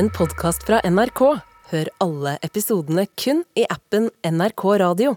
en 0.00 0.08
podkast 0.16 0.62
fra 0.64 0.78
NRK. 0.88 1.20
Hør 1.74 1.88
alle 2.00 2.38
episodene 2.46 3.02
kun 3.20 3.42
i 3.58 3.66
appen 3.68 4.06
NRK 4.24 4.62
Radio. 4.80 5.10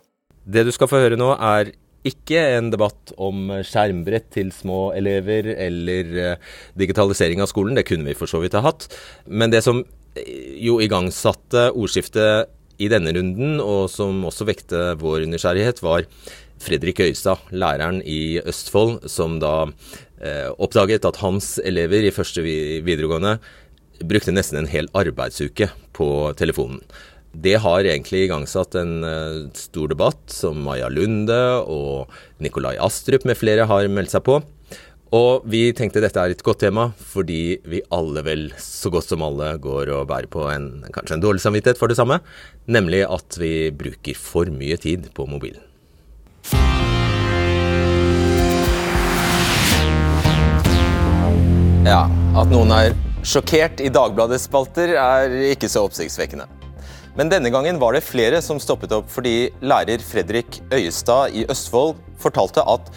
Det 0.44 0.66
du 0.68 0.72
skal 0.76 0.90
få 0.92 1.00
høre 1.06 1.20
nå, 1.20 1.30
er 1.38 1.72
ikke 2.04 2.42
en 2.58 2.68
debatt 2.74 3.14
om 3.16 3.54
skjermbrett 3.64 4.28
til 4.36 4.52
små 4.52 4.90
elever 4.98 5.48
eller 5.54 6.12
eh, 6.26 6.52
digitalisering 6.76 7.40
av 7.46 7.48
skolen. 7.54 7.80
Det 7.80 7.86
kunne 7.88 8.10
vi 8.10 8.18
for 8.18 8.28
så 8.28 8.44
vidt 8.44 8.58
ha 8.60 8.64
hatt. 8.66 8.90
Men 9.32 9.54
det 9.56 9.64
som 9.64 9.80
eh, 10.20 10.60
jo 10.66 10.82
igangsatte 10.84 11.70
ordskiftet 11.72 12.52
i 12.84 12.92
denne 12.92 13.16
runden, 13.16 13.62
og 13.64 13.88
som 13.94 14.26
også 14.28 14.50
vekte 14.52 14.86
vår 15.00 15.30
nysgjerrighet, 15.32 15.80
var 15.86 16.10
Fredrik 16.64 17.00
Øystad, 17.08 17.40
læreren 17.56 18.04
i 18.04 18.42
Østfold, 18.44 19.08
som 19.08 19.40
da 19.40 19.62
eh, 20.20 20.52
oppdaget 20.52 21.08
at 21.08 21.24
hans 21.24 21.56
elever 21.64 22.04
i 22.04 22.16
første 22.16 22.44
videregående 22.44 23.38
brukte 24.02 24.34
nesten 24.34 24.64
en 24.64 24.72
hel 24.72 24.90
arbeidsuke 24.98 25.70
på 25.94 26.08
telefonen. 26.40 26.82
Det 27.34 27.56
har 27.64 27.82
egentlig 27.82 28.28
igangsatt 28.28 28.76
en 28.78 29.02
uh, 29.02 29.50
stor 29.58 29.90
debatt 29.90 30.22
som 30.30 30.60
Maja 30.62 30.90
Lunde 30.94 31.40
og 31.66 32.12
Nikolai 32.44 32.76
Astrup 32.78 33.26
med 33.26 33.40
flere 33.40 33.66
har 33.70 33.90
meldt 33.90 34.14
seg 34.14 34.26
på. 34.28 34.38
Og 35.14 35.46
vi 35.46 35.68
tenkte 35.78 36.02
dette 36.02 36.18
er 36.18 36.34
et 36.34 36.42
godt 36.46 36.64
tema, 36.64 36.88
fordi 36.98 37.60
vi 37.70 37.84
alle 37.94 38.24
vel, 38.26 38.48
så 38.58 38.90
godt 38.94 39.12
som 39.12 39.22
alle, 39.26 39.52
går 39.62 39.92
og 39.94 40.08
bærer 40.10 40.30
på 40.30 40.48
en, 40.50 40.68
kanskje 40.94 41.20
en 41.20 41.26
dårlig 41.26 41.44
samvittighet 41.44 41.78
for 41.78 41.90
det 41.90 42.00
samme. 42.00 42.18
Nemlig 42.66 43.04
at 43.06 43.38
vi 43.38 43.70
bruker 43.78 44.18
for 44.18 44.50
mye 44.50 44.78
tid 44.82 45.12
på 45.14 45.28
mobilen. 45.30 45.62
Ja, 51.86 52.06
at 52.40 52.50
noen 52.50 52.74
er 52.74 52.94
sjokkert 53.24 53.82
i 53.84 53.92
Dagbladets 53.94 54.48
spalter, 54.50 54.96
er 55.00 55.34
ikke 55.54 55.70
så 55.72 55.86
oppsiktsvekkende. 55.88 56.48
Men 57.18 57.30
denne 57.30 57.52
gangen 57.54 57.78
var 57.82 57.94
det 57.94 58.06
flere 58.06 58.40
som 58.42 58.60
stoppet 58.62 58.94
opp 58.96 59.12
fordi 59.14 59.52
lærer 59.62 60.02
Fredrik 60.02 60.60
Øyestad 60.74 61.36
i 61.38 61.46
Østfold 61.52 62.00
fortalte 62.22 62.64
at 62.66 62.90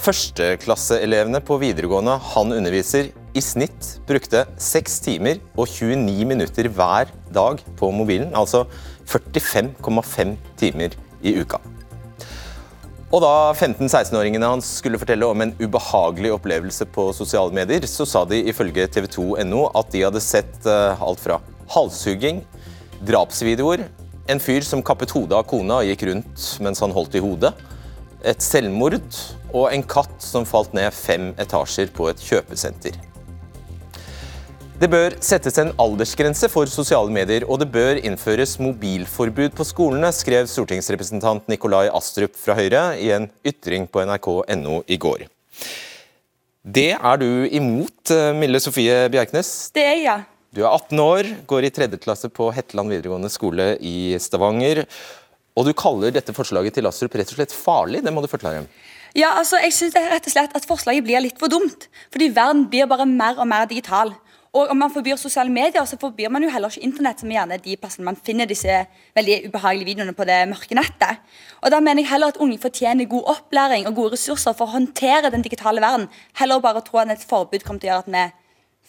førsteklasseelevene 0.00 1.42
på 1.44 1.58
videregående 1.60 2.16
han 2.32 2.54
underviser, 2.56 3.12
i 3.30 3.42
snitt 3.44 4.00
brukte 4.08 4.42
6 4.58 4.96
timer 5.04 5.38
og 5.54 5.68
29 5.70 6.24
minutter 6.26 6.66
hver 6.74 7.12
dag 7.30 7.60
på 7.78 7.92
mobilen. 7.94 8.32
Altså 8.34 8.64
45,5 9.06 10.34
timer 10.58 10.96
i 11.22 11.36
uka. 11.38 11.60
Og 13.10 13.18
da 13.24 13.50
15-16-åringene 13.56 14.52
hans 14.52 14.68
skulle 14.78 14.98
fortelle 15.00 15.26
om 15.26 15.42
en 15.42 15.52
ubehagelig 15.58 16.30
opplevelse 16.36 16.86
på 16.94 17.08
sosiale 17.16 17.50
medier, 17.54 17.82
så 17.90 18.06
sa 18.06 18.22
de 18.28 18.38
ifølge 18.52 18.86
tv2.no 18.86 19.64
at 19.80 19.90
de 19.90 20.04
hadde 20.06 20.22
sett 20.22 20.68
eh, 20.70 21.02
alt 21.02 21.22
fra 21.22 21.40
halshugging, 21.74 22.44
drapsvideoer, 23.02 23.82
en 24.30 24.42
fyr 24.42 24.62
som 24.62 24.84
kappet 24.86 25.10
hodet 25.16 25.40
av 25.40 25.48
kona 25.50 25.80
og 25.80 25.90
gikk 25.90 26.06
rundt 26.06 26.46
mens 26.62 26.82
han 26.84 26.94
holdt 26.94 27.18
i 27.18 27.24
hodet, 27.24 27.50
et 28.22 28.44
selvmord 28.44 29.00
og 29.50 29.72
en 29.72 29.82
katt 29.90 30.22
som 30.22 30.46
falt 30.46 30.76
ned 30.76 30.94
fem 30.94 31.32
etasjer 31.40 31.90
på 31.96 32.12
et 32.12 32.22
kjøpesenter. 32.22 33.09
Det 34.80 34.88
bør 34.88 35.12
settes 35.20 35.58
en 35.60 35.74
aldersgrense 35.82 36.48
for 36.48 36.70
sosiale 36.72 37.12
medier, 37.12 37.44
og 37.44 37.58
det 37.60 37.66
bør 37.68 37.98
innføres 38.00 38.54
mobilforbud 38.64 39.52
på 39.52 39.64
skolene, 39.68 40.08
skrev 40.16 40.46
stortingsrepresentant 40.48 41.50
Nikolai 41.52 41.90
Astrup 41.92 42.32
fra 42.40 42.56
Høyre 42.56 42.94
i 42.96 43.10
en 43.12 43.26
ytring 43.44 43.84
på 43.84 44.00
nrk.no 44.08 44.78
i 44.88 44.96
går. 44.96 45.26
Det 46.64 46.94
er 46.96 47.20
du 47.20 47.44
imot, 47.44 48.08
eh, 48.08 48.30
Mille 48.32 48.56
Sofie 48.64 49.02
Bjerknes? 49.12 49.50
Det 49.76 49.84
er 49.84 50.00
jeg. 50.00 50.24
Du 50.56 50.62
er 50.62 50.70
18 50.70 51.04
år, 51.04 51.28
går 51.44 51.68
i 51.68 51.72
tredje 51.76 52.00
klasse 52.00 52.32
på 52.32 52.48
Hetland 52.48 52.88
videregående 52.88 53.28
skole 53.28 53.74
i 53.84 54.16
Stavanger. 54.16 54.86
Og 55.60 55.68
du 55.68 55.74
kaller 55.76 56.16
dette 56.16 56.32
forslaget 56.32 56.78
til 56.80 56.88
Astrup 56.88 57.20
rett 57.20 57.28
og 57.28 57.36
slett 57.36 57.52
farlig. 57.52 58.00
Det 58.00 58.16
må 58.16 58.24
du 58.24 58.32
forklare. 58.32 58.64
Ja, 59.12 59.36
altså, 59.36 59.60
jeg 59.60 59.76
synes 59.76 60.00
rett 60.08 60.24
og 60.24 60.32
slett 60.32 60.56
at 60.56 60.64
Forslaget 60.64 61.04
blir 61.04 61.20
litt 61.20 61.36
for 61.36 61.52
dumt. 61.52 61.90
Fordi 62.14 62.32
verden 62.32 62.68
blir 62.72 62.88
bare 62.88 63.04
mer 63.04 63.36
og 63.36 63.48
mer 63.50 63.68
digital. 63.68 64.16
Og 64.50 64.72
om 64.72 64.80
man 64.82 64.90
forbyr 64.90 65.18
sosiale 65.20 65.52
medier, 65.52 65.84
så 65.86 65.98
forbyr 66.00 66.30
man 66.32 66.42
jo 66.42 66.50
heller 66.50 66.72
ikke 66.72 66.82
internett, 66.82 67.22
som 67.22 67.30
gjerne 67.30 67.54
er 67.54 67.62
de 67.62 67.76
plassene 67.78 68.06
man 68.08 68.18
finner 68.18 68.48
disse 68.50 68.80
veldig 69.14 69.36
ubehagelige 69.46 69.86
videoene 69.92 70.14
på 70.16 70.26
det 70.26 70.40
mørke 70.50 70.74
nettet. 70.74 71.22
Og 71.62 71.70
da 71.70 71.78
mener 71.78 72.02
jeg 72.02 72.10
heller 72.10 72.34
at 72.34 72.40
unge 72.42 72.58
fortjener 72.58 73.06
god 73.10 73.30
opplæring 73.36 73.86
og 73.86 73.94
gode 73.94 74.16
ressurser 74.16 74.56
for 74.58 74.66
å 74.66 74.74
håndtere 74.74 75.30
den 75.30 75.46
digitale 75.46 75.82
verden, 75.84 76.08
heller 76.40 76.62
bare 76.64 76.82
å 76.82 76.86
tro 76.86 76.98
at 77.02 77.12
et 77.14 77.26
forbud 77.30 77.62
kommer 77.66 77.82
til 77.82 77.92
å 77.92 77.94
gjøre 77.94 78.06
at 78.06 78.14
vi 78.16 78.24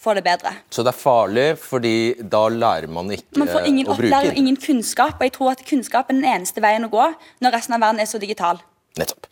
får 0.02 0.18
det 0.18 0.24
bedre. 0.26 0.54
Så 0.74 0.82
det 0.82 0.90
er 0.90 0.98
farlig, 0.98 1.46
fordi 1.62 1.94
da 2.18 2.42
lærer 2.50 2.90
man 2.90 3.12
ikke 3.14 3.38
man 3.38 3.52
får 3.52 3.68
ingen 3.70 3.92
opplæring 3.92 4.32
og 4.32 4.40
ingen 4.42 4.58
kunnskap, 4.58 5.14
og 5.20 5.28
jeg 5.28 5.36
tror 5.36 5.52
at 5.52 5.62
kunnskap 5.68 6.10
er 6.10 6.18
den 6.18 6.26
eneste 6.26 6.64
veien 6.64 6.88
å 6.88 6.90
gå 6.90 7.06
når 7.44 7.54
resten 7.54 7.78
av 7.78 7.86
verden 7.86 8.02
er 8.02 8.10
så 8.10 8.18
digital. 8.22 8.58
Nettopp. 8.98 9.30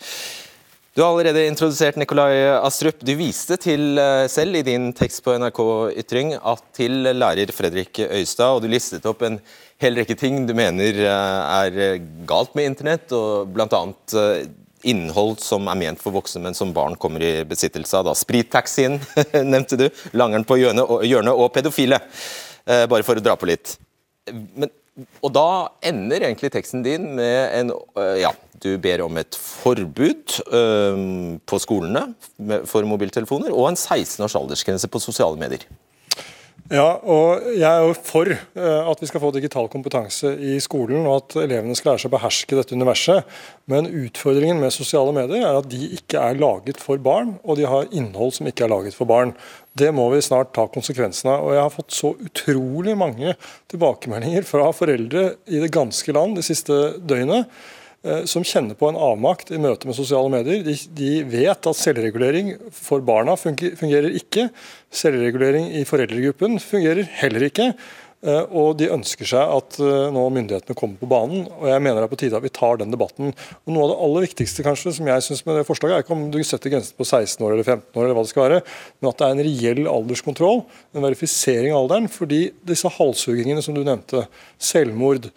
Du 0.91 1.03
har 1.03 1.13
allerede 1.13 1.45
introdusert 1.47 1.95
Nikolai 1.97 2.49
Astrup. 2.51 2.99
Du 3.07 3.13
viste 3.15 3.55
til 3.63 3.99
eh, 4.03 4.25
selv 4.27 4.57
i 4.59 4.65
din 4.67 4.89
tekst 4.99 5.23
på 5.23 5.37
NRK 5.39 5.61
Ytring 6.03 6.33
at 6.35 6.65
til 6.75 7.07
lærer 7.15 7.53
Fredrik 7.55 8.01
Øystad, 8.09 8.57
og 8.57 8.65
du 8.65 8.67
listet 8.73 9.07
opp 9.07 9.23
en 9.23 9.37
hel 9.79 10.01
rekke 10.01 10.17
ting 10.19 10.41
du 10.49 10.55
mener 10.59 10.99
eh, 11.05 11.61
er 11.61 12.03
galt 12.27 12.59
med 12.59 12.73
internett, 12.73 13.15
og 13.15 13.55
bl.a. 13.55 13.81
Eh, 14.19 14.51
innhold 14.91 15.39
som 15.45 15.71
er 15.71 15.79
ment 15.79 16.03
for 16.03 16.17
voksne, 16.19 16.43
men 16.49 16.59
som 16.59 16.75
barn 16.75 16.99
kommer 16.99 17.23
i 17.23 17.33
besittelse 17.47 18.01
av. 18.01 18.11
Da. 18.11 18.19
Sprittaxien 18.19 18.99
nevnte 19.55 19.79
du, 19.79 19.87
langeren 20.11 20.49
på 20.49 20.59
hjørnet 20.59 21.31
og 21.37 21.51
pedofile. 21.55 22.03
Bare 22.67 23.07
for 23.07 23.21
å 23.21 23.23
dra 23.23 23.39
på 23.39 23.47
litt. 23.47 23.77
Men, 24.27 24.73
og 25.23 25.31
da 25.37 25.49
ender 25.87 26.27
egentlig 26.27 26.51
teksten 26.51 26.83
din 26.83 27.13
med 27.15 27.61
en 27.61 27.77
ja, 28.19 28.33
du 28.65 28.75
ber 28.83 29.05
om 29.05 29.21
et 29.21 29.37
forbud 29.37 30.41
på 31.47 31.61
skolene 31.63 32.07
for 32.69 32.89
mobiltelefoner, 32.89 33.53
og 33.53 33.71
en 33.71 33.79
16 33.79 34.25
års 34.27 34.37
aldersgrense 34.39 34.91
på 34.91 35.03
sosiale 35.03 35.41
medier. 35.41 35.65
Ja, 36.71 37.01
og 37.03 37.43
Jeg 37.51 37.67
er 37.67 37.83
jo 37.83 37.95
for 37.99 38.29
øh, 38.31 38.91
at 38.91 39.01
vi 39.03 39.07
skal 39.11 39.21
få 39.21 39.33
digital 39.35 39.67
kompetanse 39.69 40.31
i 40.39 40.61
skolen, 40.63 41.03
og 41.03 41.17
at 41.17 41.37
elevene 41.43 41.75
skal 41.75 41.91
lære 41.91 42.05
seg 42.05 42.13
å 42.13 42.15
beherske 42.15 42.59
dette 42.59 42.77
universet. 42.79 43.27
Men 43.67 43.89
utfordringen 43.91 44.63
med 44.63 44.71
sosiale 44.71 45.11
medier 45.17 45.49
er 45.49 45.59
at 45.59 45.67
de 45.73 45.81
ikke 45.97 46.23
er 46.23 46.39
laget 46.39 46.79
for 46.79 47.03
barn, 47.03 47.35
og 47.43 47.59
de 47.59 47.67
har 47.67 47.91
innhold 47.91 48.37
som 48.37 48.47
ikke 48.47 48.69
er 48.69 48.71
laget 48.71 48.95
for 48.95 49.11
barn. 49.11 49.35
Det 49.75 49.91
må 49.95 50.07
vi 50.15 50.23
snart 50.23 50.55
ta 50.55 50.69
konsekvensen 50.71 51.33
av. 51.33 51.49
Og 51.49 51.57
Jeg 51.57 51.65
har 51.65 51.75
fått 51.75 51.99
så 51.99 52.15
utrolig 52.15 52.95
mange 53.03 53.35
tilbakemeldinger 53.73 54.47
fra 54.47 54.71
foreldre 54.71 55.27
i 55.51 55.59
det 55.65 55.75
ganske 55.75 56.15
land 56.15 56.39
de 56.39 56.47
siste 56.47 56.79
døgnet 57.03 57.51
som 58.25 58.45
kjenner 58.47 58.77
på 58.81 58.89
en 58.89 58.97
avmakt 58.97 59.51
i 59.53 59.59
møte 59.61 59.85
med 59.85 59.93
sosiale 59.93 60.31
medier. 60.33 60.63
De, 60.65 60.73
de 60.97 61.11
vet 61.29 61.67
at 61.69 61.77
selvregulering 61.77 62.55
for 62.73 63.05
barna 63.05 63.35
fungerer 63.37 64.09
ikke. 64.17 64.47
Selvregulering 64.89 65.69
i 65.77 65.83
foreldregruppen 65.89 66.57
fungerer 66.65 67.11
heller 67.21 67.45
ikke. 67.51 67.75
Eh, 68.21 68.43
og 68.53 68.75
de 68.77 68.91
ønsker 68.93 69.25
seg 69.25 69.41
at 69.41 69.79
eh, 69.81 70.11
nå 70.13 70.23
myndighetene 70.35 70.77
kommer 70.77 71.01
på 71.01 71.09
banen. 71.09 71.47
og 71.57 71.71
Jeg 71.71 71.81
mener 71.81 72.03
det 72.03 72.09
er 72.09 72.13
på 72.13 72.19
tide 72.21 72.37
at 72.37 72.45
vi 72.45 72.53
tar 72.53 72.81
den 72.81 72.93
debatten. 72.93 73.33
Og 73.33 73.73
Noe 73.73 73.87
av 73.87 73.93
det 73.93 74.01
aller 74.05 74.27
viktigste 74.27 74.65
kanskje, 74.67 74.93
som 74.99 75.09
jeg 75.09 75.25
synes 75.25 75.41
med 75.47 75.57
det 75.57 75.65
forslaget, 75.69 75.97
er 75.97 76.05
ikke 76.05 76.17
om 76.19 76.27
du 76.33 76.37
setter 76.45 76.75
grensen 76.75 76.99
på 76.99 77.07
16 77.07 77.47
år 77.47 77.55
eller 77.55 77.65
15 77.65 77.89
år, 77.95 78.03
eller 78.05 78.19
hva 78.19 78.27
det 78.27 78.33
skal 78.35 78.47
være, 78.47 78.61
men 79.01 79.11
at 79.11 79.23
det 79.23 79.29
er 79.29 79.37
en 79.37 79.45
reell 79.47 79.89
alderskontroll, 79.95 80.61
en 80.93 81.07
verifisering 81.07 81.73
av 81.73 81.87
alderen. 81.87 82.11
fordi 82.13 82.43
disse 82.69 82.93
halshuggingene 82.99 83.65
som 83.65 83.79
du 83.79 83.81
nevnte, 83.87 84.27
selvmord, 84.61 85.31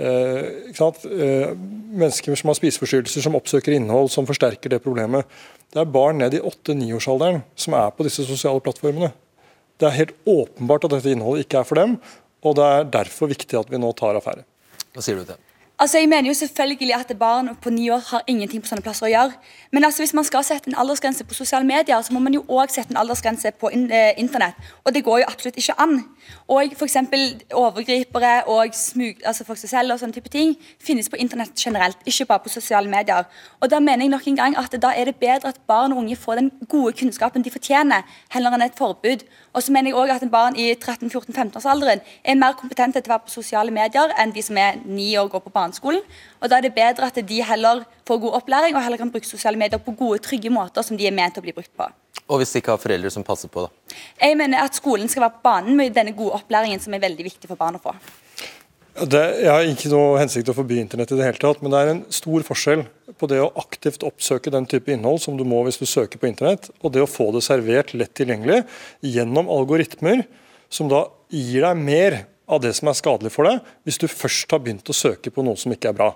Eh, 0.00 0.72
eh, 0.72 1.50
mennesker 1.92 2.34
som 2.34 2.48
har 2.48 2.56
spiseforstyrrelser, 2.56 3.24
som 3.24 3.36
oppsøker 3.36 3.76
innhold 3.76 4.08
som 4.10 4.26
forsterker 4.28 4.72
det 4.72 4.80
problemet. 4.84 5.28
Det 5.72 5.82
er 5.82 5.92
barn 5.92 6.18
ned 6.22 6.34
i 6.36 6.40
8-9-årsalderen 6.40 7.42
som 7.54 7.76
er 7.76 7.92
på 7.92 8.06
disse 8.06 8.24
sosiale 8.24 8.62
plattformene. 8.64 9.12
Det 9.76 9.88
er 9.88 9.98
helt 9.98 10.16
åpenbart 10.28 10.86
at 10.88 10.96
dette 10.96 11.12
innholdet 11.12 11.44
ikke 11.44 11.60
er 11.60 11.68
for 11.68 11.80
dem, 11.80 11.98
og 12.42 12.56
det 12.56 12.68
er 12.68 12.90
derfor 13.00 13.30
viktig 13.32 13.58
at 13.58 13.70
vi 13.70 13.80
nå 13.80 13.92
tar 13.98 14.16
affære. 14.16 14.46
Hva 14.92 15.04
sier 15.04 15.20
du 15.20 15.28
til? 15.28 15.51
Altså, 15.78 15.98
jeg 15.98 16.08
mener 16.08 16.28
jo 16.28 16.34
selvfølgelig 16.34 16.94
at 16.94 17.18
barn 17.18 17.56
på 17.62 17.70
ni 17.70 17.90
år 17.90 18.02
har 18.10 18.22
ingenting 18.26 18.62
på 18.62 18.68
sånne 18.68 18.84
plasser 18.84 19.06
å 19.06 19.10
gjøre. 19.10 19.32
Men 19.72 19.84
altså, 19.84 20.02
hvis 20.02 20.12
man 20.14 20.24
skal 20.24 20.44
sette 20.44 20.68
en 20.70 20.76
aldersgrense 20.78 21.24
på 21.24 21.34
sosiale 21.34 21.66
medier, 21.66 22.02
så 22.02 22.12
må 22.12 22.20
man 22.20 22.34
jo 22.36 22.44
òg 22.48 22.70
sette 22.70 22.92
en 22.92 23.00
aldersgrense 23.00 23.50
på 23.58 23.70
in 23.72 23.88
eh, 23.90 24.12
internett. 24.20 24.54
Og 24.84 24.94
det 24.94 25.02
går 25.04 25.22
jo 25.22 25.30
absolutt 25.30 25.56
ikke 25.58 25.74
an. 25.82 25.96
Og 26.52 26.76
f.eks. 26.76 26.96
overgripere 27.54 28.34
og 28.52 28.76
smug, 28.76 29.24
altså 29.24 29.44
folk 29.48 29.58
som 29.58 29.72
selv 29.72 29.96
og 29.96 30.02
sånne 30.02 30.14
type 30.14 30.30
ting 30.30 30.54
finnes 30.78 31.08
på 31.08 31.16
internett 31.16 31.56
generelt, 31.58 31.98
ikke 32.06 32.28
bare 32.30 32.44
på 32.44 32.52
sosiale 32.52 32.90
medier. 32.90 33.24
Og 33.60 33.70
da 33.70 33.80
mener 33.80 34.04
jeg 34.04 34.12
nok 34.12 34.28
en 34.28 34.40
gang 34.42 34.58
at 34.60 34.76
da 34.82 34.92
er 34.96 35.10
det 35.10 35.16
bedre 35.16 35.50
at 35.50 35.60
barn 35.66 35.96
og 35.96 36.04
unge 36.04 36.16
får 36.16 36.42
den 36.42 36.52
gode 36.68 36.92
kunnskapen 37.00 37.42
de 37.42 37.50
fortjener, 37.50 38.04
heller 38.30 38.54
enn 38.54 38.68
et 38.68 38.78
forbud. 38.78 39.24
Og 39.52 39.62
så 39.62 39.72
mener 39.72 39.90
jeg 39.90 39.98
også 40.00 40.14
at 40.14 40.22
en 40.24 40.32
barn 40.32 40.56
i 40.56 40.70
13-14-15-årsalderen 40.72 42.00
er 42.24 42.38
mer 42.40 42.54
kompetente 42.56 43.00
til 43.00 43.10
å 43.10 43.14
være 43.14 43.26
på 43.26 43.34
sosiale 43.34 43.74
medier 43.74 44.14
enn 44.20 44.32
de 44.32 44.44
som 44.44 44.56
er 44.56 44.78
ni 44.84 45.10
år 45.16 45.28
og 45.28 45.34
går 45.36 45.44
på 45.46 45.52
barneskolen. 45.56 46.00
og 46.40 46.48
Da 46.48 46.56
er 46.56 46.66
det 46.66 46.74
bedre 46.74 47.10
at 47.10 47.20
de 47.28 47.42
heller 47.44 47.84
får 48.08 48.22
god 48.24 48.38
opplæring 48.40 48.76
og 48.76 48.82
heller 48.82 49.02
kan 49.02 49.12
bruke 49.12 49.28
sosiale 49.28 49.60
medier 49.60 49.78
på 49.78 49.92
gode, 49.92 50.22
trygge 50.24 50.50
måter 50.50 50.82
som 50.82 50.96
de 50.96 51.06
er 51.06 51.12
ment 51.12 51.36
å 51.36 51.44
bli 51.44 51.52
brukt 51.52 51.72
på. 51.76 51.90
Og 52.28 52.40
hvis 52.40 52.54
de 52.54 52.62
ikke 52.62 52.72
har 52.72 52.80
foreldre 52.80 53.10
som 53.12 53.24
passer 53.26 53.50
på, 53.52 53.66
da? 53.66 53.96
Jeg 54.22 54.38
mener 54.40 54.64
at 54.64 54.76
skolen 54.78 55.08
skal 55.08 55.26
være 55.26 55.36
på 55.36 55.44
banen 55.44 55.76
med 55.76 55.92
denne 55.92 56.16
gode 56.16 56.38
opplæringen 56.38 56.80
som 56.80 56.94
er 56.94 57.02
veldig 57.02 57.26
viktig 57.28 57.50
for 57.50 57.60
barn 57.60 57.76
å 57.76 57.82
få. 57.82 57.92
Det, 58.92 59.20
jeg 59.40 59.48
har 59.48 59.64
ikke 59.64 59.88
noe 59.88 60.18
hensikt 60.20 60.44
til 60.44 60.52
å 60.52 60.58
forby 60.58 60.76
internett, 60.76 61.14
i 61.14 61.16
det 61.16 61.24
hele 61.24 61.40
tatt, 61.40 61.62
men 61.64 61.72
det 61.72 61.78
er 61.80 61.90
en 61.94 62.02
stor 62.12 62.44
forskjell 62.44 62.82
på 63.16 63.28
det 63.30 63.38
å 63.40 63.48
aktivt 63.56 64.04
oppsøke 64.04 64.52
den 64.52 64.66
type 64.68 64.92
innhold 64.92 65.22
som 65.24 65.38
du 65.38 65.46
må 65.48 65.62
hvis 65.64 65.80
du 65.80 65.86
søker 65.88 66.20
på 66.20 66.28
internett, 66.28 66.68
og 66.84 66.92
det 66.92 67.00
å 67.00 67.08
få 67.08 67.30
det 67.32 67.40
servert 67.46 67.94
lett 67.96 68.12
tilgjengelig 68.18 68.60
gjennom 69.14 69.48
algoritmer 69.52 70.26
som 70.72 70.92
da 70.92 71.06
gir 71.32 71.64
deg 71.64 71.80
mer 71.80 72.18
av 72.52 72.60
det 72.60 72.74
som 72.76 72.92
er 72.92 73.00
skadelig 73.00 73.32
for 73.32 73.48
deg, 73.48 73.64
hvis 73.88 74.00
du 74.02 74.08
først 74.12 74.52
har 74.52 74.60
begynt 74.60 74.92
å 74.92 74.96
søke 74.96 75.32
på 75.32 75.44
noe 75.46 75.56
som 75.56 75.72
ikke 75.72 75.94
er 75.94 75.96
bra. 75.96 76.12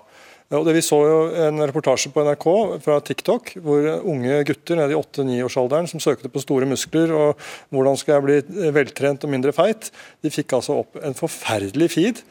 Og 0.53 0.63
det 0.63 0.77
Vi 0.77 0.85
så 0.85 1.01
jo 1.03 1.19
en 1.43 1.59
reportasje 1.65 2.13
på 2.13 2.23
NRK 2.23 2.45
fra 2.85 3.01
TikTok, 3.03 3.57
hvor 3.59 3.89
unge 3.97 4.43
gutter 4.47 4.77
nede 4.79 4.93
i 4.93 4.99
8-9-årsalderen 5.01 5.89
som 5.89 5.99
søkte 5.99 6.29
på 6.31 6.45
store 6.45 6.69
muskler 6.69 7.11
og 7.11 7.47
hvordan 7.73 7.97
skal 7.99 8.15
jeg 8.15 8.27
bli 8.27 8.69
veltrent 8.75 9.25
og 9.25 9.33
mindre 9.33 9.51
feit, 9.51 9.89
de 10.23 10.31
fikk 10.31 10.55
altså 10.55 10.83
opp 10.85 11.01
en 11.01 11.17
forferdelig 11.17 11.95
feed 11.97 12.21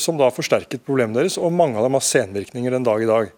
som 0.00 0.16
da 0.16 0.30
forsterket 0.32 0.84
problemet 0.86 1.18
deres, 1.18 1.36
og 1.36 1.52
mange 1.52 1.76
av 1.76 1.84
dem 1.84 1.96
har 1.98 2.04
senvirkninger 2.04 2.72
den 2.72 2.86
dag 2.86 3.02
i 3.04 3.08
dag. 3.08 3.32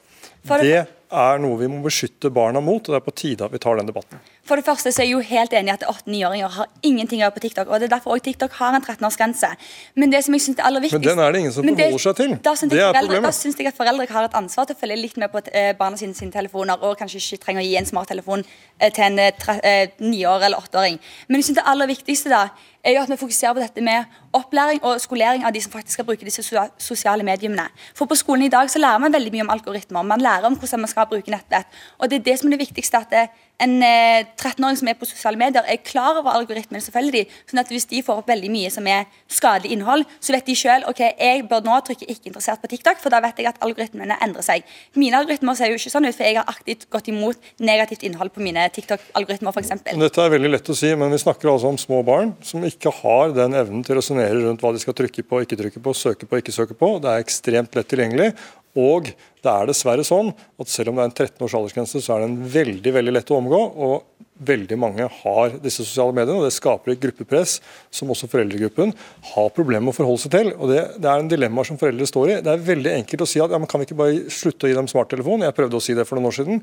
Det 0.62 0.82
er 1.10 1.40
noe 1.42 1.58
vi 1.58 1.68
må 1.70 1.80
beskytte 1.84 2.30
barna 2.32 2.62
mot, 2.62 2.82
og 2.84 2.94
det 2.94 3.00
er 3.00 3.06
på 3.06 3.16
tide 3.18 3.46
at 3.46 3.54
vi 3.54 3.60
tar 3.62 3.80
den 3.80 3.90
debatten. 3.90 4.20
For 4.50 4.58
det 4.58 4.66
første 4.66 4.90
så 4.90 5.04
er 5.04 5.06
jeg 5.06 5.14
jo 5.14 5.20
helt 5.22 5.52
enig 5.54 5.70
i 5.70 5.72
at 5.76 5.84
8-9-åringer 5.86 6.54
har 6.56 6.66
ingenting 6.82 7.20
å 7.20 7.22
gjøre 7.22 7.34
på 7.36 7.42
TikTok. 7.44 7.68
og 7.70 7.78
Det 7.78 7.86
er 7.86 7.92
derfor 7.92 8.16
også 8.16 8.24
TikTok 8.26 8.56
har 8.58 8.74
en 8.74 8.82
13-årsgrense. 8.82 9.50
Men 9.94 10.10
det 10.10 10.24
som 10.26 10.34
jeg 10.34 10.42
synes 10.42 10.58
er 10.58 10.66
aller 10.66 10.82
viktigst... 10.82 11.04
Men 11.04 11.06
den 11.06 11.22
er 11.22 11.36
det 11.36 11.42
ingen 11.44 11.54
som 11.54 11.68
forholder 11.68 12.02
seg 12.02 12.16
til. 12.18 12.32
Da 12.48 12.54
det 12.58 12.80
er 12.80 12.96
foreldre, 12.96 13.30
synes 13.36 13.60
jeg 13.60 13.68
at 13.70 13.76
foreldre 13.78 14.06
har 14.10 14.26
et 14.26 14.34
ansvar 14.40 14.66
til 14.66 14.74
å 14.74 14.80
følge 14.80 14.96
litt 14.98 15.20
med 15.22 15.30
på 15.30 15.44
eh, 15.54 15.70
barna 15.78 16.00
sine, 16.00 16.18
sine 16.18 16.34
telefoner, 16.34 16.82
og 16.82 16.98
kanskje 16.98 17.22
ikke 17.22 17.44
trenger 17.44 17.62
å 17.62 17.68
gi 17.68 17.76
en 17.78 17.86
smarttelefon 17.92 18.42
eh, 18.42 18.90
til 18.90 19.06
en 19.06 19.22
eh, 19.22 19.94
niår- 20.02 20.48
eller 20.48 20.58
åtteåring. 20.58 20.98
Men 21.28 21.38
jeg 21.38 21.50
synes 21.50 21.60
det 21.60 21.66
aller 21.70 21.90
viktigste 21.92 22.34
da 22.34 22.48
er 22.82 22.96
jo 22.96 23.04
at 23.04 23.12
vi 23.12 23.18
fokuserer 23.20 23.54
på 23.54 23.62
dette 23.62 23.84
med 23.84 24.18
opplæring 24.34 24.80
og 24.88 24.98
skolering 25.02 25.44
av 25.46 25.54
de 25.54 25.62
som 25.62 25.72
faktisk 25.72 25.98
skal 25.98 26.08
bruke 26.08 26.26
disse 26.26 26.42
sosiale 26.80 27.26
mediene. 27.26 27.68
For 27.94 28.10
på 28.10 28.18
skolen 28.18 28.48
i 28.48 28.50
dag 28.50 28.70
så 28.72 28.80
lærer 28.82 29.02
man 29.02 29.14
veldig 29.14 29.32
mye 29.34 29.44
om 29.44 29.52
algoritmer. 29.54 30.06
Man 30.06 30.24
lærer 30.24 30.48
om 30.48 30.56
hvordan 30.56 30.86
man 30.86 30.90
skal 30.90 31.06
bruke 31.10 31.30
nettet. 31.30 31.68
Og 32.00 32.10
det 32.10 32.20
er 32.20 32.26
det 32.30 32.38
som 32.40 32.48
er 32.48 32.56
det 32.56 32.62
viktigste. 32.64 33.04
at 33.04 33.12
det, 33.12 33.28
en 33.60 33.76
13-åring 33.82 34.78
som 34.80 34.88
er 34.90 34.96
på 34.98 35.08
sosiale 35.08 35.38
medier, 35.40 35.64
er 35.66 35.80
klar 35.84 36.18
over 36.18 36.32
algoritmen. 36.34 36.80
selvfølgelig, 36.80 37.26
sånn 37.50 37.60
at 37.60 37.68
Hvis 37.70 37.86
de 37.86 38.02
får 38.02 38.22
opp 38.22 38.28
veldig 38.28 38.50
mye 38.50 38.70
som 38.70 38.86
er 38.86 39.04
skadelig 39.28 39.72
innhold, 39.72 40.04
så 40.20 40.32
vet 40.34 40.46
de 40.46 40.56
selv, 40.56 40.88
ok, 40.88 41.00
jeg 41.18 41.44
bør 41.48 41.62
nå 41.64 41.80
trykke 41.86 42.06
'ikke 42.08 42.30
interessert' 42.30 42.60
på 42.62 42.68
TikTok, 42.68 42.98
for 42.98 43.10
da 43.10 43.20
vet 43.20 43.36
jeg 43.38 43.46
at 43.46 43.60
algoritmene 43.60 44.16
endrer 44.22 44.42
seg. 44.42 44.62
Mine 44.96 45.16
algoritmer 45.16 45.54
ser 45.56 45.68
jo 45.68 45.78
ikke 45.78 45.92
sånn 45.92 46.08
ut, 46.08 46.14
for 46.14 46.24
jeg 46.24 46.36
har 46.36 46.44
aktivt 46.48 46.90
gått 46.90 47.08
imot 47.08 47.36
negativt 47.60 48.02
innhold 48.02 48.32
på 48.32 48.40
mine 48.40 48.68
TikTok-algoritmer 48.70 49.52
f.eks. 49.52 49.68
Dette 49.84 50.20
er 50.24 50.30
veldig 50.30 50.50
lett 50.50 50.70
å 50.70 50.76
si, 50.76 50.94
men 50.94 51.10
vi 51.10 51.18
snakker 51.18 51.52
altså 51.52 51.68
om 51.68 51.78
små 51.78 52.02
barn 52.04 52.34
som 52.42 52.64
ikke 52.64 52.92
har 53.02 53.32
den 53.36 53.54
evnen 53.54 53.84
til 53.84 53.94
å 53.94 54.00
resonnere 54.00 54.42
rundt 54.42 54.60
hva 54.60 54.72
de 54.72 54.82
skal 54.82 54.94
trykke 54.94 55.22
på, 55.22 55.42
ikke 55.44 55.58
trykke 55.60 55.82
på, 55.82 55.94
søke 55.94 56.26
på, 56.26 56.40
ikke 56.40 56.52
søke 56.54 56.74
på. 56.74 56.98
Det 57.02 57.10
er 57.10 57.24
ekstremt 57.24 57.74
lett 57.74 57.88
tilgjengelig. 57.90 58.32
Og 58.78 59.10
det 59.10 59.50
er 59.50 59.66
dessverre 59.66 60.04
sånn 60.06 60.30
at 60.60 60.70
selv 60.70 60.92
om 60.92 60.98
det 60.98 61.04
er 61.04 61.10
en 61.10 61.16
13 61.16 61.44
års 61.46 61.56
aldersgrense, 61.58 62.02
så 62.04 62.16
er 62.16 62.26
den 62.26 62.40
veldig 62.52 62.92
veldig 62.94 63.14
lett 63.16 63.32
å 63.32 63.38
omgå. 63.40 63.60
og 63.82 64.26
Veldig 64.40 64.76
mange 64.80 65.04
har 65.04 65.56
disse 65.60 65.84
sosiale 65.84 66.14
mediene, 66.16 66.38
og 66.40 66.46
det 66.46 66.54
skaper 66.56 66.94
et 66.94 67.00
gruppepress 67.02 67.58
som 67.92 68.08
også 68.08 68.28
foreldregruppen 68.32 68.94
har 69.34 69.50
problemer 69.52 69.84
med 69.84 69.92
å 69.92 69.98
forholde 69.98 70.22
seg 70.22 70.32
til. 70.32 70.52
og 70.56 70.72
det, 70.72 70.78
det, 70.96 71.10
er 71.10 71.20
en 71.20 71.28
dilemma 71.28 71.64
som 71.68 71.76
foreldre 71.80 72.08
står 72.08 72.30
i. 72.30 72.36
Det 72.46 72.54
er 72.54 72.68
veldig 72.70 72.94
enkelt 73.02 73.26
å 73.26 73.28
si 73.28 73.42
at 73.44 73.52
ja, 73.52 73.60
kan 73.68 73.82
vi 73.82 73.88
ikke 73.90 73.98
bare 74.00 74.32
slutte 74.32 74.64
å 74.64 74.70
gi 74.70 74.78
dem 74.78 74.88
smarttelefon? 74.88 75.44
Jeg 75.44 75.56
prøvde 75.58 75.76
å 75.76 75.84
si 75.84 75.96
det 75.98 76.06
for 76.08 76.16
noen 76.16 76.30
år 76.30 76.38
siden. 76.38 76.62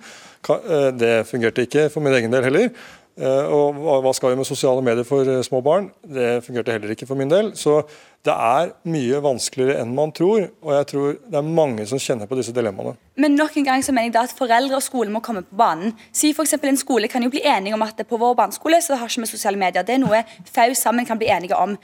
Eh, 0.56 0.88
det 0.98 1.14
fungerte 1.30 1.68
ikke 1.68 1.86
for 1.94 2.06
min 2.06 2.18
egen 2.18 2.34
del 2.34 2.50
heller. 2.50 2.72
Eh, 3.18 3.50
og 3.50 4.04
hva 4.06 4.12
skal 4.14 4.34
vi 4.34 4.38
med 4.38 4.46
sosiale 4.46 4.84
medier 4.86 5.06
for 5.08 5.26
eh, 5.26 5.42
små 5.46 5.64
barn? 5.66 5.90
Det 6.06 6.44
fungerte 6.46 6.76
heller 6.76 6.94
ikke 6.94 7.08
for 7.10 7.18
min 7.18 7.32
del. 7.32 7.50
Så 7.58 7.80
det 8.28 8.34
er 8.34 8.74
mye 8.92 9.22
vanskeligere 9.24 9.80
enn 9.82 9.96
man 9.98 10.12
tror, 10.14 10.50
og 10.62 10.74
jeg 10.76 10.88
tror 10.92 11.16
det 11.26 11.40
er 11.40 11.48
mange 11.48 11.86
som 11.90 12.02
kjenner 12.02 12.30
på 12.30 12.38
disse 12.38 12.54
dilemmaene. 12.54 12.94
Men 13.18 13.38
nok 13.40 13.58
en 13.58 13.66
gang 13.66 13.86
så 13.86 13.96
mener 13.96 14.12
jeg 14.12 14.18
da 14.18 14.26
at 14.28 14.36
foreldre 14.38 14.78
og 14.78 14.86
skole 14.86 15.14
må 15.14 15.22
komme 15.26 15.42
på 15.48 15.58
banen. 15.58 15.96
Si 16.14 16.34
for 16.38 16.46
En 16.68 16.78
skole 16.78 17.08
kan 17.08 17.24
jo 17.24 17.30
bli 17.30 17.42
enige 17.46 17.74
om 17.74 17.82
at 17.82 18.02
på 18.08 18.18
vår 18.18 18.34
barneskole 18.36 18.82
så 18.82 18.96
har 18.96 19.08
ikke 19.08 19.22
vi 19.22 19.28
sosiale 19.28 19.58
medier. 19.58 19.84
Det 19.84 19.96
er 19.96 20.04
noe 20.04 20.24
FAU 20.46 20.74
sammen 20.74 21.06
kan 21.06 21.18
bli 21.18 21.30
enige 21.32 21.56
om. 21.56 21.78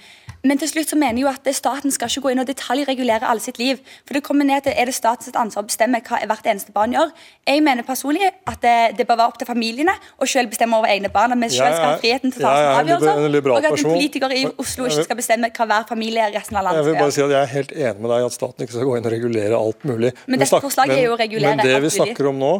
Men 0.43 0.59
til 0.59 0.67
slutt 0.67 0.89
så 0.91 0.97
mener 0.99 1.21
jeg 1.21 1.23
jo 1.23 1.29
at 1.31 1.45
staten 1.55 1.93
skal 1.95 2.09
ikke 2.11 2.25
gå 2.25 2.31
inn 2.33 2.41
og 2.41 2.47
detaljregulere 2.49 3.27
alle 3.31 3.39
sitt 3.39 3.55
liv. 3.61 3.77
For 4.03 4.17
det 4.17 4.21
kommer 4.27 4.43
ned 4.43 4.65
til 4.65 4.73
er 4.75 4.89
det 4.89 4.95
statens 4.97 5.31
ansvar 5.39 5.63
å 5.63 5.69
bestemme 5.69 6.01
hva 6.03 6.19
hvert 6.19 6.49
eneste 6.51 6.73
barn 6.75 6.91
gjør. 6.91 7.13
Jeg 7.47 7.63
mener 7.63 7.87
personlig 7.87 8.27
at 8.27 8.59
det, 8.65 8.73
det 8.99 9.05
bør 9.07 9.21
være 9.21 9.31
opp 9.31 9.39
til 9.39 9.47
familiene 9.47 9.95
å 10.19 10.27
selv 10.27 10.51
bestemme 10.51 10.75
over 10.81 10.91
egne 10.91 11.07
barn. 11.13 11.31
At 11.31 11.39
vi 11.45 11.49
selv 11.55 11.77
skal 11.77 11.87
ha 11.87 12.01
friheten 12.01 12.35
til 12.35 12.43
å 12.43 12.49
ta 12.49 12.51
sånne 12.59 12.75
avgjørelser. 12.81 13.49
Og 13.53 13.61
at 13.61 13.69
en 13.71 13.87
politiker 13.87 14.35
i 14.35 14.43
Oslo 14.51 14.91
ikke 14.91 15.07
skal 15.07 15.21
bestemme 15.23 15.53
hva 15.55 15.71
hver 15.71 15.89
familie 15.95 16.27
resten 16.35 16.59
av 16.59 16.67
landet 16.67 16.83
skal 16.83 16.91
gjøre. 16.91 16.99
Jeg 16.99 16.99
vil 16.99 17.07
bare 17.07 17.15
si 17.15 17.23
at 17.23 17.35
jeg 17.37 17.41
er 17.41 17.53
helt 17.55 17.75
enig 17.79 18.03
med 18.03 18.15
deg 18.17 18.27
at 18.27 18.39
staten 18.41 18.67
ikke 18.67 18.75
skal 18.75 18.89
gå 18.91 18.99
inn 18.99 19.07
og 19.07 19.15
regulere 19.15 19.63
alt 19.63 19.87
mulig. 19.87 20.15
Men 20.27 20.43
dette 20.43 20.63
forslaget 20.67 20.99
er 20.99 21.05
jo 21.07 21.15
å 21.15 21.21
regulere 21.23 21.55
Men 21.55 21.71
det 21.71 21.83
vi 21.87 21.97
snakker 22.01 22.33
om 22.35 22.43
nå, 22.43 22.55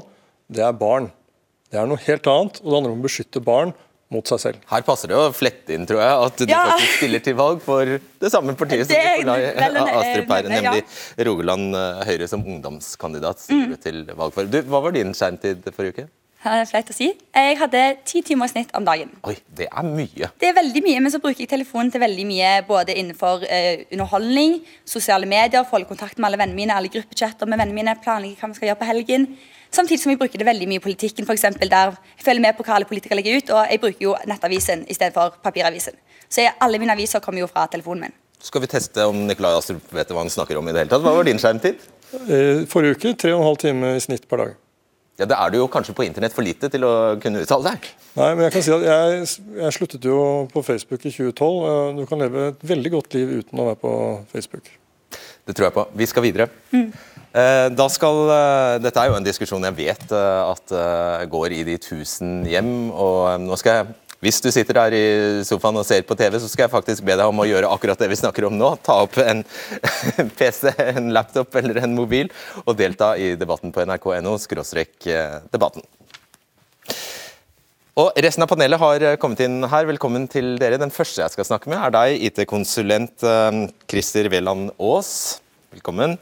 det 0.47 0.63
er 0.63 0.77
barn. 0.87 1.11
Det 1.67 1.83
er 1.83 1.89
noe 1.89 1.99
helt 2.07 2.31
annet, 2.31 2.63
og 2.63 2.69
det 2.69 2.79
handler 2.79 2.95
om 2.95 3.03
å 3.03 3.11
beskytte 3.11 3.43
barn 3.43 3.75
mot 4.13 4.29
seg 4.29 4.41
selv. 4.41 4.63
Her 4.69 4.85
passer 4.85 5.11
det 5.11 5.19
å 5.19 5.27
flette 5.35 5.75
inn, 5.75 5.87
tror 5.89 6.01
jeg, 6.03 6.15
at 6.29 6.41
du 6.43 6.53
ja. 6.53 6.63
faktisk 6.71 6.97
stiller 7.01 7.23
til 7.25 7.37
valg 7.39 7.61
for 7.65 7.93
det 7.97 8.33
samme 8.33 8.55
partiet 8.59 8.87
som 8.89 8.97
Nikolai 8.97 9.53
Astrup 9.99 10.35
her, 10.37 10.49
nemlig 10.53 10.83
Rogaland 11.29 11.77
eh, 11.79 12.03
Høyre 12.11 12.29
som 12.31 12.43
ungdomskandidat 12.43 13.45
stiller 13.45 13.77
mm. 13.77 13.79
til 13.83 14.03
valg 14.13 14.35
for. 14.35 14.49
Du, 14.49 14.61
hva 14.69 14.83
var 14.85 14.95
din 14.95 15.15
skjermtid 15.17 15.65
forrige 15.73 15.97
uke? 15.97 16.11
Det 16.43 16.51
er 16.59 16.65
flaut 16.67 16.89
å 16.91 16.95
si. 16.95 17.05
Jeg 17.15 17.55
hadde 17.55 17.81
ti 18.03 18.19
timer 18.27 18.49
i 18.49 18.51
snitt 18.51 18.73
om 18.75 18.83
dagen. 18.83 19.13
Oi, 19.29 19.37
Det 19.47 19.69
er 19.69 19.85
mye. 19.87 20.27
Det 20.41 20.49
er 20.49 20.57
veldig 20.57 20.81
mye, 20.83 21.03
men 21.05 21.13
så 21.13 21.21
bruker 21.23 21.45
jeg 21.45 21.51
telefonen 21.53 21.91
til 21.93 22.03
veldig 22.03 22.25
mye 22.27 22.49
både 22.67 22.97
innenfor 22.99 23.45
uh, 23.47 23.85
underholdning, 23.95 24.57
sosiale 24.83 25.29
medier, 25.29 25.63
få 25.63 25.79
kontakt 25.87 26.19
med 26.19 26.27
alle 26.27 26.41
vennene 26.41 26.59
mine, 26.59 26.75
alle 26.75 26.91
gruppechatter 26.91 27.47
med 27.47 27.61
vennene 27.61 27.79
mine, 27.79 27.95
planlegge 28.03 28.41
hva 28.41 28.51
vi 28.51 28.59
skal 28.59 28.71
gjøre 28.73 28.81
på 28.81 28.89
helgen. 28.91 29.29
Samtidig 29.73 30.03
som 30.03 30.11
jeg 30.13 30.19
bruker 30.21 30.37
det 30.37 30.45
veldig 30.45 30.67
mye 30.69 30.77
i 30.77 30.83
politikken, 30.83 31.25
eksempel, 31.33 31.69
der 31.71 31.95
jeg 31.95 32.25
følger 32.27 32.43
med 32.45 32.57
på 32.57 32.65
hva 32.67 32.75
alle 32.77 32.85
politikere 32.89 33.17
legger 33.17 33.39
ut. 33.39 33.53
Og 33.55 33.71
jeg 33.71 33.81
bruker 33.81 34.05
jo 34.05 34.15
nettavisen 34.29 34.83
i 34.85 34.93
stedet 34.93 35.15
for 35.15 35.33
papiravisen. 35.43 35.97
Så 36.29 36.45
jeg, 36.45 36.53
alle 36.61 36.77
mine 36.81 36.93
aviser 36.93 37.23
kommer 37.23 37.41
jo 37.41 37.49
fra 37.49 37.65
telefonen 37.71 38.07
min. 38.07 38.19
Skal 38.43 38.61
vi 38.61 38.69
teste 38.69 39.05
om 39.07 39.23
Nikolai 39.25 39.55
Astrup 39.57 39.93
vet 39.95 40.09
hva 40.11 40.21
han 40.21 40.29
snakker 40.29 40.59
om 40.59 40.67
i 40.67 40.75
det 40.75 40.83
hele 40.83 40.91
tatt? 40.91 41.01
Hva 41.05 41.15
var 41.15 41.25
din 41.25 41.39
skjermtid? 41.41 41.79
Eh, 42.27 42.65
forrige 42.69 42.99
uke 42.99 43.15
tre 43.17 43.31
og 43.33 43.39
en 43.39 43.47
halv 43.47 43.61
time 43.63 43.95
i 43.97 44.03
snitt 44.03 44.27
per 44.29 44.43
dag. 44.43 44.53
Ja, 45.17 45.25
Det 45.29 45.37
er 45.37 45.49
du 45.49 45.57
jo 45.59 45.67
kanskje 45.69 45.93
på 45.97 46.05
internett 46.05 46.33
for 46.33 46.45
lite 46.45 46.69
til 46.73 46.85
å 46.85 46.93
kunne 47.21 47.41
uttale 47.45 47.71
deg? 47.71 47.89
Nei, 48.17 48.29
men 48.35 48.45
jeg 48.45 48.53
kan 48.55 48.65
si 48.65 48.73
at 48.73 48.85
jeg, 48.89 49.25
jeg 49.61 49.75
sluttet 49.77 50.05
jo 50.09 50.19
på 50.53 50.63
Facebook 50.65 51.05
i 51.05 51.13
2012. 51.13 51.97
Du 51.97 52.05
kan 52.09 52.21
leve 52.21 52.47
et 52.51 52.65
veldig 52.73 52.93
godt 52.97 53.17
liv 53.17 53.35
uten 53.41 53.61
å 53.61 53.69
være 53.71 53.81
på 53.81 53.93
Facebook. 54.33 54.69
Det 55.43 55.55
tror 55.57 55.67
jeg 55.67 55.75
på. 55.75 55.87
Vi 55.99 56.07
skal 56.07 56.23
videre. 56.23 56.47
Mm. 56.71 56.91
Da 57.73 57.87
skal, 57.89 58.19
eh, 58.29 58.79
Dette 58.83 59.01
er 59.01 59.09
jo 59.09 59.17
en 59.17 59.25
diskusjon 59.25 59.63
jeg 59.65 59.77
vet 59.79 60.11
eh, 60.13 60.51
at 60.53 60.73
går 61.29 61.55
i 61.57 61.63
de 61.65 61.79
tusen 61.81 62.43
hjem. 62.45 62.91
og 62.91 63.41
nå 63.41 63.57
skal 63.57 63.79
jeg 63.79 63.87
hvis 64.23 64.39
du 64.39 64.47
sitter 64.55 64.77
der 64.77 64.93
i 64.95 65.07
sofaen 65.43 65.75
og 65.75 65.83
ser 65.83 66.05
på 66.07 66.15
TV, 66.15 66.37
så 66.39 66.47
skal 66.47 66.63
jeg 66.63 66.71
faktisk 66.71 67.03
be 67.03 67.17
deg 67.19 67.27
om 67.27 67.41
å 67.43 67.47
gjøre 67.47 67.67
akkurat 67.67 67.99
det 67.99 68.07
vi 68.07 68.15
snakker 68.15 68.45
om 68.47 68.55
nå. 68.55 68.69
Ta 68.79 69.01
opp 69.03 69.17
en 69.19 69.41
PC, 70.37 70.71
en 70.79 71.11
laptop 71.11 71.51
eller 71.59 71.81
en 71.81 71.91
mobil 71.97 72.31
og 72.63 72.77
delta 72.79 73.17
i 73.19 73.33
debatten 73.35 73.73
på 73.75 73.83
nrk.no 73.83 74.37
debatten. 75.51 75.83
Og 77.93 78.15
Resten 78.25 78.41
av 78.41 78.49
panelet 78.49 78.81
har 78.81 79.03
kommet 79.21 79.43
inn 79.45 79.59
her. 79.69 79.85
Velkommen 79.85 80.23
til 80.25 80.55
dere. 80.57 80.79
Den 80.81 80.89
første 80.89 81.21
jeg 81.21 81.33
skal 81.35 81.45
snakke 81.45 81.69
med, 81.69 81.77
er 81.77 81.93
deg, 81.93 82.23
IT-konsulent 82.25 83.21
Christer 83.85 84.31
Veland 84.33 84.71
Aas. 84.81 85.11
Velkommen. 85.75 86.15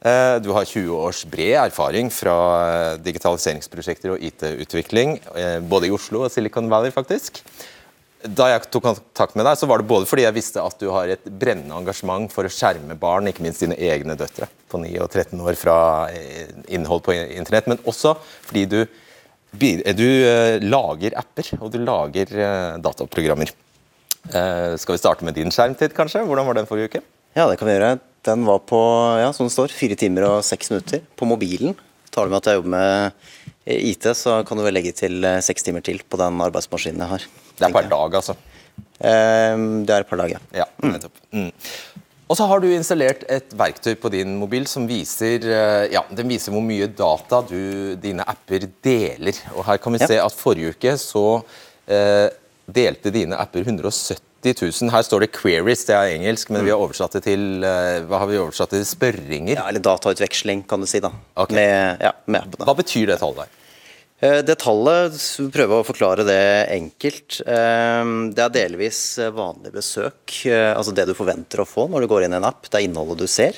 Eh, 0.00 0.38
du 0.40 0.48
har 0.56 0.64
20 0.64 0.96
års 0.96 1.20
bred 1.28 1.52
erfaring 1.66 2.08
fra 2.08 2.38
eh, 2.62 2.96
digitaliseringsprosjekter 3.04 4.14
og 4.14 4.24
IT-utvikling, 4.24 5.18
eh, 5.36 5.58
både 5.60 5.90
i 5.90 5.92
Oslo 5.92 6.24
og 6.24 6.32
Silicon 6.32 6.72
Valley, 6.72 6.94
faktisk. 6.96 7.42
Da 8.24 8.48
jeg 8.54 8.64
tok 8.72 8.88
kontakt 8.88 9.36
med 9.36 9.44
deg, 9.44 9.60
så 9.60 9.68
var 9.68 9.84
det 9.84 9.92
både 9.92 10.08
fordi 10.08 10.24
jeg 10.24 10.38
visste 10.40 10.64
at 10.64 10.80
du 10.80 10.88
har 10.96 11.12
et 11.12 11.28
brennende 11.28 11.76
engasjement 11.76 12.32
for 12.32 12.48
å 12.48 12.52
skjerme 12.56 12.96
barn, 12.96 13.28
ikke 13.28 13.44
minst 13.44 13.60
dine 13.60 13.76
egne 13.76 14.16
døtre 14.16 14.48
på 14.72 14.80
9 14.80 14.96
og 15.04 15.10
13 15.12 15.44
år, 15.44 15.60
fra 15.60 15.78
innhold 16.72 17.04
på 17.04 17.20
internett, 17.20 17.68
men 17.68 17.84
også 17.84 18.16
fordi 18.48 18.64
du, 18.72 18.80
du 19.56 20.08
lager 20.64 21.16
apper 21.18 21.52
og 21.60 21.70
du 21.72 21.78
lager 21.82 22.32
dataprogrammer. 22.82 23.52
Skal 24.26 24.96
vi 24.96 25.00
starte 25.00 25.26
med 25.26 25.36
din 25.38 25.52
skjermtid, 25.54 25.94
kanskje? 25.96 26.24
Hvordan 26.26 26.48
var 26.48 26.58
den 26.58 26.68
forrige 26.68 26.90
uke? 26.90 27.02
Ja, 27.36 27.44
det 27.50 27.58
kan 27.60 27.68
vi 27.68 27.74
gjøre. 27.76 27.98
Den 28.26 28.46
var 28.48 28.62
på 28.64 28.80
ja, 29.20 29.28
som 29.36 29.46
det 29.46 29.54
står, 29.54 29.74
fire 29.74 29.98
timer 29.98 30.24
og 30.26 30.38
seks 30.46 30.72
minutter 30.72 31.02
på 31.18 31.28
mobilen. 31.28 31.76
Tar 32.10 32.26
du 32.26 32.32
med 32.32 32.40
at 32.40 32.48
jeg 32.48 32.58
jobber 32.58 32.72
med 32.72 33.12
IT, 33.66 34.08
så 34.16 34.38
kan 34.46 34.58
du 34.58 34.64
vel 34.64 34.76
legge 34.78 34.94
til 34.96 35.20
eh, 35.26 35.42
seks 35.44 35.66
timer 35.66 35.84
til 35.84 36.00
på 36.00 36.18
den 36.20 36.40
arbeidsmaskinen 36.40 37.02
jeg 37.02 37.12
har. 37.12 37.26
Det 37.58 37.66
er 37.66 37.74
per 37.74 37.90
dag, 37.90 38.16
altså? 38.20 38.36
Eh, 38.96 39.54
det 39.84 39.94
er 39.98 40.06
per 40.08 40.22
dag, 40.22 40.32
ja. 40.36 40.40
ja 40.62 40.66
mm. 40.80 40.90
nettopp. 40.94 41.20
Mm. 41.34 41.50
Og 42.26 42.34
så 42.34 42.46
har 42.50 42.58
du 42.58 42.66
installert 42.74 43.20
et 43.30 43.52
verktøy 43.54 43.94
på 44.02 44.10
din 44.10 44.32
mobil 44.40 44.64
som 44.66 44.86
viser, 44.88 45.44
eh, 45.46 45.84
ja, 45.94 46.02
den 46.10 46.26
viser 46.32 46.50
hvor 46.54 46.64
mye 46.64 46.88
data 46.90 47.38
du, 47.46 47.94
dine 48.02 48.24
apper 48.26 48.66
deler. 48.82 49.36
Og 49.54 49.64
Her 49.68 49.78
kan 49.78 49.92
vi 49.94 50.00
Ja. 50.02 50.06
se 50.10 50.18
at 50.18 50.32
forrige 50.34 50.74
uke 50.74 50.96
så 50.98 51.44
eh, 51.86 52.28
delte 52.66 53.12
dine 53.14 53.38
apper 53.38 53.62
170 53.62 54.18
000. 54.58 54.90
Her 54.90 55.02
står 55.02 55.20
det 55.20 55.32
'queries', 55.32 55.86
det 55.86 55.94
er 55.94 56.16
engelsk, 56.18 56.50
men 56.50 56.64
vi 56.64 56.70
har 56.70 56.78
oversatt 56.82 57.12
det 57.12 57.22
til 57.24 57.62
eh, 57.62 58.00
hva 58.10 58.18
har 58.18 58.26
vi 58.26 58.38
oversatt 58.42 58.70
det 58.70 58.82
til? 58.82 58.96
spørringer. 58.98 59.54
Ja, 59.54 59.68
eller 59.68 59.80
datautveksling, 59.80 60.66
kan 60.68 60.80
du 60.80 60.86
si. 60.86 60.98
da. 60.98 61.10
Okay. 61.36 61.54
Med, 61.54 61.98
ja, 62.00 62.10
med 62.26 62.40
appene. 62.42 62.66
Hva 62.66 62.74
betyr 62.74 63.06
det 63.06 63.20
tallet? 63.20 63.36
der? 63.46 63.48
Eh, 64.18 64.40
Det 64.42 64.56
tallet, 64.62 65.16
prøve 65.52 65.76
å 65.76 65.84
forklare 65.84 66.24
det 66.24 66.68
enkelt. 66.72 67.42
Eh, 67.44 68.04
Det 68.32 68.42
er 68.44 68.54
delvis 68.54 69.18
vanlig 69.18 69.72
besøk, 69.72 70.46
eh, 70.46 70.72
altså 70.72 70.94
det 70.94 71.06
du 71.06 71.14
forventer 71.14 71.60
å 71.60 71.68
få 71.68 71.88
når 71.88 72.00
du 72.00 72.08
går 72.08 72.24
inn 72.24 72.32
i 72.32 72.36
en 72.36 72.44
app. 72.48 72.68
Det 72.70 72.80
er 72.80 72.88
innholdet 72.88 73.18
du 73.18 73.26
ser. 73.26 73.54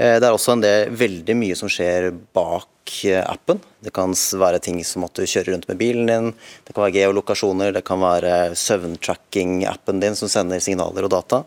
Det 0.00 0.24
er 0.24 0.32
også 0.32 0.52
en 0.52 0.62
del, 0.62 0.88
veldig 0.88 1.36
mye 1.36 1.54
som 1.54 1.68
skjer 1.68 2.10
bak 2.32 3.04
appen. 3.26 3.60
Det 3.82 3.92
kan 3.92 4.14
være 4.14 4.58
ting 4.58 4.82
som 4.82 5.04
at 5.04 5.12
du 5.12 5.22
kjører 5.28 5.52
rundt 5.52 5.68
med 5.68 5.76
bilen 5.76 6.06
din, 6.06 6.34
det 6.64 6.72
kan 6.72 6.84
være 6.84 6.94
geolokasjoner, 6.94 7.70
det 7.74 7.84
kan 7.84 8.00
være 8.00 8.56
søvntracking-appen 8.56 10.00
din 10.00 10.16
som 10.16 10.26
sender 10.26 10.58
signaler 10.58 11.04
og 11.04 11.10
data. 11.10 11.44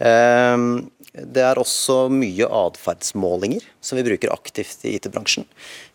Det 0.00 1.42
er 1.46 1.54
også 1.54 2.10
mye 2.10 2.42
atferdsmålinger 2.42 3.62
som 3.80 3.96
vi 3.96 4.02
bruker 4.02 4.34
aktivt 4.34 4.82
i 4.82 4.98
IT-bransjen. 4.98 5.46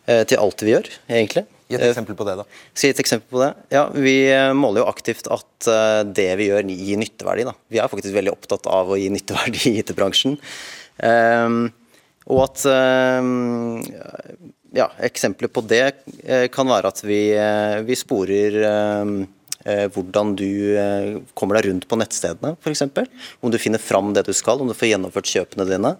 Til 0.06 0.38
alt 0.38 0.64
vi 0.64 0.72
gjør, 0.72 0.88
egentlig. 1.10 1.44
Gi 1.72 1.78
et 1.78 1.86
Eh, 1.88 1.92
eksempel 1.94 2.16
på 2.18 2.26
det, 2.28 2.36
da. 2.42 2.46
skal 2.72 2.88
jeg 2.88 2.92
gi 2.92 2.98
et 2.98 3.04
eksempel 3.06 3.32
på 3.32 3.42
det? 3.42 3.50
Ja, 3.74 3.84
Vi 3.92 4.16
eh, 4.30 4.52
måler 4.56 4.84
jo 4.84 4.88
aktivt 4.92 5.28
at 5.32 5.68
eh, 5.72 6.00
det 6.04 6.28
vi 6.40 6.50
gjør 6.50 6.68
gir 6.68 7.00
nytteverdi. 7.00 7.46
Da. 7.48 7.54
Vi 7.72 7.80
er 7.80 7.90
faktisk 7.92 8.14
veldig 8.14 8.34
opptatt 8.34 8.68
av 8.70 8.92
å 8.92 8.98
gi 9.00 9.08
nytteverdi 9.12 9.72
i 9.72 9.78
IT-bransjen. 9.82 10.36
Um, 11.02 11.62
og 12.30 12.42
at 12.44 12.62
um, 12.68 13.80
ja, 14.76 14.86
Eksempler 15.02 15.50
på 15.50 15.64
det 15.66 15.86
kan 16.54 16.68
være 16.68 16.92
at 16.92 17.00
vi, 17.02 17.22
vi 17.88 17.96
sporer 17.98 18.58
eh, 18.68 19.14
hvordan 19.94 20.34
du 20.38 20.48
eh, 20.78 21.18
kommer 21.38 21.58
deg 21.58 21.68
rundt 21.70 21.86
på 21.90 21.98
nettstedene, 22.00 22.56
f.eks. 22.58 22.84
Om 23.40 23.52
du 23.52 23.58
finner 23.62 23.82
fram 23.82 24.12
det 24.16 24.24
du 24.26 24.32
skal, 24.36 24.60
om 24.62 24.70
du 24.70 24.74
får 24.76 24.92
gjennomført 24.92 25.30
kjøpene 25.30 25.66
dine. 25.68 25.94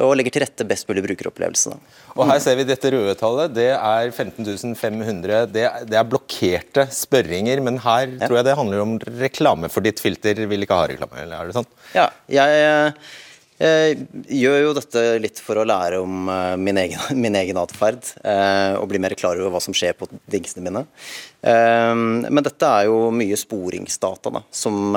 Og 0.00 0.14
legger 0.16 0.32
til 0.32 0.44
rette 0.46 0.64
best 0.64 0.88
mulig 0.88 1.02
brukeropplevelse. 1.04 1.74
Og 2.16 2.24
Her 2.30 2.38
ser 2.40 2.56
vi 2.56 2.64
dette 2.64 2.92
røde 2.94 3.12
tallet. 3.20 3.52
Det 3.52 3.68
er 3.74 4.12
15 4.12 4.76
500. 4.78 5.50
Det, 5.52 5.66
det 5.90 5.98
er 6.00 6.08
blokkerte 6.08 6.86
spørringer, 6.96 7.60
men 7.64 7.80
her 7.84 8.14
tror 8.24 8.38
jeg 8.40 8.48
det 8.48 8.56
handler 8.56 8.86
om 8.86 8.96
reklame, 9.20 9.68
for 9.72 9.84
ditt 9.84 10.00
filter 10.00 10.46
vil 10.48 10.64
ikke 10.64 10.80
ha 10.80 10.88
reklame. 10.94 11.20
eller 11.26 11.42
er 11.42 11.50
det 11.52 11.58
sånn? 11.60 11.68
Ja, 11.92 12.08
jeg 12.32 12.94
eh, 13.62 14.02
gjør 14.34 14.58
jo 14.66 14.72
dette 14.76 15.02
litt 15.22 15.40
for 15.42 15.60
å 15.60 15.66
lære 15.68 16.00
om 16.02 16.28
eh, 16.32 16.54
min 16.60 16.80
egen, 16.82 17.00
min 17.24 17.38
egen 17.38 17.60
atferd. 17.60 18.02
eh, 18.24 18.74
og 18.78 18.88
bli 18.90 19.00
mer 19.02 19.14
klar 19.18 19.38
over 19.40 19.54
hva 19.54 19.62
som 19.62 19.76
skjer 19.76 19.96
på 19.98 20.08
dingsene 20.30 20.66
mine. 20.66 20.84
Men 21.42 22.44
dette 22.46 22.68
er 22.70 22.86
jo 22.86 23.08
mye 23.10 23.34
sporingsdata 23.34 24.30
da, 24.30 24.44
som, 24.54 24.94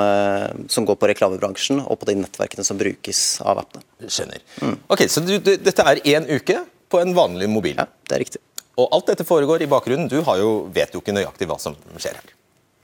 som 0.70 0.86
går 0.86 0.98
på 1.00 1.08
reklamebransjen 1.10 1.80
og 1.82 1.98
på 1.98 2.06
de 2.06 2.14
nettverkene 2.20 2.62
som 2.62 2.78
brukes 2.78 3.22
av 3.42 3.64
appene. 3.64 3.82
Skjønner. 4.06 4.44
Ok, 4.86 5.08
Så 5.10 5.24
du, 5.26 5.34
dette 5.42 5.82
er 5.82 6.04
én 6.06 6.28
uke 6.30 6.60
på 6.86 7.00
en 7.02 7.16
vanlig 7.18 7.50
mobil. 7.50 7.74
Ja, 7.80 7.88
det 8.06 8.14
er 8.14 8.22
riktig. 8.22 8.42
Og 8.78 8.92
alt 8.94 9.10
dette 9.10 9.26
foregår 9.26 9.64
i 9.64 9.70
bakgrunnen. 9.70 10.06
Du 10.12 10.20
har 10.22 10.38
jo, 10.38 10.68
vet 10.70 10.94
jo 10.94 11.02
ikke 11.02 11.16
nøyaktig 11.16 11.48
hva 11.50 11.58
som 11.58 11.74
skjer 11.96 12.14
her. 12.20 12.34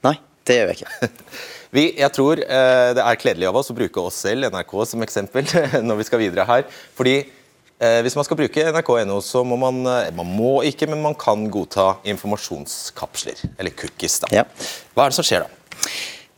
Nei, 0.08 0.16
det 0.48 0.58
gjør 0.58 0.72
jeg 0.72 0.80
ikke. 0.80 1.10
Vi, 1.76 1.86
jeg 1.96 2.12
tror 2.12 2.42
eh, 2.44 2.90
det 2.96 3.04
er 3.04 3.20
kledelig 3.20 3.48
av 3.48 3.56
oss 3.56 3.72
å 3.72 3.76
bruke 3.76 4.02
oss 4.02 4.18
selv, 4.26 4.50
NRK, 4.52 4.74
som 4.90 5.04
eksempel 5.06 5.46
når 5.88 6.02
vi 6.02 6.04
skal 6.04 6.20
videre 6.20 6.44
her. 6.44 6.66
Fordi 6.98 7.14
eh, 7.22 8.00
hvis 8.04 8.16
man 8.18 8.26
skal 8.28 8.36
bruke 8.42 8.66
nrk.no, 8.68 9.16
så 9.24 9.40
må 9.40 9.56
man 9.56 9.80
eh, 9.88 10.10
Man 10.12 10.28
må 10.28 10.58
ikke, 10.68 10.90
men 10.92 11.00
man 11.00 11.16
kan 11.16 11.46
godta 11.52 11.94
informasjonskapsler. 12.12 13.46
Eller 13.56 13.72
cookies, 13.72 14.20
da. 14.20 14.32
Ja. 14.42 14.44
Hva 14.92 15.06
er 15.06 15.14
det 15.14 15.20
som 15.22 15.28
skjer 15.30 15.46
da? 15.46 15.80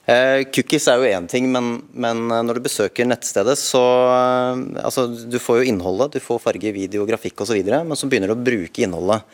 Eh, 0.04 0.42
cookies 0.52 0.84
er 0.92 1.00
jo 1.00 1.08
én 1.08 1.26
ting, 1.32 1.46
men, 1.48 1.78
men 1.96 2.26
eh, 2.28 2.42
når 2.44 2.58
du 2.58 2.66
besøker 2.66 3.06
nettstedet, 3.08 3.56
så 3.56 3.80
eh, 4.12 4.82
Altså, 4.84 5.06
du 5.08 5.38
får 5.40 5.62
jo 5.62 5.70
innholdet, 5.70 6.18
du 6.18 6.24
får 6.24 6.42
farge, 6.44 6.74
video, 6.76 7.06
grafikk 7.08 7.40
osv., 7.40 7.56
men 7.72 7.96
så 7.96 8.08
begynner 8.10 8.28
du 8.28 8.36
å 8.36 8.44
bruke 8.44 8.84
innholdet. 8.84 9.24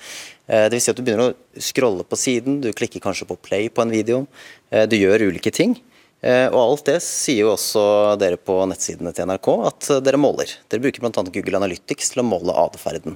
Eh, 0.51 0.67
det 0.67 0.75
vil 0.77 0.83
si 0.83 0.91
at 0.91 0.99
du 0.99 1.05
begynner 1.07 1.31
å 1.31 1.63
scrolle 1.63 2.05
på 2.07 2.19
siden, 2.19 2.59
du 2.65 2.73
klikker 2.75 3.03
kanskje 3.03 3.29
på 3.29 3.39
play 3.39 3.69
på 3.71 3.85
en 3.85 3.93
video. 3.95 4.25
Eh, 4.71 4.87
du 4.91 4.97
gjør 4.99 5.29
ulike 5.31 5.53
ting. 5.55 5.77
Eh, 6.21 6.49
og 6.51 6.59
alt 6.61 6.89
det 6.91 6.99
sier 7.05 7.45
jo 7.45 7.53
også 7.55 7.83
dere 8.21 8.37
på 8.37 8.59
nettsidene 8.69 9.13
til 9.17 9.29
NRK 9.31 9.51
at 9.71 9.91
dere 10.05 10.21
måler. 10.21 10.51
Dere 10.69 10.83
bruker 10.83 11.05
bl.a. 11.05 11.27
Google 11.31 11.61
Analytics 11.63 12.15
til 12.15 12.25
å 12.25 12.27
måle 12.27 12.57
atferden. 12.67 13.15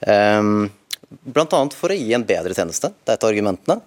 Bl.a. 0.00 1.60
for 1.76 1.92
å 1.92 1.98
gi 1.98 2.14
en 2.16 2.24
bedre 2.26 2.56
tjeneste. 2.56 2.92
Det 3.04 3.12
er 3.12 3.18
et 3.20 3.26
av 3.26 3.32
argumentene. 3.32 3.80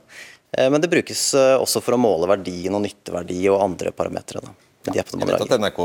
Men 0.54 0.84
det 0.84 0.92
brukes 0.92 1.32
også 1.34 1.82
for 1.82 1.96
å 1.96 1.98
måle 1.98 2.28
verdien 2.30 2.76
og 2.78 2.84
nytteverdi 2.84 3.40
og 3.50 3.64
andre 3.64 3.90
parametere. 3.96 4.44
appene 4.86 5.24
Jeg 5.24 5.32
vet 5.32 5.46
at 5.48 5.56
NRK 5.58 5.80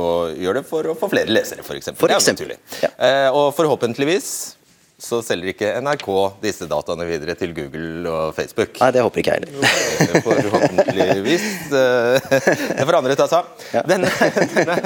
gjør 0.45 0.59
det 0.61 0.65
for 0.69 0.91
å 0.93 0.97
få 0.99 1.09
flere 1.09 1.33
lesere, 1.33 1.65
f.eks. 1.65 1.95
For 1.95 2.03
for 2.05 2.15
eksempel, 2.19 2.53
ja. 2.83 2.91
Og 3.33 3.55
forhåpentligvis 3.57 4.58
så 4.99 5.21
selger 5.23 5.53
ikke 5.53 5.69
NRK 5.85 6.07
disse 6.43 6.67
dataene 6.67 7.05
videre 7.07 7.37
til 7.39 7.53
Google 7.55 8.11
og 8.11 8.33
Facebook. 8.35 8.75
Nei, 8.83 8.89
det 8.97 9.05
håper 9.07 9.23
ikke 9.23 9.37
jeg 9.37 9.45
heller. 9.47 10.23
Forhåpentligvis. 10.27 11.45
eh, 11.71 12.27
Det 12.75 12.87
får 12.89 12.99
andre 12.99 13.15
ta 13.21 13.29
seg 13.31 13.39
av. 13.39 13.63
Ja. 13.77 13.83
Denne, 13.87 14.11
denne 14.57 14.77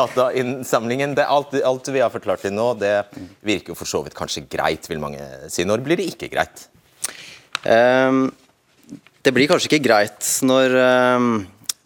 datainnsamlingen, 0.00 1.14
det, 1.14 1.28
alt, 1.30 1.54
alt 1.66 1.90
vi 1.94 2.02
har 2.02 2.10
forklart 2.10 2.42
til 2.42 2.54
nå, 2.56 2.72
det 2.82 2.96
virker 3.46 3.70
jo 3.74 3.78
for 3.78 3.86
så 3.90 4.02
vidt 4.06 4.18
kanskje 4.18 4.42
greit, 4.50 4.90
vil 4.90 5.02
mange 5.02 5.22
si. 5.52 5.62
Når 5.68 5.86
blir 5.86 6.00
det 6.02 6.10
ikke 6.16 6.32
greit? 6.34 6.66
Um, 7.62 8.30
Det 9.22 9.34
blir 9.36 9.46
kanskje 9.50 9.68
ikke 9.70 9.84
greit 9.84 10.24
når, 10.48 10.74
ehm, 10.80 11.32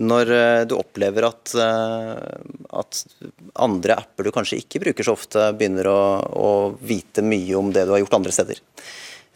når 0.03 0.31
eh, 0.35 0.65
du 0.67 0.75
opplever 0.75 1.27
at, 1.29 1.55
eh, 1.55 2.43
at 2.75 3.01
andre 3.63 3.99
apper 4.01 4.27
du 4.27 4.33
kanskje 4.35 4.59
ikke 4.59 4.83
bruker 4.83 5.07
så 5.07 5.15
ofte, 5.15 5.47
begynner 5.55 5.87
å, 5.87 6.01
å 6.35 6.51
vite 6.83 7.23
mye 7.23 7.55
om 7.59 7.71
det 7.75 7.85
du 7.87 7.95
har 7.95 8.03
gjort 8.03 8.17
andre 8.19 8.35
steder. 8.35 8.59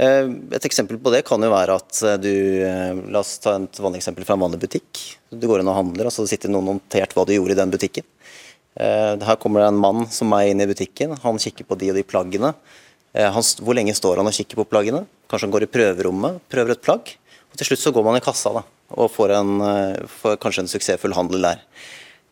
Eh, 0.03 0.27
Et 0.59 0.67
eksempel 0.67 0.99
på 0.99 1.13
det 1.15 1.23
kan 1.29 1.43
jo 1.43 1.53
være 1.53 1.79
at 1.79 2.03
du 2.23 2.33
La 3.13 3.23
oss 3.23 3.37
ta 3.43 3.55
et 3.59 3.79
vanlig 3.83 4.03
eksempel 4.03 4.27
fra 4.27 4.35
en 4.35 4.47
vanlig 4.47 4.63
butikk. 4.67 5.05
Du 5.31 5.47
går 5.47 5.63
inn 5.63 5.71
og 5.71 5.79
handler, 5.79 6.11
og 6.11 6.15
så 6.15 6.27
sitter 6.27 6.51
noen 6.51 6.75
notert 6.75 7.15
hva 7.15 7.27
du 7.27 7.37
gjorde 7.37 7.55
i 7.55 7.61
den 7.61 7.75
butikken. 7.75 8.07
Her 8.79 9.39
kommer 9.43 9.65
det 9.65 9.73
en 9.73 9.81
mann 9.83 10.05
som 10.15 10.29
meg 10.31 10.53
inn 10.53 10.63
i 10.63 10.69
butikken. 10.71 11.17
Han 11.25 11.41
kikker 11.43 11.67
på 11.67 11.75
de 11.81 11.89
og 11.91 11.97
de 11.99 12.05
plaggene. 12.07 12.53
Han, 13.19 13.47
hvor 13.59 13.75
lenge 13.75 13.97
står 13.99 14.21
han 14.21 14.31
og 14.31 14.37
kikker 14.37 14.61
på 14.61 14.69
plaggene? 14.71 15.01
Kanskje 15.27 15.49
han 15.49 15.55
går 15.57 15.67
i 15.67 15.71
prøverommet, 15.75 16.39
prøver 16.53 16.77
et 16.77 16.85
plagg. 16.85 17.11
Og 17.51 17.59
til 17.59 17.73
slutt 17.73 17.83
så 17.83 17.93
går 17.97 18.07
man 18.07 18.21
i 18.21 18.23
kassa 18.23 18.53
da, 18.55 18.63
og 18.91 19.11
får, 19.13 19.35
en, 19.41 19.61
eh, 19.61 20.07
får 20.21 20.39
kanskje 20.41 20.65
en 20.65 20.73
suksessfull 20.73 21.15
handel 21.15 21.43
der. 21.43 21.61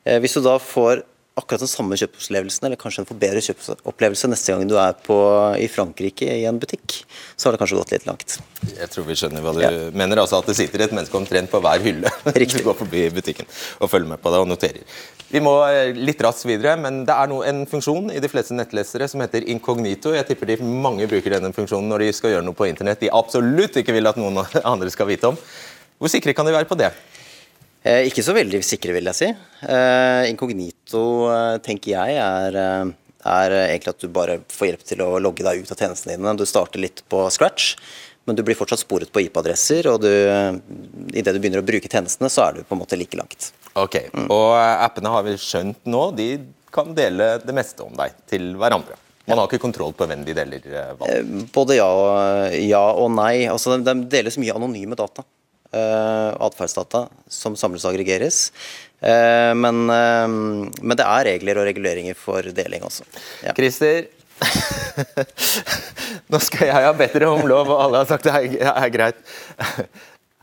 Eh, 0.07 0.19
Hvis 0.21 0.35
du 0.35 0.41
da 0.41 0.57
får 0.59 1.03
akkurat 1.37 1.61
den 1.61 1.69
samme 1.69 1.93
kjøpsopplevelsen, 2.01 2.65
eller 2.65 2.79
kanskje 2.81 3.03
en 3.03 3.09
forbedret 3.11 3.45
kjøpsopplevelse 3.45 4.29
neste 4.33 4.55
gang 4.55 4.63
du 4.71 4.79
er 4.81 4.95
på, 5.05 5.17
i 5.61 5.67
Frankrike 5.69 6.25
i 6.33 6.47
en 6.49 6.57
butikk, 6.59 7.03
så 7.37 7.51
har 7.51 7.53
det 7.53 7.61
kanskje 7.61 7.77
gått 7.77 7.93
litt 7.93 8.07
langt. 8.09 8.39
Jeg 8.73 8.89
tror 8.89 9.05
vi 9.05 9.13
skjønner 9.21 9.43
hva 9.45 9.53
du 9.53 9.61
Ja. 9.61 9.91
mener. 9.93 10.17
altså 10.17 10.39
At 10.39 10.47
det 10.47 10.57
sitter 10.57 10.81
et 10.81 10.93
menneske 10.97 11.13
omtrent 11.13 11.51
på 11.51 11.61
hver 11.61 11.79
hylle. 11.85 12.09
Riktig. 12.33 12.63
Du 12.65 12.71
går 12.71 12.79
forbi 12.79 13.11
butikken 13.13 13.45
og 13.83 13.91
følger 13.91 14.09
med 14.09 14.23
på 14.23 14.33
det 14.33 14.41
og 14.41 14.49
noterer. 14.49 14.81
Vi 15.29 15.41
må 15.41 15.53
eh, 15.69 15.93
litt 15.93 16.23
raskt 16.25 16.47
videre, 16.47 16.79
men 16.81 17.05
det 17.05 17.13
er 17.13 17.27
no, 17.29 17.43
en 17.43 17.67
funksjon 17.67 18.13
i 18.17 18.19
de 18.23 18.29
fleste 18.33 18.55
nettlesere 18.57 19.07
som 19.07 19.21
heter 19.21 19.45
incognito. 19.47 20.15
Jeg 20.15 20.25
tipper 20.29 20.47
de 20.47 20.57
mange 20.65 21.05
bruker 21.07 21.37
denne 21.37 21.53
funksjonen 21.53 21.89
når 21.91 21.99
de 22.07 22.13
skal 22.17 22.31
gjøre 22.33 22.45
noe 22.47 22.55
på 22.57 22.65
internett 22.71 23.01
de 23.01 23.11
absolutt 23.13 23.77
ikke 23.77 23.93
vil 23.93 24.07
at 24.07 24.17
noen 24.17 24.39
andre 24.65 24.89
skal 24.89 25.07
vite 25.13 25.29
om. 25.29 25.37
Hvor 25.97 26.13
sikre 26.13 26.35
kan 26.37 26.47
de 26.49 26.53
være 26.53 26.69
på 26.69 26.77
det? 26.79 26.91
Eh, 27.87 28.09
ikke 28.09 28.25
så 28.27 28.35
veldig 28.37 28.61
sikre, 28.67 28.93
vil 28.97 29.07
jeg 29.09 29.17
si. 29.17 29.29
Eh, 29.65 30.25
inkognito, 30.33 31.03
eh, 31.31 31.59
tenker 31.65 31.93
jeg, 31.95 32.17
er, 32.19 32.57
eh, 32.57 32.91
er 33.27 33.55
egentlig 33.69 33.95
at 33.95 34.03
du 34.03 34.09
bare 34.13 34.41
får 34.51 34.69
hjelp 34.73 34.83
til 34.85 35.05
å 35.07 35.21
logge 35.23 35.47
deg 35.47 35.63
ut 35.63 35.71
av 35.73 35.79
tjenestene 35.79 36.17
dine. 36.17 36.35
Du 36.37 36.45
starter 36.45 36.83
litt 36.83 37.03
på 37.09 37.23
scratch, 37.31 37.77
men 38.27 38.37
du 38.37 38.43
blir 38.43 38.59
fortsatt 38.59 38.83
sporet 38.83 39.13
på 39.15 39.23
IP-adresser, 39.23 39.87
og 39.93 40.03
du, 40.03 40.11
eh, 40.11 40.59
idet 41.15 41.33
du 41.33 41.41
begynner 41.41 41.63
å 41.63 41.67
bruke 41.67 41.89
tjenestene, 41.89 42.29
så 42.29 42.49
er 42.49 42.53
du 42.59 42.65
på 42.65 42.75
en 42.75 42.83
måte 42.83 42.99
like 42.99 43.17
langt. 43.17 43.53
Ok, 43.77 43.97
Og 44.29 44.57
eh, 44.59 44.85
appene 44.85 45.09
har 45.09 45.23
vi 45.23 45.37
skjønt 45.39 45.87
nå, 45.87 46.17
de 46.17 46.29
kan 46.73 46.93
dele 46.93 47.39
det 47.39 47.55
meste 47.55 47.87
om 47.87 47.95
deg 47.97 48.13
til 48.27 48.55
hverandre. 48.57 48.99
Man 49.27 49.39
har 49.39 49.49
ikke 49.49 49.63
kontroll 49.63 49.93
på 49.93 50.07
hvem 50.07 50.25
de 50.25 50.35
deler 50.35 50.61
hva. 50.99 51.07
Både 51.53 51.75
ja 51.75 51.87
og, 51.87 52.53
ja 52.63 52.83
og 52.95 53.11
nei. 53.11 53.47
Altså, 53.51 53.75
de 53.83 53.95
deles 54.07 54.37
mye 54.39 54.55
anonyme 54.55 54.95
data. 54.95 55.25
Uh, 55.75 56.31
Atferdsdata 56.47 57.07
som 57.29 57.57
samles 57.59 57.85
og 57.85 57.91
aggregeres. 57.91 58.51
Eh, 59.01 59.53
men, 59.55 59.91
eh, 59.91 60.29
men 60.81 60.97
det 60.97 61.05
er 61.05 61.29
regler 61.29 61.61
og 61.61 61.67
reguleringer 61.69 62.17
for 62.19 62.47
deling 62.57 62.85
også. 62.87 63.05
Ja. 63.45 63.53
Christer, 63.57 64.09
nå 66.33 66.41
skal 66.45 66.71
jeg 66.71 66.87
ha 66.87 66.93
bedt 66.97 67.17
dere 67.17 67.31
om 67.33 67.45
lov, 67.49 67.71
og 67.73 67.83
alle 67.85 68.03
har 68.03 68.09
sagt 68.09 68.27
det 68.27 68.35
er, 68.35 68.71
er 68.73 68.93
greit. 68.95 69.21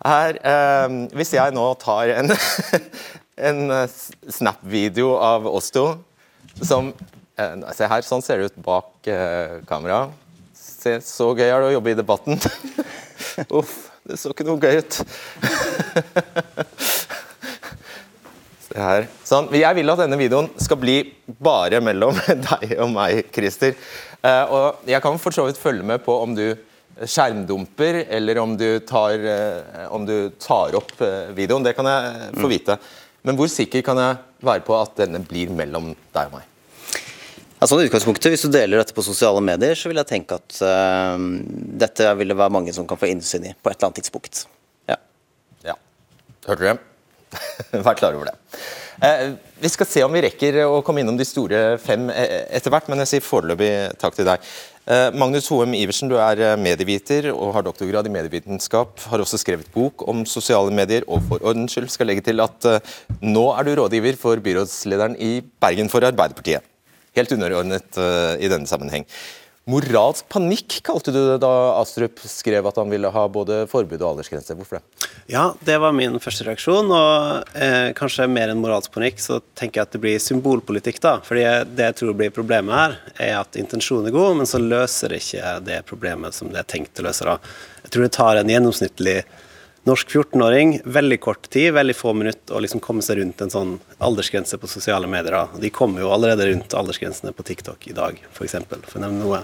Her, 0.03 0.37
eh, 0.37 0.97
hvis 1.17 1.33
jeg 1.33 1.55
nå 1.55 1.65
tar 1.81 2.13
en, 2.13 2.33
en 3.49 3.63
eh, 3.79 3.99
snap-video 4.37 5.15
av 5.17 5.49
oss 5.49 5.71
to, 5.73 5.87
som 6.61 6.91
eh, 7.39 7.55
Se 7.73 7.89
her, 7.89 8.05
sånn 8.05 8.21
ser 8.21 8.41
det 8.41 8.51
ut 8.51 8.61
bak 8.65 9.09
eh, 9.09 9.63
kamera. 9.69 10.05
Se, 10.53 10.99
så 11.01 11.31
gøy 11.33 11.47
er 11.47 11.63
det 11.63 11.71
å 11.71 11.75
jobbe 11.79 11.93
i 11.95 11.97
debatten. 11.97 12.37
Uff, 13.57 13.73
det 14.09 14.19
så 14.19 14.33
ikke 14.33 14.45
noe 14.47 14.59
gøy 14.59 14.81
ut. 14.81 14.97
Se 18.63 18.75
her. 18.79 19.07
Sånn. 19.27 19.47
Jeg 19.55 19.77
vil 19.77 19.93
at 19.93 20.01
denne 20.03 20.19
videoen 20.19 20.49
skal 20.59 20.79
bli 20.81 20.97
bare 21.25 21.79
mellom 21.83 22.17
deg 22.49 22.75
og 22.83 22.91
meg, 22.95 23.29
Christer. 23.33 23.77
Eh, 24.23 24.43
og 24.51 24.85
jeg 24.89 25.03
kan 25.03 25.19
for 25.21 25.35
så 25.35 25.47
vidt 25.47 25.61
følge 25.61 25.85
med 25.87 26.03
på 26.03 26.15
om 26.23 26.35
du 26.35 26.47
skjermdumper, 26.93 28.03
eller 28.13 28.39
om 28.43 28.53
du 28.59 28.67
tar, 28.85 29.17
eh, 29.17 29.85
om 29.93 30.05
du 30.07 30.29
tar 30.41 30.75
opp 30.77 30.93
eh, 31.01 31.31
videoen. 31.37 31.65
Det 31.65 31.75
kan 31.77 31.89
jeg 31.89 32.33
få 32.37 32.51
vite. 32.51 32.79
Men 33.23 33.39
hvor 33.39 33.51
sikker 33.51 33.85
kan 33.85 33.99
jeg 34.03 34.19
være 34.43 34.65
på 34.67 34.75
at 34.77 34.97
denne 34.99 35.23
blir 35.23 35.53
mellom 35.55 35.93
deg 35.93 36.27
og 36.27 36.39
meg? 36.39 36.52
Altså, 37.63 37.79
utgangspunktet, 37.79 38.33
Hvis 38.33 38.43
du 38.43 38.51
deler 38.51 38.81
dette 38.81 38.95
på 38.95 39.05
sosiale 39.05 39.39
medier, 39.39 39.77
så 39.79 39.87
vil 39.87 40.01
jeg 40.01 40.09
tenke 40.09 40.35
at 40.35 40.57
uh, 40.59 41.15
dette 41.79 42.09
vil 42.19 42.33
det 42.33 42.39
være 42.39 42.51
mange 42.51 42.73
som 42.75 42.87
kan 42.89 42.99
få 42.99 43.07
innsyn 43.13 43.47
i 43.47 43.53
på 43.55 43.71
et 43.71 43.77
eller 43.77 43.89
annet 43.89 44.01
tidspunkt. 44.01 44.45
Ja. 44.91 44.99
ja. 45.69 45.77
Hørte 46.49 46.67
det? 46.67 46.75
Vær 47.87 47.95
klar 47.97 48.17
over 48.17 48.29
det. 48.29 48.35
Eh, 49.03 49.31
vi 49.63 49.71
skal 49.71 49.87
se 49.89 50.03
om 50.05 50.13
vi 50.13 50.21
rekker 50.25 50.59
å 50.67 50.81
komme 50.85 51.01
innom 51.01 51.17
de 51.17 51.25
store 51.27 51.63
fem 51.81 52.05
eh, 52.13 52.43
etter 52.53 52.73
hvert, 52.73 52.89
men 52.91 53.01
jeg 53.03 53.15
sier 53.15 53.25
foreløpig 53.25 53.71
takk 54.01 54.19
til 54.19 54.27
deg. 54.27 54.43
Eh, 54.83 55.07
Magnus 55.15 55.47
Hoem 55.51 55.73
Iversen, 55.77 56.11
du 56.11 56.17
er 56.19 56.41
eh, 56.43 56.57
medieviter 56.59 57.29
og 57.31 57.55
har 57.55 57.65
doktorgrad 57.65 58.07
i 58.09 58.13
medievitenskap. 58.13 58.99
Har 59.07 59.23
også 59.23 59.39
skrevet 59.41 59.71
bok 59.73 60.05
om 60.11 60.25
sosiale 60.29 60.73
medier, 60.75 61.07
og 61.07 61.23
for 61.29 61.43
ordens 61.43 61.73
skyld 61.75 61.89
skal 61.93 62.11
legge 62.11 62.25
til 62.27 62.43
at 62.43 62.69
eh, 62.69 62.93
nå 63.23 63.47
er 63.55 63.67
du 63.67 63.73
rådgiver 63.79 64.19
for 64.19 64.43
byrådslederen 64.43 65.17
i 65.23 65.37
Bergen 65.63 65.91
for 65.91 66.05
Arbeiderpartiet. 66.05 66.72
Helt 67.17 67.31
underordnet 67.35 67.97
uh, 67.99 68.35
i 68.41 68.49
denne 68.51 68.69
sammenheng. 68.69 69.07
Moralsk 69.63 70.27
panikk 70.27 70.81
kalte 70.83 71.13
du 71.15 71.21
det 71.21 71.37
da 71.39 71.49
Astrup 71.79 72.19
skrev 72.27 72.65
at 72.67 72.75
han 72.75 72.89
ville 72.91 73.07
ha 73.07 73.21
både 73.31 73.61
forbud 73.71 74.01
og 74.01 74.09
aldersgrense. 74.09 74.57
Hvorfor 74.59 74.81
det? 74.81 75.07
Ja, 75.31 75.53
det 75.63 75.77
var 75.79 75.95
min 75.95 76.17
første 76.19 76.43
reaksjon. 76.49 76.91
Og 76.91 77.53
eh, 77.55 77.93
kanskje 77.95 78.27
mer 78.27 78.51
enn 78.51 78.59
moralsk 78.59 78.91
panikk, 78.91 79.23
så 79.23 79.39
tenker 79.55 79.79
jeg 79.79 79.87
at 79.87 79.95
det 79.95 80.01
blir 80.03 80.19
symbolpolitikk, 80.19 80.99
da. 81.05 81.13
Fordi 81.23 81.45
det 81.77 81.87
jeg 81.87 81.97
tror 82.01 82.19
blir 82.19 82.35
problemet 82.35 82.75
her, 82.75 82.97
er 83.29 83.37
at 83.39 83.55
intensjonen 83.59 84.11
er 84.11 84.17
god, 84.17 84.41
men 84.41 84.51
så 84.51 84.59
løser 84.59 85.15
det 85.15 85.21
ikke 85.23 85.55
det 85.69 85.79
problemet 85.87 86.35
som 86.35 86.51
det 86.51 86.59
er 86.59 86.69
tenkt 86.75 86.99
å 86.99 87.07
løse. 87.07 87.23
da. 87.23 87.37
Jeg 87.85 87.95
tror 87.95 88.07
det 88.07 88.13
tar 88.19 88.41
en 88.41 88.51
gjennomsnittlig 88.51 89.17
norsk 89.89 90.13
14-åring 90.15 90.77
veldig 90.85 91.17
kort 91.23 91.49
tid, 91.51 91.73
veldig 91.75 91.95
få 91.97 92.13
minutter, 92.15 92.55
å 92.55 92.61
liksom 92.63 92.79
komme 92.83 93.03
seg 93.03 93.19
rundt 93.19 93.41
en 93.43 93.51
sånn 93.51 93.73
aldersgrense 94.03 94.59
på 94.61 94.69
sosiale 94.71 95.09
medier. 95.11 95.35
De 95.59 95.71
kommer 95.73 96.05
jo 96.05 96.13
allerede 96.15 96.47
rundt 96.51 96.75
aldersgrensene 96.77 97.33
på 97.35 97.43
TikTok 97.47 97.89
i 97.91 97.97
dag, 97.97 98.21
f.eks. 98.29 98.37
For, 98.37 98.47
eksempel, 98.47 98.85
for 98.87 99.01
å 99.01 99.05
nevne 99.07 99.25
noe. 99.25 99.43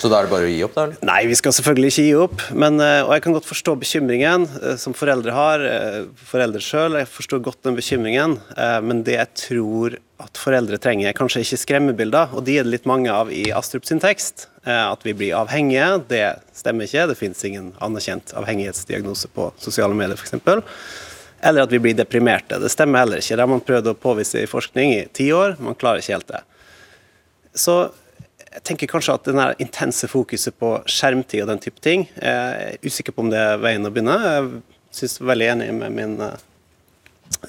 Så 0.00 0.08
da 0.08 0.16
er 0.22 0.26
det 0.26 0.32
bare 0.32 0.48
å 0.48 0.50
gi 0.50 0.62
opp, 0.64 0.74
da? 0.78 0.86
eller? 0.88 1.00
Nei, 1.04 1.20
vi 1.28 1.36
skal 1.36 1.52
selvfølgelig 1.52 1.90
ikke 1.92 2.04
gi 2.06 2.14
opp. 2.24 2.44
Men, 2.56 2.80
eh, 2.80 3.02
og 3.04 3.10
jeg 3.12 3.24
kan 3.26 3.34
godt 3.36 3.48
forstå 3.50 3.74
bekymringen 3.82 4.46
eh, 4.62 4.76
som 4.80 4.94
foreldre 4.96 5.34
har. 5.36 5.64
eh, 5.68 5.98
Foreldre 6.30 6.62
sjøl. 6.64 6.96
Jeg 7.02 7.10
forstår 7.12 7.42
godt 7.44 7.60
den 7.68 7.76
bekymringen. 7.76 8.38
Men 8.86 9.02
det 9.04 9.18
jeg 9.18 9.34
tror 9.42 9.98
at 10.20 10.38
foreldre 10.40 10.78
trenger, 10.82 11.08
er 11.10 11.16
kanskje 11.16 11.42
ikke 11.44 11.58
skremmebilder, 11.62 12.34
og 12.36 12.44
de 12.46 12.58
er 12.60 12.66
det 12.66 12.74
litt 12.74 12.88
mange 12.88 13.12
av 13.12 13.30
i 13.32 13.46
Astrup 13.56 13.86
sin 13.88 14.02
tekst. 14.02 14.48
Eh, 14.64 14.86
At 14.92 15.04
vi 15.06 15.14
blir 15.16 15.36
avhengige, 15.38 15.88
det 16.10 16.24
stemmer 16.56 16.88
ikke. 16.88 17.06
Det 17.10 17.18
finnes 17.18 17.44
ingen 17.48 17.72
anerkjent 17.80 18.34
avhengighetsdiagnose 18.36 19.30
på 19.34 19.50
sosiale 19.58 19.96
medier, 19.96 20.18
f.eks. 20.20 20.36
Eller 21.40 21.64
at 21.64 21.72
vi 21.72 21.80
blir 21.80 21.96
deprimerte. 21.96 22.58
Det 22.60 22.68
stemmer 22.72 23.00
heller 23.00 23.22
ikke. 23.22 23.36
Det 23.36 23.44
har 23.46 23.48
man 23.50 23.64
prøvd 23.64 23.92
å 23.92 23.96
påvise 23.96 24.42
i 24.42 24.50
forskning 24.50 24.92
i 24.98 25.06
ti 25.16 25.30
år. 25.32 25.56
Man 25.64 25.78
klarer 25.80 26.02
ikke 26.02 26.18
helt 26.18 26.28
det. 26.28 26.42
Så 27.56 27.78
jeg 28.50 28.62
tenker 28.66 28.90
kanskje 28.90 29.14
at 29.14 29.30
den 29.30 29.40
intense 29.62 30.08
fokuset 30.10 30.56
på 30.60 30.74
skjermtid 30.90 31.44
og 31.44 31.52
den 31.52 31.62
type 31.62 31.80
ting, 31.82 32.08
jeg 32.18 32.76
er 32.76 32.78
usikker 32.84 33.14
på 33.14 33.24
om 33.24 33.30
det 33.32 33.38
er 33.40 33.60
veien 33.62 33.86
å 33.86 33.92
begynne. 33.94 34.16
Jeg 34.20 35.06
er 35.06 35.26
veldig 35.30 35.50
enig 35.54 35.68
med 35.78 35.94
min 35.96 36.16
eh, 36.26 36.46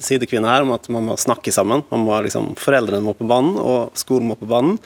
sidekvinne 0.01 0.49
her 0.49 0.65
om 0.65 0.73
at 0.75 0.87
man 0.93 1.09
må 1.11 1.17
snakke 1.19 1.53
sammen. 1.53 1.85
Man 1.91 2.05
må 2.07 2.17
liksom, 2.25 2.53
foreldrene 2.59 3.03
må 3.05 3.15
på 3.17 3.27
banen, 3.29 3.57
og 3.59 3.97
skolen 3.99 4.29
må 4.31 4.37
på 4.39 4.49
banen. 4.49 4.77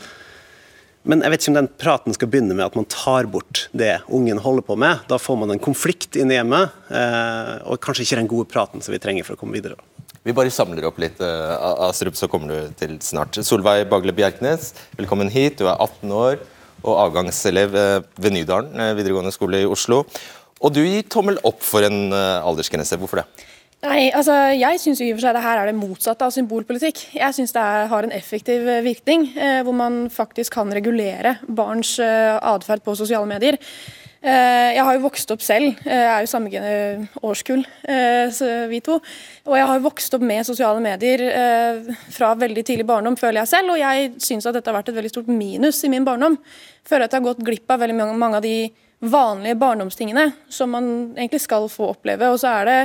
Men 1.05 1.21
jeg 1.21 1.31
vet 1.31 1.43
ikke 1.43 1.51
om 1.51 1.57
den 1.59 1.69
praten 1.81 2.15
skal 2.15 2.29
begynne 2.33 2.55
med 2.57 2.65
at 2.65 2.77
man 2.77 2.87
tar 2.89 3.27
bort 3.29 3.67
det 3.77 3.99
ungen 4.09 4.41
holder 4.41 4.65
på 4.65 4.77
med. 4.81 5.03
Da 5.09 5.19
får 5.21 5.37
man 5.43 5.53
en 5.53 5.61
konflikt 5.61 6.17
inn 6.17 6.33
i 6.33 6.39
hjemmet, 6.39 6.73
eh, 6.89 7.51
og 7.69 7.77
kanskje 7.83 8.07
ikke 8.07 8.21
den 8.23 8.31
gode 8.31 8.49
praten 8.49 8.81
som 8.81 8.95
vi 8.95 9.01
trenger 9.03 9.27
for 9.27 9.37
å 9.37 9.41
komme 9.43 9.59
videre. 9.59 9.77
Vi 10.25 10.33
bare 10.33 10.49
samler 10.49 10.87
opp 10.89 10.97
litt, 10.97 11.19
uh, 11.21 11.85
Astrup, 11.85 12.17
så 12.17 12.25
kommer 12.25 12.49
du 12.49 12.73
til 12.79 12.95
snart. 13.05 13.37
Solveig 13.45 13.85
Bagle 13.91 14.15
Bjerknes, 14.17 14.71
velkommen 14.97 15.29
hit. 15.29 15.59
Du 15.59 15.67
er 15.69 15.77
18 15.77 16.09
år 16.17 16.41
og 16.85 17.01
avgangselev 17.07 17.75
eh, 17.79 17.99
ved 18.21 18.35
Nydalen 18.35 18.79
eh, 18.79 18.93
videregående 18.97 19.33
skole 19.33 19.63
i 19.63 19.69
Oslo. 19.69 20.03
Og 20.61 20.73
du 20.73 20.81
gir 20.85 21.05
tommel 21.11 21.39
opp 21.47 21.63
for 21.65 21.85
en 21.85 22.13
eh, 22.13 22.45
aldersgrense. 22.45 22.97
Hvorfor 23.01 23.21
det? 23.21 23.45
Nei, 23.85 24.07
altså 24.17 24.33
jeg 24.57 24.79
syns 24.81 25.01
i 25.03 25.11
og 25.11 25.19
for 25.19 25.27
seg 25.27 25.35
det 25.37 25.43
her 25.43 25.59
er 25.61 25.69
det 25.69 25.77
motsatte 25.77 26.25
av 26.25 26.33
symbolpolitikk. 26.33 27.03
Jeg 27.13 27.35
syns 27.37 27.53
det 27.53 27.61
er, 27.61 27.85
har 27.91 28.07
en 28.07 28.15
effektiv 28.15 28.65
eh, 28.65 28.81
virkning, 28.85 29.27
eh, 29.37 29.59
hvor 29.65 29.75
man 29.77 30.07
faktisk 30.13 30.55
kan 30.57 30.73
regulere 30.73 31.35
barns 31.45 31.99
eh, 32.01 32.33
atferd 32.39 32.81
på 32.85 32.95
sosiale 32.97 33.29
medier. 33.29 33.59
Eh, 34.25 34.71
jeg 34.73 34.85
har 34.87 34.95
jo 34.97 35.03
vokst 35.03 35.29
opp 35.35 35.43
selv, 35.45 35.83
eh, 35.85 36.01
jeg 36.01 36.13
er 36.15 36.25
jo 36.25 36.31
samme 36.31 36.63
årskull, 37.29 37.61
eh, 37.85 38.41
vi 38.71 38.79
to. 38.87 38.97
Og 39.45 39.59
jeg 39.59 39.67
har 39.69 39.77
jo 39.77 39.85
vokst 39.85 40.17
opp 40.17 40.25
med 40.25 40.47
sosiale 40.49 40.81
medier 40.81 41.21
eh, 41.29 41.91
fra 42.15 42.31
veldig 42.41 42.63
tidlig 42.65 42.87
barndom, 42.89 43.19
føler 43.21 43.43
jeg 43.43 43.53
selv. 43.53 43.75
Og 43.75 43.83
jeg 43.83 44.15
syns 44.17 44.49
at 44.49 44.57
dette 44.57 44.71
har 44.71 44.79
vært 44.79 44.89
et 44.89 44.97
veldig 44.97 45.13
stort 45.13 45.29
minus 45.29 45.83
i 45.85 45.93
min 45.93 46.07
barndom. 46.07 46.39
Føler 46.89 47.05
at 47.05 47.13
jeg 47.13 47.21
har 47.21 47.29
gått 47.29 47.45
glipp 47.45 47.69
av 47.69 47.85
veldig 47.85 47.99
mange 48.01 48.41
av 48.41 48.41
de 48.45 48.57
vanlige 48.99 49.57
barndomstingene 49.59 50.29
som 50.49 50.71
man 50.71 50.87
egentlig 51.17 51.41
skal 51.43 51.67
få 51.71 51.91
oppleve. 51.93 52.29
Og 52.31 52.39
så 52.41 52.51
er 52.61 52.69
det 52.69 52.77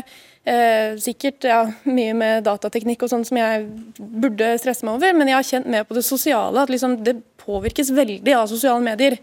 eh, 0.45 0.97
sikkert 1.01 1.47
ja, 1.49 1.61
mye 1.89 2.17
med 2.17 2.45
datateknikk 2.49 3.07
og 3.07 3.13
sånn 3.13 3.27
som 3.29 3.39
jeg 3.41 3.69
burde 3.99 4.55
stresse 4.61 4.87
meg 4.87 4.99
over, 4.99 5.15
men 5.17 5.31
jeg 5.31 5.39
har 5.39 5.49
kjent 5.53 5.71
mer 5.71 5.87
på 5.89 5.97
det 5.97 6.05
sosiale, 6.07 6.65
at 6.65 6.73
liksom 6.73 7.01
det 7.07 7.21
påvirkes 7.41 7.93
veldig 7.97 8.37
av 8.37 8.51
sosiale 8.51 8.85
medier. 8.85 9.17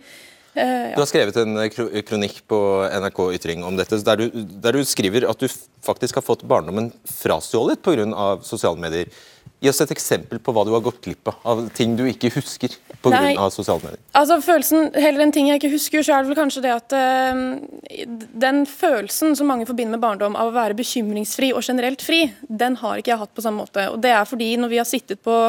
Eh, 0.58 0.94
Du 0.96 1.02
har 1.04 1.10
skrevet 1.10 1.38
en 1.44 1.58
eh, 1.62 1.70
kronikk 2.02 2.42
på 2.50 2.60
NRK 2.90 3.24
Ytring 3.38 3.66
om 3.68 3.78
dette, 3.78 4.00
der 4.02 4.24
du, 4.24 4.30
der 4.34 4.80
du 4.80 4.86
skriver 4.88 5.30
at 5.30 5.42
du 5.42 5.48
faktisk 5.86 6.18
har 6.18 6.26
fått 6.26 6.46
barndommen 6.50 6.90
frastjålet 7.20 7.84
pga. 7.86 8.38
sosiale 8.44 8.80
medier. 8.82 9.12
Gi 9.58 9.72
oss 9.72 9.82
et 9.82 9.92
eksempel 9.96 10.38
på 10.44 10.54
hva 10.54 10.62
du 10.68 10.70
har 10.76 10.84
gått 10.86 11.00
glipp 11.02 11.32
av, 11.32 11.38
av 11.50 11.62
ting 11.74 11.96
du 11.98 12.04
ikke 12.06 12.30
husker 12.36 12.76
pga. 13.02 13.48
sosiale 13.50 13.82
medier. 13.82 14.02
Altså 14.18 14.38
følelsen, 14.46 14.92
Heller 14.94 15.24
en 15.26 15.34
ting 15.34 15.50
jeg 15.50 15.58
ikke 15.58 15.72
husker, 15.74 16.04
så 16.06 16.14
er 16.14 16.24
det 16.24 16.30
vel 16.30 16.38
kanskje 16.38 16.62
det 16.62 16.74
at 16.76 16.94
eh, 16.94 18.06
den 18.46 18.62
følelsen 18.70 19.34
som 19.40 19.50
mange 19.50 19.66
forbinder 19.66 19.98
med 19.98 20.04
barndom 20.04 20.38
av 20.38 20.52
å 20.52 20.54
være 20.54 20.78
bekymringsfri 20.78 21.50
og 21.58 21.66
generelt 21.66 22.06
fri, 22.06 22.28
den 22.48 22.78
har 22.84 23.02
ikke 23.02 23.16
jeg 23.16 23.22
hatt 23.24 23.34
på 23.34 23.46
samme 23.46 23.66
måte. 23.66 23.88
Og 23.94 23.98
Det 24.04 24.14
er 24.14 24.30
fordi 24.30 24.52
når 24.62 24.74
vi 24.76 24.82
har 24.82 24.90
sittet 24.90 25.24
på 25.26 25.40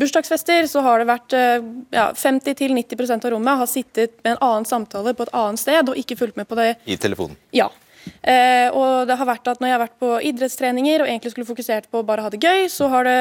bursdagsfester, 0.00 0.64
så 0.70 0.80
har 0.86 1.02
det 1.02 1.10
vært 1.10 1.36
eh, 1.36 1.68
ja, 1.92 2.08
50-90% 2.16 3.28
av 3.28 3.36
rommet 3.36 3.60
har 3.60 3.68
sittet 3.68 4.16
med 4.24 4.38
en 4.38 4.42
annen 4.48 4.68
samtale 4.68 5.12
på 5.12 5.28
et 5.28 5.36
annet 5.36 5.60
sted 5.60 5.92
og 5.92 6.00
ikke 6.00 6.16
fulgt 6.16 6.40
med 6.40 6.48
på 6.48 6.56
det 6.56 6.72
I 6.88 6.96
telefonen. 6.96 7.36
ja. 7.52 7.68
Eh, 8.22 8.68
og 8.76 9.08
det 9.08 9.16
har 9.16 9.28
vært 9.28 9.48
at 9.48 9.60
Når 9.60 9.68
jeg 9.68 9.74
har 9.74 9.82
vært 9.82 9.98
på 10.00 10.10
idrettstreninger 10.30 11.02
og 11.02 11.08
egentlig 11.08 11.32
skulle 11.32 11.48
fokusert 11.48 11.88
på 11.92 12.00
å 12.00 12.06
bare 12.06 12.24
ha 12.24 12.30
det 12.32 12.40
gøy, 12.40 12.66
så 12.72 12.88
har 12.92 13.08
det 13.08 13.16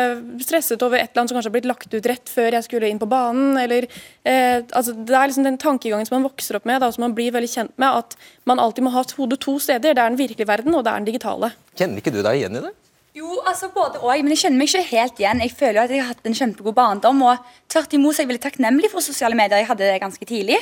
stresset 0.45 0.83
over 0.85 0.99
et 0.99 1.09
eller 1.09 1.23
annet 1.23 1.31
som 1.31 1.39
kanskje 1.39 1.51
har 1.51 1.57
blitt 1.57 1.69
lagt 1.69 1.93
ut 1.93 2.09
rett 2.11 2.31
før 2.31 2.57
jeg 2.57 2.67
skulle 2.67 2.91
inn 2.91 3.01
på 3.01 3.09
banen. 3.09 3.57
eller 3.59 3.87
eh, 4.23 4.59
altså 4.71 4.95
Det 4.95 5.15
er 5.15 5.31
liksom 5.31 5.47
den 5.47 5.61
tankegangen 5.61 6.07
som 6.07 6.19
man 6.19 6.27
vokser 6.29 6.59
opp 6.59 6.67
med, 6.69 6.81
da, 6.83 6.91
som 6.91 7.07
man 7.07 7.15
blir 7.17 7.33
veldig 7.35 7.51
kjent 7.51 7.75
med, 7.77 8.03
at 8.03 8.17
man 8.49 8.59
alltid 8.59 8.85
må 8.85 8.93
ha 8.95 9.03
hodet 9.17 9.39
to 9.43 9.57
steder. 9.59 9.95
Det 9.95 10.03
er 10.03 10.13
den 10.13 10.19
virkelige 10.19 10.47
verden, 10.47 10.75
og 10.75 10.83
det 10.85 10.91
er 10.91 11.01
den 11.01 11.11
digitale. 11.11 11.53
Kjenner 11.79 12.03
ikke 12.03 12.13
du 12.13 12.21
deg 12.21 12.41
igjen 12.41 12.59
i 12.59 12.67
det? 12.67 12.75
Jo, 13.19 13.39
altså 13.43 13.67
både 13.73 13.99
og, 13.99 14.13
men 14.23 14.31
jeg 14.31 14.45
kjenner 14.45 14.61
meg 14.61 14.69
ikke 14.69 14.93
helt 14.93 15.17
igjen. 15.19 15.41
Jeg 15.43 15.51
føler 15.57 15.77
jo 15.79 15.81
at 15.81 15.91
jeg 15.91 16.03
har 16.03 16.13
hatt 16.13 16.27
en 16.29 16.37
kjempegod 16.37 16.75
barndom. 16.77 17.23
og 17.27 17.49
tvert 17.67 17.95
imot 17.97 18.15
er 18.15 18.23
jeg 18.23 18.29
veldig 18.29 18.43
takknemlig 18.45 18.91
for 18.93 19.03
sosiale 19.03 19.35
medier. 19.35 19.59
Jeg 19.59 19.67
hadde 19.67 19.89
det 19.89 19.97
ganske 19.99 20.27
tidlig. 20.29 20.59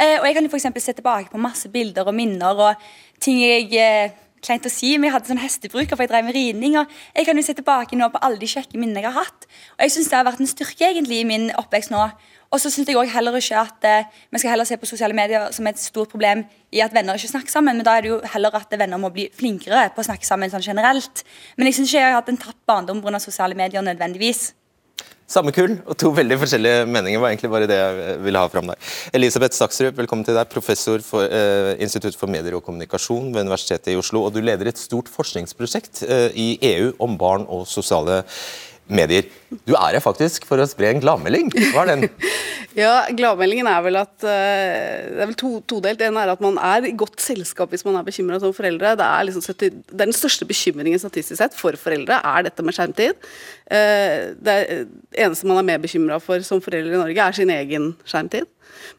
Eh, 0.00 0.16
og 0.18 0.26
jeg 0.26 0.34
kan 0.34 0.48
jo 0.48 0.56
eksempel 0.58 0.82
se 0.82 0.96
tilbake 0.96 1.30
på 1.30 1.38
masse 1.38 1.70
bilder 1.70 2.08
og 2.08 2.16
minner 2.16 2.64
og 2.66 2.88
ting 3.22 3.38
jeg 3.44 3.68
eh, 3.78 4.16
Kleint 4.40 4.64
å 4.64 4.72
si, 4.72 4.94
men 4.96 5.10
jeg 5.10 5.14
hadde 5.18 5.28
sånn 5.28 5.42
hestebruker, 5.42 5.92
for 5.92 6.06
jeg 6.06 6.10
drev 6.12 6.24
med 6.24 6.36
ridning. 6.36 6.78
og 6.80 6.88
Jeg 7.16 7.26
kan 7.28 7.36
jo 7.36 7.44
se 7.44 7.54
tilbake 7.58 7.96
nå 7.98 8.08
på 8.08 8.20
alle 8.24 8.40
de 8.40 8.48
kjekke 8.48 8.78
minnene 8.78 9.02
jeg 9.02 9.12
har 9.12 9.26
hatt. 9.26 9.48
Og 9.76 9.84
jeg 9.84 9.92
syns 9.96 10.08
det 10.08 10.16
har 10.16 10.24
vært 10.24 10.40
en 10.40 10.48
styrke 10.48 10.86
egentlig 10.88 11.20
i 11.20 11.26
min 11.28 11.50
oppvekst 11.60 11.92
nå. 11.92 12.06
Og 12.50 12.58
så 12.58 12.70
syns 12.72 12.88
jeg 12.88 12.96
også 12.98 13.14
heller 13.14 13.36
ikke 13.38 13.58
at 13.60 13.84
eh, 13.86 14.06
vi 14.32 14.40
skal 14.40 14.54
heller 14.54 14.66
se 14.66 14.78
på 14.80 14.88
sosiale 14.88 15.14
medier 15.14 15.52
som 15.54 15.68
et 15.70 15.78
stort 15.78 16.10
problem 16.10 16.42
i 16.74 16.80
at 16.82 16.94
venner 16.94 17.14
ikke 17.14 17.30
snakker 17.30 17.52
sammen, 17.52 17.76
men 17.78 17.86
da 17.86 17.98
er 17.98 18.06
det 18.06 18.10
jo 18.10 18.18
heller 18.32 18.56
at 18.58 18.72
venner 18.80 18.98
må 18.98 19.12
bli 19.14 19.28
flinkere 19.36 19.90
på 19.94 20.02
å 20.02 20.08
snakke 20.08 20.26
sammen 20.26 20.50
sånn 20.50 20.64
generelt. 20.64 21.22
Men 21.56 21.70
jeg 21.70 21.78
syns 21.78 21.92
ikke 21.92 22.00
jeg 22.00 22.08
har 22.10 22.18
hatt 22.18 22.32
en 22.32 22.40
tapt 22.40 22.64
barndom 22.66 23.04
pga. 23.04 23.20
sosiale 23.22 23.54
medier 23.54 23.84
nødvendigvis. 23.86 24.54
Samme 25.30 25.52
kull 25.54 25.76
og 25.86 25.94
to 25.94 26.10
veldig 26.10 26.40
forskjellige 26.40 26.86
meninger 26.90 27.20
var 27.22 27.30
egentlig 27.30 27.52
bare 27.52 27.68
det 27.70 27.76
jeg 27.78 28.14
ville 28.24 28.40
ha 28.42 28.48
fram 28.50 28.66
der. 28.72 28.78
Elisabeth 29.14 29.54
Staksrud, 29.54 29.92
velkommen 29.94 30.26
til 30.26 30.34
deg, 30.34 30.48
professor 30.50 30.98
for 31.06 31.22
eh, 31.22 31.76
Institutt 31.78 32.18
for 32.18 32.30
medier 32.32 32.56
og 32.58 32.64
kommunikasjon 32.66 33.28
ved 33.30 33.46
Universitetet 33.46 33.92
i 33.92 33.98
Oslo. 34.00 34.24
og 34.26 34.34
Du 34.34 34.40
leder 34.42 34.66
et 34.66 34.80
stort 34.80 35.06
forskningsprosjekt 35.12 36.02
eh, 36.08 36.34
i 36.34 36.48
EU 36.72 36.90
om 37.06 37.14
barn 37.20 37.46
og 37.46 37.62
sosiale 37.70 38.24
medier. 38.94 39.28
Du 39.66 39.74
er 39.74 39.96
her 39.96 40.02
faktisk 40.04 40.46
for 40.48 40.62
å 40.62 40.68
spre 40.68 40.92
en 40.92 41.02
gladmelding. 41.02 41.52
Hva 41.72 41.84
er 41.86 41.94
den? 41.94 42.08
Ja, 42.78 43.08
Gladmeldingen 43.10 43.66
er 43.66 43.80
vel 43.82 43.98
at 43.98 44.12
uh, 44.22 44.30
det 44.30 45.22
er 45.24 45.26
vel 45.26 45.38
to, 45.38 45.56
todelt. 45.66 46.02
En 46.06 46.18
er 46.20 46.30
at 46.30 46.42
man 46.42 46.58
er 46.62 46.86
i 46.86 46.92
godt 46.94 47.18
selskap 47.22 47.72
hvis 47.74 47.82
man 47.86 47.98
er 47.98 48.06
bekymra 48.06 48.38
som 48.42 48.54
foreldre. 48.54 48.92
Det 48.98 49.06
er, 49.06 49.26
liksom, 49.26 49.42
det 49.58 49.70
er, 49.72 49.80
den 50.04 50.14
største 50.14 50.46
bekymringen 50.46 51.02
statistisk 51.02 51.40
sett 51.40 51.56
for 51.58 51.74
foreldre 51.80 52.20
er 52.22 52.46
dette 52.46 52.62
med 52.62 52.76
skjermtid. 52.76 53.18
Uh, 53.66 54.30
det 54.38 54.56
eneste 55.18 55.50
man 55.50 55.58
er 55.58 55.66
mer 55.72 55.82
bekymra 55.82 56.20
for 56.22 56.46
som 56.46 56.62
foreldre 56.62 56.94
i 56.94 57.02
Norge, 57.02 57.26
er 57.26 57.38
sin 57.40 57.50
egen 57.54 57.92
skjermtid. 58.06 58.46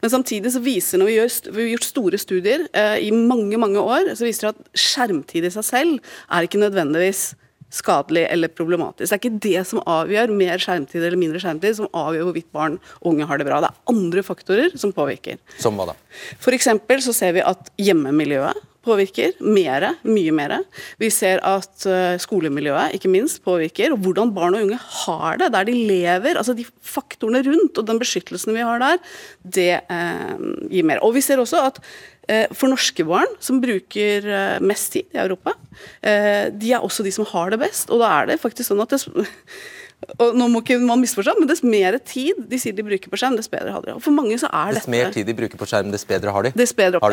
Men 0.04 0.12
samtidig 0.12 0.52
så 0.52 0.60
viser 0.62 1.00
når 1.00 1.08
vi, 1.08 1.16
gjør, 1.16 1.36
vi 1.48 1.64
har 1.64 1.72
gjort 1.72 1.88
store 1.88 2.20
studier 2.20 2.66
uh, 2.76 2.98
i 3.00 3.08
mange 3.16 3.56
mange 3.60 3.80
år, 3.80 4.12
så 4.18 4.28
viser 4.28 4.50
det 4.50 4.52
at 4.52 4.82
skjermtid 4.84 5.48
i 5.48 5.54
seg 5.54 5.64
selv 5.64 6.12
er 6.28 6.44
ikke 6.44 6.60
nødvendigvis 6.60 7.30
skadelig 7.72 8.26
eller 8.30 8.52
problematisk. 8.52 9.08
Det 9.08 9.16
er 9.16 9.22
ikke 9.22 9.44
det 9.46 9.62
som 9.68 9.82
avgjør 9.88 10.32
mer 10.36 10.60
skjermtid 10.62 11.00
eller 11.00 11.20
mindre 11.20 11.40
skjermtid, 11.42 11.78
som 11.78 11.88
avgjør 11.96 12.28
hvorvidt 12.28 12.50
barn 12.54 12.78
og 13.00 13.14
unge 13.14 13.28
har 13.28 13.40
det 13.40 13.48
bra. 13.48 13.62
Det 13.64 13.70
er 13.72 13.94
andre 13.94 14.26
faktorer 14.26 14.76
som 14.78 14.92
påvirker. 14.94 15.40
Som 15.62 15.80
hva 15.80 15.92
da? 15.92 15.96
For 16.42 16.52
så 17.02 17.16
ser 17.16 17.34
vi 17.38 17.44
at 17.44 17.72
hjemmemiljøet 17.80 18.68
påvirker 18.84 19.36
mere, 19.42 19.94
mye 20.06 20.34
mer. 20.34 20.54
Vi 21.00 21.10
ser 21.14 21.42
at 21.46 21.86
uh, 21.88 22.14
skolemiljøet 22.20 22.96
ikke 22.96 23.10
minst 23.12 23.42
påvirker, 23.46 23.94
og 23.94 24.02
hvordan 24.04 24.32
barn 24.34 24.56
og 24.58 24.66
unge 24.66 24.78
har 24.78 25.42
det 25.42 25.52
der 25.54 25.68
de 25.68 25.76
lever. 25.76 26.36
altså 26.36 26.56
De 26.58 26.66
faktorene 26.66 27.42
rundt 27.46 27.78
og 27.78 27.88
den 27.88 28.00
beskyttelsen 28.02 28.56
vi 28.56 28.64
har 28.66 28.82
der, 28.82 28.98
det 29.42 29.70
eh, 29.80 30.32
gir 30.70 30.86
mer. 30.88 31.02
Og 31.04 31.14
vi 31.16 31.22
ser 31.24 31.40
også 31.40 31.62
at 31.68 31.78
eh, 32.28 32.50
for 32.54 32.70
norske 32.72 33.06
barn, 33.06 33.30
som 33.42 33.60
bruker 33.62 34.26
mest 34.64 34.92
tid 34.94 35.14
i 35.14 35.20
Europa, 35.22 35.54
de 36.02 36.72
er 36.72 36.82
også 36.82 37.04
de 37.06 37.12
som 37.14 37.26
har 37.32 37.52
det 37.52 37.60
best. 37.62 37.90
Og 37.90 38.02
da 38.02 38.10
er 38.18 38.32
det 38.32 38.42
faktisk 38.42 38.70
sånn 38.72 38.82
at 38.82 38.92
det 38.94 39.02
og 40.18 40.34
nå 40.36 40.48
må 40.50 40.62
ikke 40.62 40.78
man 40.82 41.00
misforstå, 41.02 41.36
men 41.38 41.48
Dess 41.50 41.62
mer 41.64 41.96
tid 42.06 42.42
de 42.50 42.58
sier 42.60 42.74
de 42.76 42.84
bruker 42.86 43.12
på 43.12 43.18
skjerm, 43.20 43.36
dess 43.38 43.50
bedre 43.52 43.74
har 43.74 43.84
de 43.84 43.92
det. 43.92 43.96
Og 43.98 44.04
for 44.04 44.14
mange 44.14 44.38
så 44.40 44.50
er 44.50 44.74
dess 44.74 44.82
dette... 44.82 44.90
Dess 44.90 44.94
mer 44.96 45.14
tid 45.14 45.30
de 45.30 45.36
bruker 45.38 45.60
på 45.60 45.68
skjerm, 45.70 45.92
dess 45.94 46.06
bedre 46.08 46.34
har 46.34 46.46
de? 46.48 46.52
Dess 46.58 46.74
bedre 46.76 46.98
opp, 46.98 47.06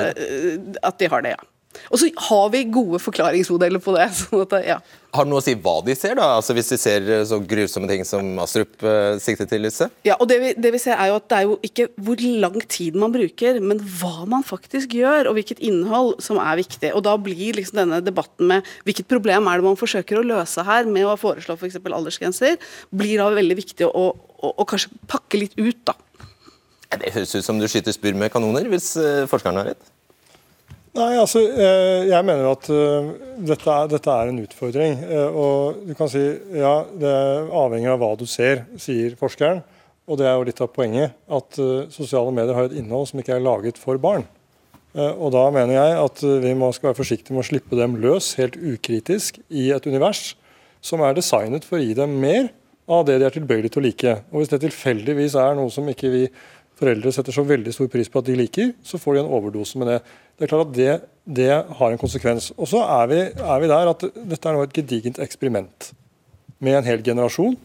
at 0.89 1.01
de 1.01 1.09
har 1.13 1.25
det, 1.25 1.35
ja. 1.37 1.49
Og 1.89 2.01
så 2.01 2.09
har 2.29 2.49
vi 2.53 2.63
gode 2.69 2.99
forklaringsmodeller 3.01 3.81
på 3.83 3.93
det. 3.95 4.07
Sånn 4.19 4.41
at, 4.41 4.55
ja. 4.65 4.77
Har 5.13 5.25
det 5.25 5.31
noe 5.31 5.41
å 5.41 5.45
si 5.45 5.55
hva 5.57 5.75
de 5.85 5.93
ser, 5.97 6.15
da? 6.19 6.27
Altså 6.37 6.53
Hvis 6.57 6.71
de 6.73 6.77
ser 6.81 7.05
eh, 7.09 7.23
så 7.25 7.39
grusomme 7.41 7.89
ting 7.89 8.03
som 8.05 8.25
Astrup 8.41 8.83
eh, 8.85 9.17
siktet 9.21 9.49
til? 9.49 9.63
Lise? 9.65 9.89
Ja, 10.05 10.17
og 10.21 10.29
det 10.29 10.39
vi, 10.41 10.51
det 10.57 10.71
vi, 10.75 10.81
ser 10.81 10.97
er 10.97 11.11
jo 11.11 11.17
at 11.17 11.27
det 11.29 11.37
er 11.39 11.47
jo 11.47 11.57
ikke 11.65 11.87
hvor 12.05 12.21
lang 12.43 12.57
tid 12.69 12.97
man 12.99 13.13
bruker, 13.13 13.61
men 13.61 13.81
hva 13.99 14.25
man 14.29 14.45
faktisk 14.45 14.97
gjør, 14.97 15.29
og 15.29 15.37
hvilket 15.37 15.61
innhold 15.65 16.17
som 16.25 16.41
er 16.41 16.59
viktig. 16.61 16.93
Og 16.97 17.05
Da 17.05 17.15
blir 17.21 17.57
liksom 17.57 17.83
denne 17.83 18.01
debatten 18.05 18.49
med 18.49 18.73
hvilket 18.87 19.09
problem 19.09 19.49
er 19.49 19.61
det 19.61 19.69
man 19.69 19.79
forsøker 19.79 20.21
å 20.21 20.25
løse 20.25 20.65
her, 20.65 20.89
med 20.89 21.05
å 21.09 21.17
foreslå 21.19 21.57
f.eks. 21.57 21.79
aldersgrenser, 21.85 22.57
blir 22.89 23.21
da 23.21 23.29
veldig 23.33 23.61
viktig 23.61 23.89
å, 23.89 24.09
å, 24.13 24.53
å 24.53 24.69
kanskje 24.69 24.93
pakke 25.09 25.41
litt 25.41 25.57
ut, 25.59 25.85
da. 25.89 25.97
Det 26.89 27.13
høres 27.13 27.35
ut 27.37 27.45
som 27.45 27.59
du 27.61 27.67
skyter 27.69 27.93
spurv 27.93 28.17
med 28.17 28.31
kanoner, 28.33 28.65
hvis 28.71 28.95
uh, 28.97 29.27
forskerne 29.29 29.61
har 29.61 29.73
rett? 29.75 29.89
Nei, 30.97 31.11
altså, 31.19 31.41
eh, 31.45 32.07
Jeg 32.09 32.25
mener 32.25 32.47
at 32.49 32.69
uh, 32.73 33.09
dette, 33.45 33.69
er, 33.69 33.89
dette, 33.91 34.09
er, 34.09 34.31
en 34.31 34.41
utfordring. 34.41 34.97
Uh, 35.05 35.29
og 35.29 35.83
du 35.85 35.93
kan 35.97 36.09
si 36.09 36.23
ja, 36.57 36.73
det 36.97 37.13
avhenger 37.53 37.93
av 37.93 38.01
hva 38.01 38.15
du 38.17 38.25
ser, 38.29 38.65
sier 38.81 39.13
forskeren. 39.19 39.61
Og 40.09 40.17
det 40.17 40.25
er 40.25 40.33
jo 40.39 40.47
litt 40.47 40.61
av 40.65 40.71
poenget. 40.73 41.13
At 41.29 41.59
sosiale 41.93 42.33
medier 42.33 42.57
har 42.57 42.65
et 42.65 42.79
innhold 42.79 43.11
som 43.11 43.21
ikke 43.21 43.35
er 43.35 43.45
laget 43.45 43.77
for 43.77 44.01
barn. 44.01 44.25
og 44.97 45.29
da 45.35 45.43
mener 45.53 45.75
jeg 45.75 45.97
at 46.01 46.21
vi 46.41 46.53
må, 46.57 46.71
skal 46.73 46.89
være 46.89 46.97
forsiktige 46.97 47.35
med 47.35 47.43
å 47.43 47.45
slippe 47.45 47.77
dem 47.77 47.99
løs 48.01 48.31
helt 48.39 48.57
ukritisk 48.57 49.37
i 49.53 49.67
et 49.69 49.85
univers 49.85 50.31
som 50.81 51.03
er 51.05 51.13
designet 51.13 51.67
for 51.67 51.77
å 51.77 51.83
gi 51.83 51.93
dem 51.93 52.15
mer 52.23 52.49
av 52.89 53.05
det 53.05 53.19
de 53.21 53.27
er 53.27 53.35
tilbøyelige 53.35 53.75
til 53.75 53.83
å 53.83 53.85
like. 53.85 54.15
Og 54.31 54.41
Hvis 54.41 54.49
det 54.49 54.63
tilfeldigvis 54.63 55.37
er 55.37 55.53
noe 55.59 55.69
som 55.69 55.87
ikke 55.93 56.09
vi 56.09 56.23
foreldre 56.79 57.11
setter 57.13 57.35
så 57.35 57.43
veldig 57.47 57.73
stor 57.75 57.89
pris 57.91 58.09
på 58.11 58.21
at 58.21 58.27
de 58.29 58.37
liker, 58.39 58.73
så 58.85 58.99
får 59.01 59.17
de 59.17 59.23
en 59.23 59.33
overdose 59.37 59.79
med 59.79 59.91
det. 59.91 59.97
Det 60.37 60.45
er 60.45 60.51
klart 60.51 60.69
at 60.69 60.77
det, 60.77 60.93
det 61.39 61.49
har 61.51 61.91
en 61.91 62.01
konsekvens. 62.01 62.51
Og 62.57 62.69
så 62.71 62.83
er 62.85 63.15
er 63.19 63.59
vi, 63.61 63.71
der 63.71 63.91
at 63.91 64.05
dette 64.15 64.49
er 64.49 64.55
nå 64.55 64.63
et 64.63 64.75
gedigent 64.75 65.19
eksperiment 65.19 65.91
med 66.59 66.79
en 66.79 66.87
hel 66.87 67.03
generasjon 67.03 67.57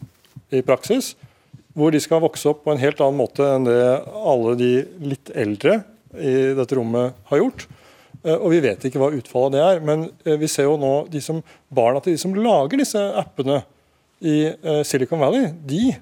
i 0.55 0.61
praksis, 0.65 1.13
hvor 1.75 1.91
de 1.91 1.99
skal 1.99 2.23
vokse 2.23 2.47
opp 2.47 2.63
på 2.63 2.71
en 2.71 2.79
helt 2.79 3.01
annen 3.03 3.19
måte 3.19 3.47
enn 3.55 3.67
det 3.67 3.79
alle 4.15 4.55
de 4.59 4.71
litt 5.11 5.31
eldre 5.35 5.81
i 6.15 6.35
dette 6.55 6.77
rommet 6.77 7.17
har 7.31 7.41
gjort. 7.41 7.65
Eh, 8.25 8.35
og 8.35 8.49
vi 8.53 8.61
vet 8.63 8.87
ikke 8.87 9.01
hva 9.01 9.11
utfallet 9.15 9.47
av 9.47 9.55
det 9.55 9.63
er. 9.63 9.85
Men 9.85 10.07
eh, 10.25 10.37
vi 10.41 10.49
ser 10.51 10.69
jo 10.69 10.79
nå 10.81 10.93
de 11.11 11.21
som, 11.23 11.41
barna 11.67 12.01
til 12.03 12.15
de 12.15 12.21
som 12.21 12.35
lager 12.35 12.81
disse 12.81 13.01
appene 13.19 13.61
i 14.25 14.37
eh, 14.47 14.81
Silicon 14.87 15.21
Valley, 15.21 15.51
de 15.67 15.95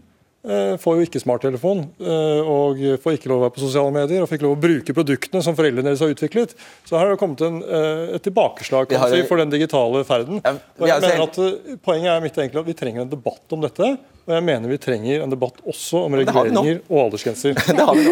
får 0.43 0.97
jo 0.97 1.03
ikke 1.05 1.21
smarttelefon 1.23 1.85
eh, 2.03 2.47
og 2.51 2.79
får 2.99 3.15
ikke 3.15 3.29
lov 3.31 3.39
å 3.39 3.43
være 3.45 3.53
på 3.55 3.61
sosiale 3.61 3.93
medier 3.95 4.23
og 4.23 4.27
får 4.27 4.35
ikke 4.35 4.43
lov 4.43 4.57
å 4.57 4.63
bruke 4.65 4.95
produktene 4.97 5.43
som 5.45 5.55
foreldrene 5.55 5.87
deres 5.87 6.03
har 6.03 6.11
utviklet. 6.11 6.55
Så 6.83 6.97
her 6.97 7.05
har 7.05 7.13
det 7.13 7.19
kommet 7.21 7.43
en, 7.47 7.61
eh, 7.63 8.17
et 8.17 8.25
tilbakeslag 8.25 8.91
si, 8.91 9.21
for 9.29 9.39
den 9.39 9.53
digitale 9.53 10.03
ferden. 10.07 10.41
Og 10.43 10.89
jeg 10.89 11.05
mener 11.05 11.23
at 11.23 11.39
Poenget 11.83 12.11
er 12.11 12.25
mitt 12.25 12.35
egentlig 12.35 12.59
at 12.59 12.67
vi 12.67 12.75
trenger 12.75 13.05
en 13.05 13.13
debatt 13.13 13.55
om 13.55 13.63
dette. 13.63 13.87
Og 14.23 14.35
jeg 14.35 14.45
mener 14.49 14.71
vi 14.71 14.81
trenger 14.83 15.23
en 15.23 15.31
debatt 15.31 15.63
også 15.63 16.03
om 16.09 16.19
reguleringer 16.19 16.83
og 16.89 16.99
aldersgrenser. 17.05 17.55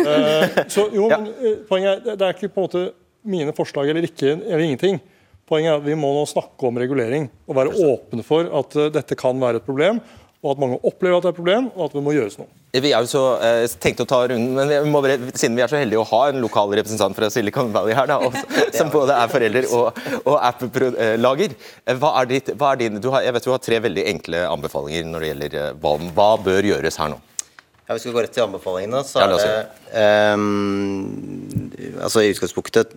Så 0.73 0.87
jo, 0.95 1.07
men 1.11 1.27
poenget 1.67 1.99
er, 1.99 2.15
Det 2.15 2.27
er 2.27 2.35
ikke 2.35 2.51
på 2.51 2.63
en 2.63 2.69
måte 2.69 2.85
mine 3.27 3.55
forslag 3.55 3.91
eller 3.91 4.07
ikke 4.07 4.37
eller 4.37 4.63
ingenting. 4.69 5.01
Poenget 5.51 5.73
er 5.73 5.81
at 5.81 5.87
vi 5.87 5.99
må 5.99 6.13
nå 6.15 6.23
snakke 6.31 6.67
om 6.67 6.79
regulering 6.79 7.27
og 7.43 7.57
være 7.59 7.75
åpne 7.91 8.23
for 8.23 8.47
at 8.61 8.75
dette 8.95 9.19
kan 9.19 9.39
være 9.39 9.59
et 9.59 9.67
problem 9.67 9.99
og 10.41 10.55
at 10.55 10.61
mange 10.61 10.79
opplever 10.81 11.19
at 11.19 11.25
det 11.25 11.29
er 11.29 11.35
et 11.35 11.37
problem, 11.37 11.67
og 11.75 11.85
at 11.85 11.93
det 11.93 12.01
må 12.01 12.13
gjøres 12.15 12.39
noe. 12.39 12.49
Vi 12.71 12.89
er 12.89 13.03
jo 13.03 13.09
så, 13.11 13.23
eh, 13.45 13.73
tenkte 13.83 14.05
å 14.05 14.09
ta 14.09 14.21
runden, 14.31 14.55
men 14.55 14.69
vi 14.71 14.89
må, 14.89 15.01
siden 15.35 15.57
vi 15.57 15.61
er 15.61 15.69
så 15.69 15.77
heldige 15.77 16.01
å 16.01 16.07
ha 16.07 16.21
en 16.29 16.39
lokal 16.41 16.71
representant 16.71 17.17
fra 17.17 17.29
Silicon 17.29 17.69
Valley 17.75 17.93
her, 17.93 18.07
da, 18.09 18.17
også, 18.25 18.41
som 18.77 18.89
både 18.93 19.17
er 19.21 19.29
forelder 19.29 19.67
og, 19.69 19.99
og 20.23 20.37
app-lager 20.39 21.53
eh, 21.53 21.99
hva 21.99 22.13
er 22.21 22.31
ditt, 22.31 22.53
hva 22.57 22.71
er 22.71 22.81
din, 22.81 22.97
har, 23.03 23.27
Jeg 23.27 23.35
vet 23.35 23.45
du 23.45 23.51
har 23.51 23.61
tre 23.61 23.81
veldig 23.85 24.07
enkle 24.15 24.45
anbefalinger 24.47 25.05
når 25.11 25.19
det 25.19 25.29
gjelder 25.33 25.59
eh, 25.59 25.75
hva, 25.83 25.93
hva 26.15 26.31
bør 26.41 26.69
gjøres 26.71 26.97
her 27.03 27.13
nå. 27.13 27.19
Ja, 27.85 27.93
Hvis 27.93 28.07
vi 28.07 28.15
går 28.15 28.25
rett 28.25 28.33
til 28.33 28.47
anbefalingene, 28.47 29.03
så 29.03 29.21
er 29.21 29.35
det 29.35 30.33
um, 30.33 31.93
altså 31.99 32.23
I 32.23 32.31
utgangspunktet 32.31 32.95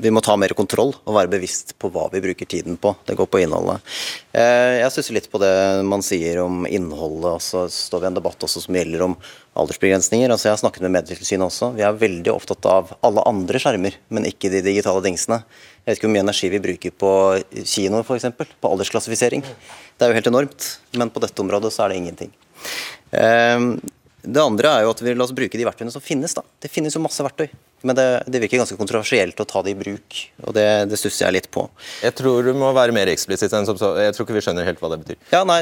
vi 0.00 0.10
må 0.14 0.22
ta 0.24 0.34
mer 0.38 0.52
kontroll 0.56 0.92
og 0.96 1.14
være 1.16 1.30
bevisst 1.32 1.74
på 1.80 1.90
hva 1.92 2.06
vi 2.12 2.22
bruker 2.24 2.48
tiden 2.48 2.78
på. 2.80 2.94
Det 3.06 3.16
går 3.18 3.28
på 3.30 3.40
innholdet. 3.42 3.82
Eh, 4.32 4.78
jeg 4.80 4.92
stusser 4.94 5.16
litt 5.16 5.28
på 5.32 5.40
det 5.42 5.52
man 5.88 6.04
sier 6.04 6.40
om 6.44 6.66
innholdet. 6.66 7.28
og 7.34 7.42
Så 7.44 7.66
står 7.72 8.02
vi 8.02 8.08
i 8.08 8.10
en 8.12 8.18
debatt 8.18 8.46
også 8.46 8.62
som 8.64 8.78
gjelder 8.78 9.04
om 9.08 9.16
aldersbegrensninger. 9.58 10.30
Altså 10.30 10.48
Jeg 10.48 10.56
har 10.56 10.62
snakket 10.62 10.86
med 10.86 10.94
Medietilsynet 10.96 11.46
også. 11.48 11.72
Vi 11.76 11.84
er 11.86 12.00
veldig 12.00 12.32
opptatt 12.34 12.70
av 12.70 12.94
alle 13.06 13.26
andre 13.28 13.62
skjermer, 13.62 13.98
men 14.08 14.28
ikke 14.30 14.52
de 14.54 14.64
digitale 14.64 15.04
dingsene. 15.04 15.42
Jeg 15.82 15.90
vet 15.90 16.00
ikke 16.00 16.08
hvor 16.08 16.16
mye 16.16 16.26
energi 16.26 16.52
vi 16.52 16.64
bruker 16.68 16.98
på 17.04 17.12
kino, 17.64 18.02
f.eks. 18.04 18.28
På 18.62 18.72
aldersklassifisering. 18.72 19.44
Det 19.44 20.06
er 20.06 20.12
jo 20.12 20.18
helt 20.20 20.30
enormt, 20.30 20.72
men 21.00 21.10
på 21.10 21.22
dette 21.24 21.42
området 21.42 21.74
så 21.74 21.84
er 21.84 21.94
det 21.94 22.02
ingenting. 22.02 22.34
Eh, 23.10 23.70
det 24.28 24.42
andre 24.42 24.74
er 24.76 24.84
jo 24.84 24.92
at 24.92 25.02
vi 25.02 25.14
la 25.14 25.24
oss 25.24 25.34
bruke 25.34 25.58
de 25.58 25.66
verktøyene 25.66 25.94
som 25.94 26.04
finnes. 26.04 26.34
da. 26.36 26.44
Det 26.60 26.70
finnes 26.70 26.94
jo 26.94 27.02
masse 27.02 27.24
verktøy. 27.24 27.48
Men 27.86 27.94
det, 27.94 28.06
det, 28.26 28.40
virker 28.42 28.58
ganske 28.58 28.78
kontroversielt 28.78 29.38
å 29.38 29.46
ta 29.46 29.62
det 29.62 29.74
i 29.74 29.78
bruk, 29.78 30.16
og 30.42 30.54
det, 30.56 30.66
det 30.90 30.98
stusser 30.98 31.28
jeg 31.28 31.36
litt 31.36 31.48
på. 31.54 31.68
Jeg 32.02 32.16
tror 32.18 32.48
du 32.48 32.50
må 32.58 32.72
være 32.74 32.94
mer 32.96 33.10
eksplisitt. 33.12 33.54
enn 33.54 33.68
som 33.68 33.78
så. 33.78 33.92
Jeg 34.02 34.16
tror 34.16 34.26
ikke 34.26 34.38
vi 34.38 34.42
skjønner 34.48 34.66
helt 34.66 34.82
hva 34.82 34.90
det 34.92 35.00
betyr. 35.04 35.20
Ja, 35.30 35.44
nei, 35.46 35.60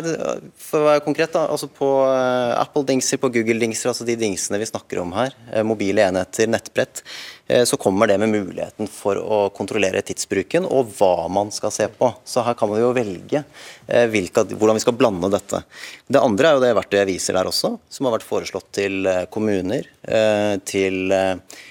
For 0.61 0.81
å 0.81 0.89
være 0.89 1.05
konkret, 1.05 1.35
da. 1.37 1.45
altså 1.53 1.69
På 1.69 1.91
uh, 2.09 2.57
Apple-dingser, 2.63 3.21
på 3.21 3.33
Google-dingser, 3.35 3.93
altså 3.93 4.07
de 4.09 4.17
dingsene 4.21 4.61
vi 4.63 4.71
snakker 4.71 5.03
om 5.03 5.13
her, 5.19 5.37
uh, 5.53 5.61
mobile 5.67 6.09
enheter, 6.09 6.49
nettbrett, 6.49 7.05
så 7.47 7.77
kommer 7.79 8.11
det 8.11 8.17
med 8.19 8.33
muligheten 8.33 8.89
for 8.91 9.21
å 9.21 9.37
kontrollere 9.55 10.03
tidsbruken 10.03 10.65
og 10.67 10.91
hva 10.99 11.29
man 11.31 11.53
skal 11.55 11.71
se 11.75 11.87
på. 11.93 12.09
Så 12.27 12.43
her 12.43 12.57
kan 12.59 12.71
man 12.73 12.81
jo 12.83 12.91
velge 12.97 13.45
hvilke, 14.11 14.43
hvordan 14.51 14.79
vi 14.79 14.83
skal 14.83 14.97
blande 14.99 15.31
dette. 15.31 15.61
Det 16.11 16.19
andre 16.19 16.51
er 16.51 16.57
jo 16.59 16.65
det 16.65 16.73
verktøyet 16.75 17.05
jeg 17.05 17.11
viser 17.13 17.39
der 17.39 17.47
også, 17.47 17.77
som 17.87 18.09
har 18.09 18.17
vært 18.17 18.27
foreslått 18.27 18.67
til 18.75 19.07
kommuner, 19.31 19.87
til 20.67 21.15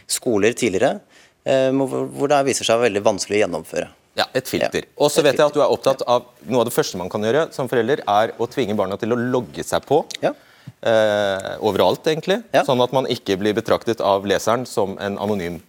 skoler 0.08 0.56
tidligere, 0.58 1.00
eh, 1.46 1.70
hvor 1.72 2.32
det 2.32 2.42
viser 2.50 2.68
seg 2.68 2.82
veldig 2.84 3.04
vanskelig 3.06 3.40
å 3.40 3.44
gjennomføre. 3.46 3.92
Ja, 4.16 4.30
Et 4.34 4.48
filter. 4.48 4.86
Og 4.96 5.10
så 5.12 5.24
vet 5.26 5.36
jeg 5.36 5.44
at 5.44 5.56
du 5.56 5.60
er 5.60 5.72
opptatt 5.72 6.06
av 6.08 6.30
Noe 6.48 6.62
av 6.62 6.70
det 6.70 6.76
første 6.76 6.96
man 6.96 7.10
kan 7.12 7.24
gjøre 7.26 7.50
som 7.52 7.68
forelder, 7.68 8.00
er 8.08 8.32
å 8.40 8.48
tvinge 8.48 8.78
barna 8.78 8.96
til 9.02 9.12
å 9.12 9.18
logge 9.20 9.66
seg 9.66 9.84
på. 9.90 10.06
Ja. 10.24 10.32
Eh, 10.86 11.52
overalt, 11.66 12.06
egentlig. 12.08 12.42
Ja. 12.54 12.62
Sånn 12.68 12.82
at 12.84 12.94
man 12.94 13.08
ikke 13.10 13.38
blir 13.42 13.56
betraktet 13.58 14.02
av 14.06 14.26
leseren 14.30 14.68
som 14.70 14.98
en 15.02 15.18
anonym 15.22 15.60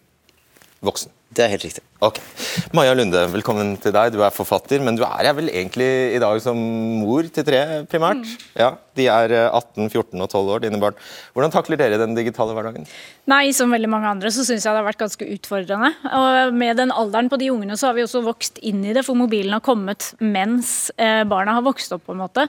voksen. 0.85 1.13
Det 1.37 1.45
er 1.45 1.53
helt 1.53 1.67
riktig. 1.67 1.83
Ok. 2.05 2.19
Maja 2.77 2.93
Lunde, 2.97 3.23
velkommen 3.33 3.75
til 3.81 3.93
deg. 3.93 4.11
Du 4.13 4.23
er 4.25 4.33
forfatter, 4.33 4.81
men 4.85 4.97
du 4.97 5.03
er 5.05 5.31
vel 5.37 5.49
egentlig 5.49 5.87
i 6.17 6.21
dag 6.21 6.37
som 6.45 6.57
mor 7.01 7.25
til 7.33 7.45
tre, 7.45 7.61
primært? 7.89 8.25
Ja, 8.57 8.75
De 8.97 9.05
er 9.13 9.33
eh, 9.37 9.53
18, 9.53 9.91
14 9.93 10.25
og 10.25 10.29
12 10.31 10.51
år, 10.55 10.63
dine 10.65 10.81
barn. 10.81 10.97
Hvordan 11.37 11.53
takler 11.53 11.77
dere 11.77 11.99
den 12.01 12.15
digitale 12.17 12.55
hverdagen? 12.57 12.87
Nei, 13.29 13.51
som 13.53 13.73
veldig 13.73 13.91
mange 13.93 14.09
andre 14.09 14.33
så 14.33 14.45
syns 14.45 14.65
jeg 14.65 14.73
det 14.73 14.81
har 14.81 14.87
vært 14.87 15.03
ganske 15.03 15.29
utfordrende. 15.37 15.91
Og 16.17 16.57
med 16.57 16.81
den 16.81 16.93
alderen 16.93 17.29
på 17.33 17.41
de 17.41 17.51
ungene 17.53 17.77
så 17.77 17.91
har 17.91 17.99
vi 17.99 18.05
også 18.07 18.25
vokst 18.25 18.61
inn 18.65 18.81
i 18.85 18.95
det, 18.97 19.05
for 19.05 19.17
mobilen 19.17 19.53
har 19.57 19.65
kommet 19.65 20.15
mens 20.25 20.89
eh, 20.97 21.23
barna 21.29 21.59
har 21.59 21.65
vokst 21.69 21.93
opp, 21.97 22.07
på 22.09 22.17
en 22.17 22.23
måte. 22.25 22.47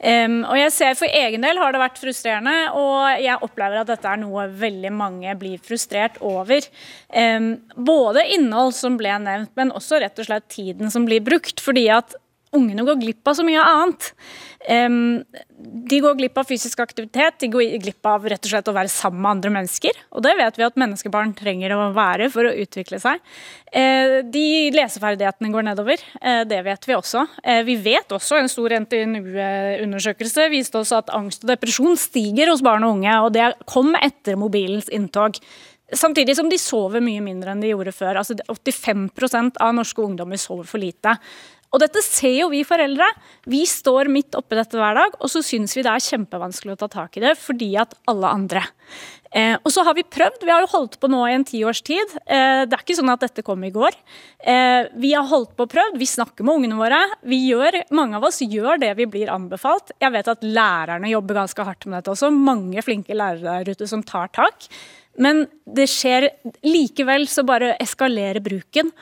Og 0.00 0.56
jeg 0.56 0.72
ser 0.72 0.96
for 0.96 1.12
egen 1.12 1.44
del 1.44 1.58
har 1.60 1.74
det 1.74 1.80
vært 1.82 1.98
frustrerende, 2.00 2.54
og 2.78 3.20
jeg 3.20 3.36
opplever 3.44 3.82
at 3.82 3.90
dette 3.90 4.08
er 4.08 4.20
noe 4.22 4.46
veldig 4.60 4.92
mange 4.96 5.34
blir 5.40 5.60
frustrert 5.60 6.16
over. 6.24 6.64
Både 7.90 8.22
innhold 8.36 8.74
som 8.76 8.98
ble 9.00 9.12
nevnt, 9.22 9.52
men 9.58 9.74
også 9.76 10.00
rett 10.02 10.18
og 10.18 10.28
slett 10.28 10.50
tiden 10.52 10.92
som 10.92 11.06
blir 11.08 11.22
brukt. 11.24 11.60
fordi 11.60 11.88
at 11.90 12.16
ungene 12.56 12.84
går 12.86 12.98
glipp 12.98 13.30
av 13.30 13.36
så 13.38 13.44
mye 13.46 13.62
annet. 13.62 14.10
De 15.90 15.98
går 16.02 16.16
glipp 16.18 16.38
av 16.40 16.48
fysisk 16.48 16.80
aktivitet, 16.82 17.38
de 17.42 17.48
går 17.52 17.76
glipp 17.82 18.06
av 18.10 18.26
rett 18.28 18.42
og 18.42 18.52
slett 18.52 18.70
å 18.70 18.74
være 18.74 18.92
sammen 18.92 19.22
med 19.22 19.30
andre 19.36 19.52
mennesker. 19.54 20.00
Og 20.16 20.24
det 20.26 20.34
vet 20.38 20.58
vi 20.58 20.66
at 20.66 20.78
menneskebarn 20.80 21.32
trenger 21.38 21.76
å 21.76 21.90
være 21.96 22.30
for 22.34 22.48
å 22.48 22.54
utvikle 22.64 23.00
seg. 23.02 23.22
Eh, 23.70 24.18
de 24.26 24.44
leseferdighetene 24.74 25.52
går 25.54 25.68
nedover, 25.70 26.02
eh, 26.20 26.42
det 26.50 26.60
vet 26.66 26.90
vi 26.90 26.98
også. 26.98 27.26
Eh, 27.44 27.62
vi 27.62 27.76
vet 27.76 28.08
også, 28.08 28.40
en 28.40 28.50
stor 28.50 28.74
NTNU-undersøkelse 28.82 30.50
viste 30.50 30.82
oss 30.82 30.92
at 30.92 31.14
angst 31.14 31.44
og 31.44 31.54
depresjon 31.54 31.96
stiger 31.96 32.50
hos 32.50 32.62
barn 32.66 32.84
og 32.84 32.98
unge, 32.98 33.14
og 33.22 33.32
det 33.32 33.54
kom 33.66 33.94
etter 33.94 34.36
mobilens 34.36 34.90
inntog. 34.90 35.38
Samtidig 35.96 36.36
som 36.38 36.50
de 36.50 36.58
sover 36.60 37.02
mye 37.04 37.22
mindre 37.24 37.54
enn 37.54 37.62
de 37.62 37.72
gjorde 37.72 37.94
før. 37.94 38.20
Altså 38.20 38.36
85% 38.46 39.58
av 39.62 39.74
norske 39.76 40.04
ungdommer 40.04 40.40
sover 40.40 40.68
for 40.68 40.82
lite. 40.82 41.16
Og 41.70 41.78
dette 41.78 42.02
ser 42.02 42.34
jo 42.40 42.48
vi 42.50 42.64
foreldre. 42.66 43.06
Vi 43.50 43.62
står 43.68 44.10
midt 44.10 44.34
oppi 44.38 44.58
dette 44.58 44.78
hver 44.78 44.96
dag, 44.98 45.14
og 45.22 45.30
så 45.30 45.42
syns 45.46 45.76
vi 45.76 45.84
det 45.86 45.92
er 45.92 46.02
kjempevanskelig 46.02 46.74
å 46.74 46.80
ta 46.82 46.90
tak 46.90 47.18
i 47.18 47.22
det 47.22 47.36
fordi 47.38 47.70
at 47.78 47.94
alle 48.10 48.32
andre. 48.40 48.64
Eh, 49.30 49.54
og 49.62 49.70
så 49.70 49.84
har 49.86 49.94
vi 49.94 50.02
prøvd. 50.02 50.42
Vi 50.42 50.50
har 50.50 50.64
jo 50.64 50.72
holdt 50.72 50.96
på 50.98 51.10
nå 51.10 51.20
i 51.28 51.36
en 51.36 51.46
tiårs 51.46 51.84
tid. 51.86 52.16
Eh, 52.26 52.64
det 52.66 52.74
er 52.74 52.82
ikke 52.82 52.98
sånn 52.98 53.12
at 53.12 53.22
dette 53.22 53.44
kom 53.46 53.62
i 53.62 53.70
går. 53.70 53.94
Eh, 54.42 54.90
vi 54.98 55.12
har 55.14 55.28
holdt 55.30 55.54
på 55.54 55.68
og 55.68 55.70
prøvd. 55.70 56.00
Vi 56.00 56.10
snakker 56.10 56.46
med 56.46 56.58
ungene 56.58 56.80
våre. 56.80 56.98
Gjør, 57.22 57.78
mange 57.94 58.18
av 58.18 58.26
oss 58.26 58.42
gjør 58.42 58.82
det 58.82 58.90
vi 58.98 59.06
blir 59.12 59.30
anbefalt. 59.30 59.94
Jeg 60.02 60.10
vet 60.16 60.32
at 60.34 60.42
lærerne 60.42 61.12
jobber 61.12 61.38
ganske 61.44 61.68
hardt 61.70 61.86
med 61.86 62.00
dette 62.00 62.16
også. 62.16 62.32
Mange 62.34 62.82
flinke 62.82 63.14
lærere 63.14 63.62
der 63.62 63.78
ute 63.78 63.86
som 63.86 64.02
tar 64.02 64.34
tak. 64.34 64.66
Men 65.18 65.46
det 65.66 65.88
skjer 65.90 66.28
likevel 66.64 67.26
så 67.28 67.42
bare 67.48 67.74
eskalerer 67.82 68.40
bruken. 68.44 68.92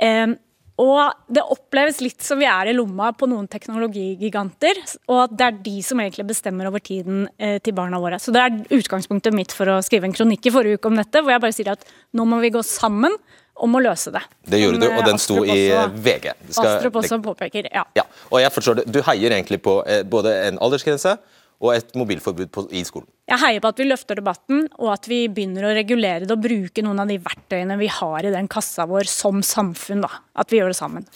Eh, 0.00 0.32
og 0.80 1.12
det 1.28 1.42
oppleves 1.52 1.98
litt 2.00 2.22
som 2.24 2.38
vi 2.40 2.46
er 2.48 2.70
i 2.70 2.72
lomma 2.72 3.10
på 3.12 3.26
noen 3.28 3.44
teknologigiganter, 3.52 4.78
og 5.12 5.18
at 5.26 5.34
det 5.36 5.44
er 5.50 5.58
de 5.66 5.74
som 5.84 6.00
egentlig 6.00 6.24
bestemmer 6.30 6.70
over 6.70 6.80
tiden 6.80 7.26
eh, 7.36 7.58
til 7.60 7.74
barna 7.76 8.00
våre. 8.00 8.16
Så 8.22 8.32
det 8.32 8.40
er 8.40 8.56
utgangspunktet 8.78 9.36
mitt 9.36 9.52
for 9.52 9.68
å 9.68 9.80
skrive 9.84 10.08
en 10.08 10.16
kronikk 10.16 10.48
i 10.48 10.54
forrige 10.54 10.80
uke 10.80 10.88
om 10.88 10.96
dette, 10.96 11.20
hvor 11.20 11.34
jeg 11.34 11.42
bare 11.44 11.56
sier 11.56 11.72
at 11.74 11.84
nå 12.16 12.24
må 12.28 12.40
vi 12.40 12.52
gå 12.54 12.62
sammen 12.64 13.12
om 13.60 13.76
å 13.76 13.82
løse 13.84 14.08
det. 14.14 14.22
Det 14.48 14.62
gjorde 14.62 14.80
du, 14.80 14.86
og 14.88 15.02
eh, 15.02 15.08
den 15.10 15.20
sto 15.20 15.42
i 15.44 15.58
VG. 16.00 16.30
Skal- 16.48 16.70
Astrup 16.78 16.96
også 17.02 17.20
påpeker, 17.28 17.68
ja. 17.74 17.84
Ja, 18.00 18.06
og 18.30 18.40
jeg 18.40 18.54
forstår 18.56 18.80
det. 18.80 18.86
Du 18.88 19.02
heier 19.04 19.36
egentlig 19.36 19.60
på 19.66 19.82
eh, 19.84 20.00
både 20.08 20.32
en 20.48 20.62
aldersgrense 20.64 21.18
og 21.60 21.74
et 21.74 21.92
mobilforbud 21.98 22.50
på, 22.52 22.64
i 22.72 22.82
skolen. 22.88 23.08
Jeg 23.30 23.38
heier 23.44 23.62
på 23.62 23.70
at 23.70 23.78
vi 23.78 23.86
løfter 23.86 24.18
debatten, 24.18 24.64
og 24.80 24.90
at 24.94 25.06
vi 25.10 25.20
begynner 25.30 25.68
å 25.68 25.74
regulere 25.76 26.24
det 26.24 26.34
og 26.34 26.42
bruke 26.42 26.82
noen 26.82 27.02
av 27.02 27.10
de 27.10 27.20
verktøyene 27.22 27.76
vi 27.78 27.90
har 27.92 28.26
i 28.26 28.32
den 28.34 28.48
kassa 28.50 28.88
vår 28.90 29.10
som 29.10 29.44
samfunn. 29.44 30.02
da. 30.06 30.10
At 30.40 30.50
vi 30.50 30.58
gjør 30.58 30.72
det 30.72 30.80
sammen. 30.80 31.06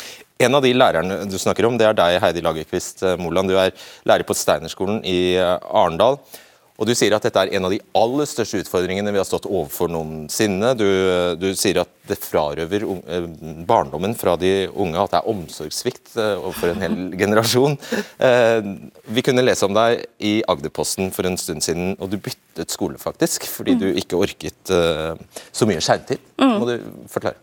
En 0.44 0.54
av 0.54 0.62
de 0.62 0.72
lærerne 0.76 1.22
du 1.30 1.38
snakker 1.40 1.66
om, 1.66 1.78
det 1.80 1.88
er 1.88 1.96
deg, 1.98 2.20
Heidi 2.22 2.44
Lagerkvist 2.44 3.02
eh, 3.06 3.16
Moland. 3.20 3.50
Du 3.50 3.58
er 3.58 3.72
lærer 4.06 4.26
på 4.28 4.36
Steinerskolen 4.36 5.00
i 5.08 5.34
eh, 5.40 5.56
Arendal. 5.70 6.20
Og 6.74 6.88
Du 6.88 6.90
sier 6.98 7.14
at 7.14 7.22
dette 7.22 7.38
er 7.38 7.52
en 7.54 7.68
av 7.68 7.70
de 7.70 7.78
aller 7.94 8.26
største 8.26 8.58
utfordringene 8.64 9.12
vi 9.14 9.20
har 9.20 9.26
stått 9.28 9.44
overfor 9.46 9.92
noensinne. 9.94 10.72
Du, 10.74 10.82
du 11.38 11.46
sier 11.54 11.78
at 11.84 11.92
det 12.10 12.16
frarøver 12.18 12.82
eh, 13.14 13.28
barndommen 13.68 14.16
fra 14.18 14.34
de 14.40 14.50
unge, 14.72 14.98
at 14.98 15.14
det 15.14 15.20
er 15.20 15.28
omsorgssvikt 15.30 16.16
eh, 16.18 16.32
overfor 16.40 16.72
en 16.72 16.82
hel 16.82 16.96
generasjon. 17.22 17.78
Eh, 18.18 18.66
Vi 19.06 19.22
kunne 19.22 19.44
lese 19.46 19.68
om 19.68 19.76
deg 19.78 20.02
i 20.26 20.34
Agderposten 20.50 21.12
for 21.14 21.30
en 21.30 21.38
stund 21.38 21.62
siden, 21.62 21.94
og 22.02 22.10
du 22.10 22.18
byttet 22.18 22.74
skole 22.74 22.98
faktisk, 22.98 23.46
fordi 23.46 23.78
du 23.78 23.86
ikke 23.94 24.18
orket 24.18 24.74
eh, 24.74 25.14
så 25.54 25.70
mye 25.70 25.78
skjermtid. 25.84 26.26
Må 26.42 26.66
du 26.72 26.76
forklare? 27.14 27.38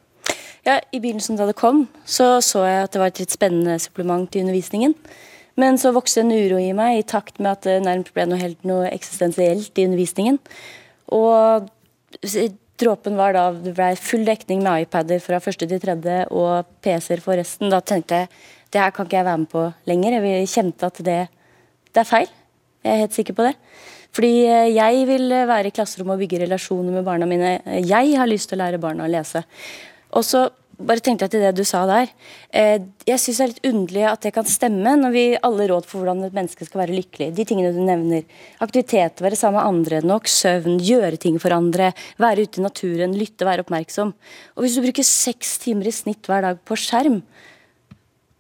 Ja, 0.68 0.76
I 0.92 1.00
begynnelsen 1.00 1.40
da 1.40 1.48
det 1.50 1.56
kom, 1.58 1.86
så 2.06 2.36
så 2.46 2.68
jeg 2.68 2.84
at 2.84 2.92
det 2.94 3.00
var 3.02 3.10
et 3.16 3.24
litt 3.24 3.32
spennende 3.34 3.80
supplement 3.82 4.28
til 4.30 4.44
undervisningen. 4.44 4.92
Men 5.60 5.78
så 5.82 5.92
vokste 5.96 6.24
en 6.24 6.32
uro 6.32 6.60
i 6.62 6.72
meg 6.76 7.00
i 7.00 7.08
takt 7.08 7.40
med 7.42 7.52
at 7.58 7.68
det 7.68 7.82
nærmest 7.84 8.14
ble 8.16 8.28
noe 8.30 8.40
helt 8.40 8.64
noe 8.68 8.88
eksistensielt 8.92 9.78
i 9.78 9.88
undervisningen. 9.90 10.40
Og 11.12 11.68
dråpen 12.82 13.20
var 13.20 13.36
da 13.36 13.50
det 13.54 13.76
ble 13.78 13.92
full 14.00 14.24
dekning 14.28 14.64
med 14.66 14.88
iPader 14.88 15.22
fra 15.24 15.42
første 15.44 15.68
til 15.70 15.82
tredje 15.84 16.24
og 16.32 16.70
PC-er 16.84 17.24
for 17.24 17.40
resten. 17.40 17.72
Da 17.74 17.82
tenkte 17.84 18.24
jeg 18.24 18.32
det 18.72 18.80
her 18.80 18.94
kan 18.96 19.08
ikke 19.08 19.20
jeg 19.20 19.28
være 19.28 19.42
med 19.44 19.52
på 19.52 19.66
lenger. 19.90 20.22
Jeg 20.24 20.52
kjente 20.54 20.88
at 20.88 21.02
det, 21.04 21.18
det 21.92 22.02
er 22.02 22.08
feil. 22.08 22.30
Jeg 22.82 22.94
er 22.94 23.04
helt 23.04 23.18
sikker 23.18 23.36
på 23.38 23.50
det. 23.50 23.56
Fordi 24.16 24.32
eh, 24.48 24.72
jeg 24.76 25.04
vil 25.08 25.28
være 25.48 25.70
i 25.70 25.76
klasserommet 25.76 26.16
og 26.16 26.24
bygge 26.24 26.42
relasjoner 26.46 26.96
med 26.96 27.06
barna 27.08 27.28
mine. 27.28 27.58
Jeg 27.84 28.16
har 28.18 28.32
lyst 28.32 28.50
til 28.52 28.60
å 28.60 28.64
lære 28.64 28.82
barna 28.82 29.06
å 29.06 29.12
lese. 29.12 29.44
Og 30.16 30.26
så 30.28 30.48
bare 30.88 31.04
tenkte 31.04 31.26
jeg 31.28 31.34
til 31.34 31.44
det 31.46 31.52
du 31.58 31.64
sa 31.68 31.84
der. 31.90 32.10
Eh, 32.54 32.80
Jeg 33.08 33.20
syns 33.22 33.38
det 33.40 33.44
er 33.46 33.52
litt 33.52 33.68
underlig 33.72 34.04
at 34.10 34.22
det 34.26 34.32
kan 34.36 34.48
stemme 34.50 34.94
når 35.00 35.14
vi 35.16 35.24
alle 35.48 35.68
råd 35.72 35.88
for 35.90 36.02
hvordan 36.02 36.24
et 36.28 36.36
menneske 36.36 36.66
skal 36.68 36.84
være 36.84 36.98
lykkelig. 36.98 37.30
De 37.38 37.46
tingene 37.48 37.72
du 37.76 37.80
nevner. 37.86 38.24
Aktivitet, 38.62 39.22
være 39.24 39.40
sammen 39.40 39.60
med 39.60 39.70
andre, 39.70 40.02
nok 40.06 40.28
søvn, 40.32 40.80
gjøre 40.82 41.18
ting 41.22 41.40
for 41.42 41.54
andre, 41.56 41.92
være 42.22 42.46
ute 42.48 42.62
i 42.62 42.66
naturen, 42.66 43.16
lytte, 43.18 43.48
være 43.48 43.66
oppmerksom. 43.66 44.14
Og 44.58 44.66
hvis 44.66 44.76
du 44.78 44.84
bruker 44.86 45.08
seks 45.08 45.58
timer 45.64 45.90
i 45.90 45.96
snitt 45.96 46.30
hver 46.30 46.46
dag 46.46 46.62
på 46.68 46.78
skjerm, 46.80 47.22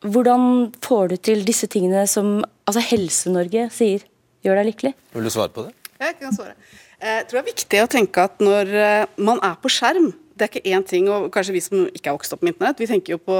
hvordan 0.01 0.71
får 0.81 1.11
du 1.11 1.17
til 1.21 1.43
disse 1.45 1.67
tingene 1.69 2.07
som 2.09 2.39
altså 2.65 2.81
Helse-Norge 2.91 3.67
sier 3.73 4.05
gjør 4.45 4.57
deg 4.61 4.71
lykkelig? 4.71 4.93
Vil 5.13 5.27
du 5.27 5.33
svare 5.33 5.53
på 5.53 5.67
det? 5.67 5.75
Jeg 6.01 6.17
kan 6.17 6.33
svare. 6.33 6.55
Eh, 7.01 7.19
Jeg 7.21 7.27
tror 7.29 7.37
det 7.37 7.43
er 7.43 7.53
viktig 7.53 7.81
å 7.83 7.89
tenke 7.89 8.23
at 8.25 8.41
når 8.41 8.73
eh, 8.73 9.05
man 9.21 9.39
er 9.45 9.55
på 9.61 9.69
skjerm 9.69 10.11
det 10.41 10.47
er 10.47 10.51
ikke 10.51 10.73
én 10.73 10.85
ting, 10.87 11.07
og 11.13 11.29
kanskje 11.33 11.53
vi 11.53 11.61
som 11.61 11.83
ikke 11.85 12.09
er 12.09 12.15
vokst 12.17 12.33
opp 12.33 12.41
med 12.41 12.55
internett, 12.55 12.81
vi 12.81 12.89
tenker 12.89 13.13
jo 13.13 13.19
på 13.21 13.37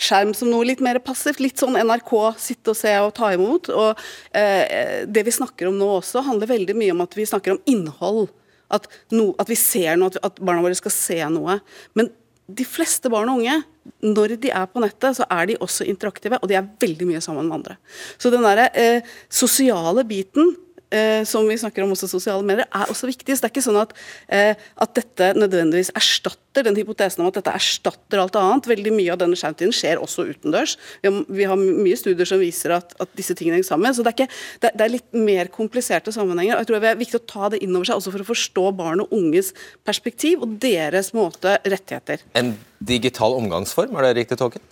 skjerm 0.00 0.32
som 0.36 0.48
noe 0.48 0.64
litt 0.64 0.80
mer 0.84 1.00
passivt. 1.04 1.42
Litt 1.44 1.60
sånn 1.60 1.76
NRK, 1.76 2.12
sitte 2.40 2.72
og 2.72 2.78
se 2.78 2.94
og 3.04 3.12
ta 3.18 3.34
imot. 3.36 3.68
Og 3.74 4.00
eh, 4.32 5.04
det 5.04 5.26
vi 5.26 5.34
snakker 5.34 5.68
om 5.68 5.76
nå 5.76 5.90
også, 5.98 6.24
handler 6.24 6.50
veldig 6.54 6.76
mye 6.78 6.94
om 6.94 7.04
at 7.04 7.16
vi 7.18 7.28
snakker 7.28 7.54
om 7.54 7.60
innhold. 7.68 8.30
At, 8.72 8.88
no, 9.12 9.34
at 9.40 9.52
vi 9.52 9.58
ser 9.60 10.00
noe, 10.00 10.12
at, 10.12 10.20
at 10.24 10.40
barna 10.40 10.64
våre 10.64 10.78
skal 10.78 10.94
se 10.94 11.20
noe. 11.32 11.60
Men 11.98 12.08
de 12.48 12.64
fleste 12.64 13.12
barn 13.12 13.28
og 13.28 13.42
unge, 13.42 13.58
når 14.04 14.38
de 14.40 14.52
er 14.52 14.68
på 14.72 14.80
nettet, 14.80 15.18
så 15.18 15.26
er 15.32 15.50
de 15.50 15.58
også 15.64 15.84
interaktive, 15.88 16.40
og 16.40 16.48
de 16.48 16.56
er 16.56 16.70
veldig 16.80 17.08
mye 17.10 17.20
sammen 17.24 17.48
med 17.48 17.60
andre. 17.60 17.76
Så 18.16 18.32
den 18.32 18.44
derre 18.44 18.70
eh, 18.72 19.04
sosiale 19.28 20.04
biten 20.08 20.54
eh, 20.94 21.22
som 21.28 21.46
vi 21.48 21.58
snakker 21.58 21.84
om 21.84 21.92
også 21.94 22.08
sosiale 22.10 22.44
medier, 22.46 22.68
er 22.68 22.90
også 22.90 23.08
viktig. 23.10 23.36
Så 23.36 23.44
det 23.44 23.48
er 23.48 23.54
ikke 23.54 23.64
sånn 23.66 23.80
at, 23.80 23.94
eh, 24.28 24.54
at 24.54 24.94
dette 24.96 25.32
nødvendigvis 25.38 25.92
erstatter 25.98 26.66
den 26.66 26.78
hypotesen 26.78 27.22
om 27.22 27.30
at 27.30 27.38
dette 27.38 27.54
erstatter 27.54 28.22
alt 28.22 28.36
annet. 28.38 28.68
Veldig 28.70 28.92
mye 28.94 29.14
av 29.14 29.20
denne 29.22 29.38
skjermtiden 29.38 29.74
skjer 29.74 30.02
også 30.02 30.26
utendørs. 30.30 30.76
Vi 31.02 31.10
har, 31.10 31.18
vi 31.28 31.48
har 31.48 31.58
mye 31.58 31.98
studier 31.98 32.28
som 32.28 32.42
viser 32.42 32.74
at, 32.78 32.94
at 33.00 33.12
disse 33.18 33.36
tingene 33.38 33.58
henger 33.58 33.70
sammen. 33.70 33.94
Så 33.94 34.06
det 34.06 34.12
er, 34.12 34.18
ikke, 34.18 34.38
det, 34.64 34.72
det 34.78 34.86
er 34.86 34.94
litt 34.94 35.18
mer 35.28 35.52
kompliserte 35.54 36.14
sammenhenger. 36.14 36.56
og 36.56 36.64
jeg 36.64 36.70
tror 36.70 36.84
Det 36.84 36.92
er 36.92 37.02
viktig 37.02 37.20
å 37.20 37.28
ta 37.34 37.52
det 37.54 37.62
inn 37.64 37.76
over 37.76 37.90
seg 37.90 38.00
også 38.00 38.14
for 38.14 38.24
å 38.24 38.30
forstå 38.32 38.70
barn 38.78 39.04
og 39.04 39.12
unges 39.14 39.52
perspektiv 39.86 40.46
og 40.46 40.56
deres 40.62 41.12
måte 41.16 41.58
rettigheter. 41.64 42.24
En 42.38 42.56
digital 42.78 43.34
omgangsform, 43.38 43.96
er 43.98 44.08
det 44.08 44.16
riktig 44.22 44.38
tolket? 44.40 44.62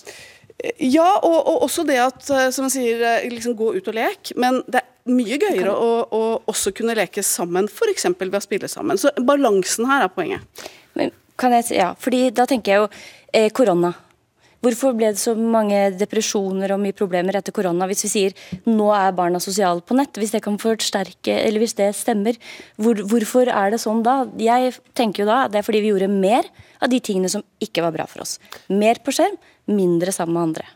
Ja, 0.81 1.09
og, 1.21 1.37
og 1.37 1.66
også 1.66 1.85
det 1.85 1.99
at, 2.01 2.23
eh, 2.33 2.49
som 2.55 2.66
jeg 2.66 2.75
sier, 2.77 3.03
eh, 3.05 3.29
liksom 3.33 3.57
gå 3.59 3.75
ut 3.77 3.90
og 3.92 3.97
lek. 3.97 4.33
Men 4.40 4.62
det 4.64 4.81
er 4.81 5.12
mye 5.12 5.38
gøyere 5.42 5.75
å, 5.75 5.90
å 6.09 6.23
også 6.49 6.73
kunne 6.77 6.97
leke 6.97 7.25
sammen, 7.27 7.69
f.eks. 7.69 8.09
ved 8.16 8.38
å 8.38 8.45
spille 8.45 8.71
sammen. 8.73 8.99
Så 9.01 9.12
balansen 9.21 9.88
her 9.90 10.07
er 10.07 10.12
poenget. 10.12 10.66
Men 10.97 11.12
kan 11.37 11.53
jeg, 11.59 11.69
ja, 11.77 11.92
fordi 12.01 12.31
da 12.35 12.49
tenker 12.49 12.73
jeg 12.73 12.85
jo 12.85 12.90
eh, 13.37 13.53
korona. 13.55 13.92
Hvorfor 14.64 14.97
ble 14.97 15.12
det 15.12 15.21
så 15.21 15.35
mange 15.37 15.77
depresjoner 15.95 16.73
og 16.75 16.81
mye 16.83 16.97
problemer 16.97 17.37
etter 17.38 17.55
korona 17.55 17.87
hvis 17.87 18.07
vi 18.07 18.09
sier 18.11 18.37
nå 18.64 18.88
er 18.97 19.12
barna 19.14 19.38
sosiale 19.42 19.85
på 19.85 19.95
nett? 19.99 20.16
Hvis 20.16 20.33
det 20.35 20.40
kan 20.42 20.57
forsterke, 20.59 21.37
eller 21.37 21.62
hvis 21.62 21.77
det 21.79 21.90
stemmer, 21.95 22.38
hvor, 22.81 22.99
hvorfor 23.12 23.53
er 23.53 23.75
det 23.75 23.83
sånn 23.85 24.01
da? 24.07 24.23
Jeg 24.40 24.73
tenker 24.97 25.23
jo 25.23 25.29
da 25.29 25.42
det 25.53 25.61
er 25.61 25.66
fordi 25.69 25.85
vi 25.85 25.92
gjorde 25.92 26.11
mer 26.11 26.49
av 26.81 26.90
de 26.90 26.99
tingene 27.05 27.31
som 27.31 27.45
ikke 27.62 27.85
var 27.85 27.95
bra 27.95 28.09
for 28.11 28.25
oss. 28.25 28.38
Mer 28.73 28.99
på 29.05 29.14
skjerm, 29.14 29.37
mindre 29.70 30.14
sammen 30.14 30.37
med 30.37 30.48
andre. 30.50 30.66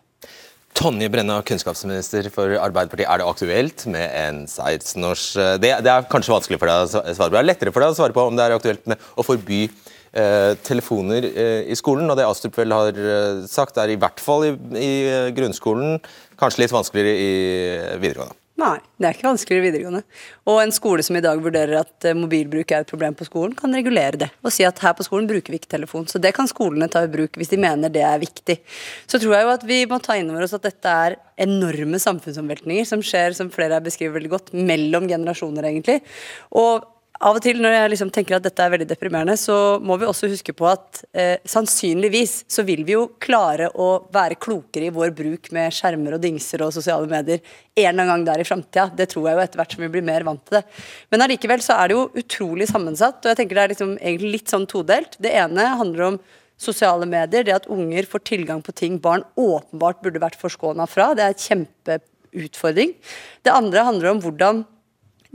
Tonje 0.81 1.11
Brenna, 1.12 1.40
kunnskapsminister 1.44 2.31
for 2.33 2.55
Arbeiderpartiet. 2.57 3.09
Er 3.11 3.20
det 3.20 3.29
aktuelt 3.29 3.85
med 3.90 4.14
en 4.16 4.42
16-års 4.46 5.24
det, 5.61 5.72
det 5.85 5.92
er 5.92 6.07
kanskje 6.09 6.33
vanskelig 6.33 6.61
for 6.62 6.70
deg 6.70 6.87
å 6.87 7.14
svare 7.16 7.29
på. 7.29 7.35
Det 7.35 7.40
er 7.42 7.48
lettere 7.48 7.74
for 7.74 7.85
deg 7.85 7.92
å 7.92 7.98
svare 7.98 8.16
på 8.16 8.26
om 8.31 8.38
det 8.38 8.46
er 8.46 8.57
aktuelt 8.57 8.87
med 8.88 9.09
å 9.18 9.26
forby 9.26 9.64
eh, 9.66 10.57
telefoner 10.66 11.26
eh, 11.29 11.70
i 11.70 11.76
skolen. 11.79 12.09
Og 12.09 12.18
det 12.18 12.29
Astrup 12.29 12.57
vel 12.61 12.72
har 12.76 12.96
eh, 12.96 13.44
sagt, 13.50 13.81
er 13.83 13.92
i 13.92 13.98
hvert 14.00 14.22
fall 14.22 14.48
i, 14.48 14.55
i 14.79 14.92
eh, 15.11 15.31
grunnskolen, 15.37 15.98
kanskje 16.40 16.64
litt 16.64 16.76
vanskeligere 16.76 17.16
i 17.18 17.33
videregående. 18.00 18.39
Nei, 18.61 18.77
det 19.01 19.07
er 19.09 19.16
ikke 19.16 19.29
vanskeligere 19.29 19.64
videregående. 19.68 20.01
Og 20.51 20.59
en 20.61 20.73
skole 20.75 21.05
som 21.07 21.16
i 21.16 21.23
dag 21.25 21.40
vurderer 21.40 21.79
at 21.81 22.07
eh, 22.09 22.16
mobilbruk 22.18 22.75
er 22.75 22.85
et 22.85 22.90
problem 22.90 23.14
på 23.16 23.25
skolen, 23.29 23.55
kan 23.57 23.73
regulere 23.73 24.20
det 24.20 24.29
og 24.44 24.53
si 24.53 24.66
at 24.68 24.83
her 24.85 24.92
på 24.99 25.07
skolen 25.07 25.29
bruker 25.31 25.55
vi 25.55 25.61
ikke 25.61 25.73
telefon. 25.77 26.05
Så 26.11 26.20
det 26.20 26.35
kan 26.37 26.51
skolene 26.51 26.90
ta 26.92 27.05
i 27.07 27.12
bruk 27.12 27.38
hvis 27.40 27.53
de 27.55 27.61
mener 27.62 27.92
det 27.92 28.05
er 28.05 28.20
viktig. 28.20 28.59
Så 29.09 29.20
tror 29.23 29.37
jeg 29.37 29.46
jo 29.46 29.55
at 29.55 29.66
vi 29.68 29.81
må 29.88 30.01
ta 30.05 30.18
inn 30.20 30.29
over 30.33 30.44
oss 30.44 30.57
at 30.59 30.66
dette 30.66 30.96
er 31.07 31.16
enorme 31.40 32.01
samfunnsomveltninger 32.03 32.88
som 32.88 33.05
skjer, 33.05 33.33
som 33.38 33.53
flere 33.55 33.81
beskriver 33.85 34.18
veldig 34.18 34.35
godt, 34.35 34.53
mellom 34.53 35.09
generasjoner, 35.09 35.70
egentlig. 35.70 36.01
Og 36.53 36.85
av 37.20 37.37
og 37.37 37.42
til 37.44 37.59
når 37.61 37.74
jeg 37.74 37.88
liksom 37.92 38.11
tenker 38.14 38.38
at 38.38 38.44
dette 38.46 38.64
er 38.64 38.72
veldig 38.72 38.87
deprimerende, 38.88 39.35
så 39.37 39.76
må 39.85 39.98
vi 40.00 40.06
også 40.09 40.30
huske 40.33 40.54
på 40.56 40.64
at 40.70 41.02
eh, 41.12 41.37
sannsynligvis 41.44 42.46
så 42.48 42.64
vil 42.64 42.80
vi 42.88 42.94
jo 42.94 43.11
klare 43.20 43.68
å 43.76 43.88
være 44.12 44.38
klokere 44.40 44.88
i 44.88 44.94
vår 44.94 45.12
bruk 45.16 45.50
med 45.52 45.74
skjermer 45.76 46.16
og 46.16 46.22
dingser 46.22 46.64
og 46.64 46.72
sosiale 46.72 47.11
medier 47.11 47.42
en 47.42 47.83
eller 47.83 47.92
annen 48.06 48.12
gang 48.14 48.24
der 48.30 48.40
i 48.40 48.46
framtida. 48.48 48.87
Det 48.96 49.11
tror 49.12 49.28
jeg 49.28 49.37
jo 49.37 49.42
etter 49.44 49.61
hvert 49.61 49.76
som 49.76 49.85
vi 49.85 49.90
blir 49.92 50.06
mer 50.06 50.24
vant 50.24 50.40
til 50.48 50.59
det. 50.59 50.62
Men 51.12 51.26
allikevel 51.26 51.64
så 51.64 51.76
er 51.76 51.90
det 51.90 51.98
jo 51.98 52.06
utrolig 52.22 52.68
sammensatt, 52.70 53.20
og 53.20 53.28
jeg 53.33 53.40
tenker 53.42 53.59
det 53.59 53.64
er 53.66 53.74
liksom 53.74 53.92
egentlig 53.98 54.30
litt 54.38 54.54
sånn 54.54 54.64
todelt. 54.70 55.18
Det 55.20 55.35
ene 55.42 55.66
handler 55.80 56.06
om 56.06 56.18
sosiale 56.61 57.09
medier, 57.09 57.44
det 57.44 57.56
at 57.56 57.68
unger 57.72 58.09
får 58.09 58.24
tilgang 58.30 58.64
på 58.64 58.72
ting 58.76 58.96
barn 59.00 59.26
åpenbart 59.37 60.00
burde 60.04 60.22
vært 60.24 60.40
forskåna 60.40 60.88
fra. 60.88 61.11
Det 61.16 61.24
er 61.26 61.37
et 61.37 61.46
kjempeutfordring. 61.50 62.96
Det 63.44 63.52
andre 63.52 63.85
handler 63.90 64.14
om 64.14 64.24
hvordan 64.24 64.64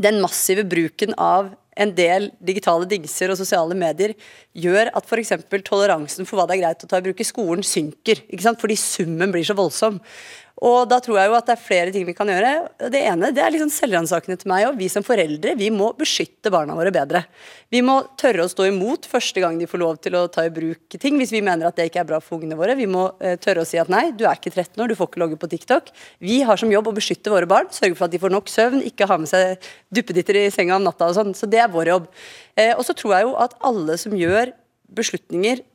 den 0.01 0.19
massive 0.23 0.65
bruken 0.67 1.13
av 1.21 1.53
en 1.75 1.91
del 1.95 2.29
digitale 2.39 2.87
dingser 2.89 3.31
og 3.31 3.39
sosiale 3.39 3.75
medier 3.77 4.15
gjør 4.55 4.91
at 4.95 5.07
f.eks. 5.07 5.33
toleransen 5.67 6.27
for 6.27 6.39
hva 6.39 6.47
det 6.47 6.57
er 6.57 6.63
greit 6.63 6.85
å 6.85 6.89
ta 6.89 7.01
i 7.01 7.05
bruk 7.05 7.21
i 7.21 7.27
skolen, 7.27 7.65
synker. 7.65 8.23
Fordi 8.61 8.77
summen 8.79 9.33
blir 9.35 9.45
så 9.47 9.57
voldsom. 9.57 9.99
Og 10.63 10.85
da 10.87 11.01
tror 11.03 11.17
jeg 11.19 11.27
jo 11.27 11.35
at 11.35 11.49
det 11.49 11.53
er 11.57 11.59
flere 11.65 11.91
ting 11.91 12.05
vi 12.07 12.13
kan 12.15 12.29
gjøre. 12.31 12.51
Det 12.91 12.99
ene 13.03 13.31
det 13.35 13.41
er 13.43 13.51
liksom 13.51 13.71
selvransakende 13.75 14.37
til 14.39 14.47
meg 14.47 14.69
og 14.69 14.77
Vi 14.79 14.87
som 14.91 15.03
foreldre 15.03 15.51
vi 15.59 15.67
må 15.73 15.89
beskytte 15.99 16.51
barna 16.53 16.77
våre 16.77 16.93
bedre. 16.95 17.25
Vi 17.73 17.81
må 17.83 17.97
tørre 18.15 18.45
å 18.45 18.51
stå 18.51 18.69
imot 18.69 19.09
første 19.11 19.43
gang 19.43 19.59
de 19.59 19.67
får 19.67 19.81
lov 19.81 19.99
til 19.99 20.15
å 20.15 20.23
ta 20.31 20.45
i 20.47 20.53
bruk 20.53 20.95
ting, 20.95 21.19
hvis 21.19 21.33
vi 21.35 21.43
mener 21.43 21.67
at 21.67 21.75
det 21.75 21.89
ikke 21.89 22.05
er 22.05 22.07
bra 22.07 22.21
for 22.23 22.39
ungene 22.39 22.55
våre. 22.55 22.77
Vi 22.79 22.87
må 22.87 23.09
uh, 23.19 23.35
tørre 23.41 23.65
å 23.65 23.67
si 23.67 23.81
at 23.81 23.91
nei, 23.91 24.07
du 24.15 24.23
er 24.23 24.39
ikke 24.39 24.53
13 24.53 24.79
år, 24.79 24.87
du 24.87 24.95
får 24.95 25.11
ikke 25.11 25.23
logge 25.25 25.39
på 25.41 25.51
TikTok. 25.51 25.91
Vi 26.23 26.39
har 26.47 26.61
som 26.61 26.71
jobb 26.71 26.87
å 26.87 26.95
beskytte 26.95 27.33
våre 27.33 27.49
barn, 27.51 27.67
sørge 27.75 27.99
for 27.99 28.07
at 28.07 28.15
de 28.15 28.21
får 28.23 28.31
nok 28.37 28.51
søvn, 28.51 28.83
ikke 28.87 29.09
ha 29.11 29.19
med 29.19 29.31
seg 29.31 29.71
duppeditter 29.91 30.39
i 30.39 30.49
senga 30.55 30.79
om 30.79 30.87
natta 30.87 31.11
og 31.11 31.17
sånn. 31.19 31.35
Så 31.35 31.51
det 31.51 31.59
er 31.65 31.73
vår 31.73 31.91
jobb. 31.91 32.11
Uh, 32.55 32.73
og 32.77 32.85
så 32.87 32.95
tror 32.95 33.17
jeg 33.17 33.27
jo 33.27 33.39
at 33.43 33.57
alle 33.65 33.99
som 33.99 34.15
gjør 34.15 34.55
beslutninger 34.95 35.65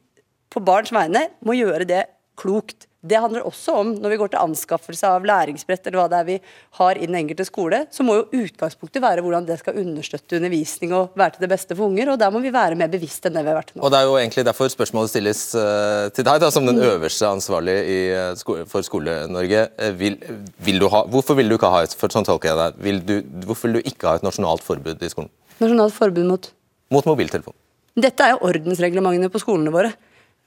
på 0.50 0.62
barns 0.64 0.94
vegne, 0.94 1.28
må 1.44 1.58
gjøre 1.58 1.84
det 1.86 2.06
klokt. 2.40 2.88
Det 3.00 3.16
handler 3.16 3.46
også 3.48 3.78
om 3.80 3.94
når 3.96 4.12
vi 4.12 4.16
går 4.20 4.30
til 4.34 4.42
anskaffelse 4.42 5.08
av 5.08 5.24
læringsbrett 5.24 5.86
eller 5.88 6.02
hva 6.02 6.08
det 6.12 6.18
er 6.18 6.26
vi 6.26 6.34
har 6.76 6.98
i 6.98 7.06
den 7.08 7.16
enkelte 7.16 7.46
skole, 7.48 7.78
så 7.88 8.04
må 8.04 8.18
jo 8.18 8.42
utgangspunktet 8.42 9.00
være 9.00 9.24
hvordan 9.24 9.46
det 9.48 9.56
skal 9.62 9.78
understøtte 9.80 10.36
undervisning 10.36 10.92
og 10.92 11.16
være 11.16 11.38
til 11.38 11.46
det 11.46 11.50
beste 11.54 11.76
for 11.78 11.88
unger. 11.88 12.10
og 12.12 12.18
Der 12.20 12.34
må 12.34 12.42
vi 12.44 12.52
være 12.52 12.76
mer 12.76 12.90
bevisst 12.92 13.24
enn 13.24 13.38
det 13.38 13.44
vi 13.46 13.52
har 13.52 13.56
vært 13.56 13.72
nå. 13.72 13.80
Og 13.80 13.94
Det 13.94 14.00
er 14.02 14.08
jo 14.10 14.18
egentlig 14.20 14.44
derfor 14.50 14.68
spørsmålet 14.68 15.14
stilles 15.14 15.40
uh, 15.56 16.10
til 16.12 16.28
deg, 16.28 16.42
da, 16.44 16.50
som 16.52 16.68
den 16.68 16.76
mm. 16.76 16.84
øverste 16.90 17.30
ansvarlige 17.30 18.20
uh, 18.36 18.66
for 18.68 18.84
Skole-Norge. 18.84 19.64
Vil 19.96 20.84
hvorfor 20.84 21.40
vil 21.40 21.48
du 21.48 21.56
ikke 21.56 21.72
ha 21.72 21.82
et 21.86 21.96
for 21.96 22.12
sånn 22.12 22.28
tolker 22.28 22.52
jeg 22.52 22.60
deg, 22.60 22.84
vil 22.84 23.00
du, 23.00 23.16
hvorfor 23.48 23.70
vil 23.70 23.80
du 23.80 23.90
ikke 23.94 24.10
ha 24.10 24.20
et 24.20 24.28
nasjonalt 24.28 24.66
forbud 24.66 25.00
i 25.00 25.12
skolen? 25.12 25.32
Nasjonalt 25.56 25.96
forbud 25.96 26.28
mot? 26.28 26.52
Mot 26.92 27.08
mobiltelefon. 27.08 27.56
Dette 27.96 28.28
er 28.28 28.36
jo 28.36 28.44
ordensreglementene 28.44 29.32
på 29.32 29.40
skolene 29.40 29.72
våre. 29.72 29.96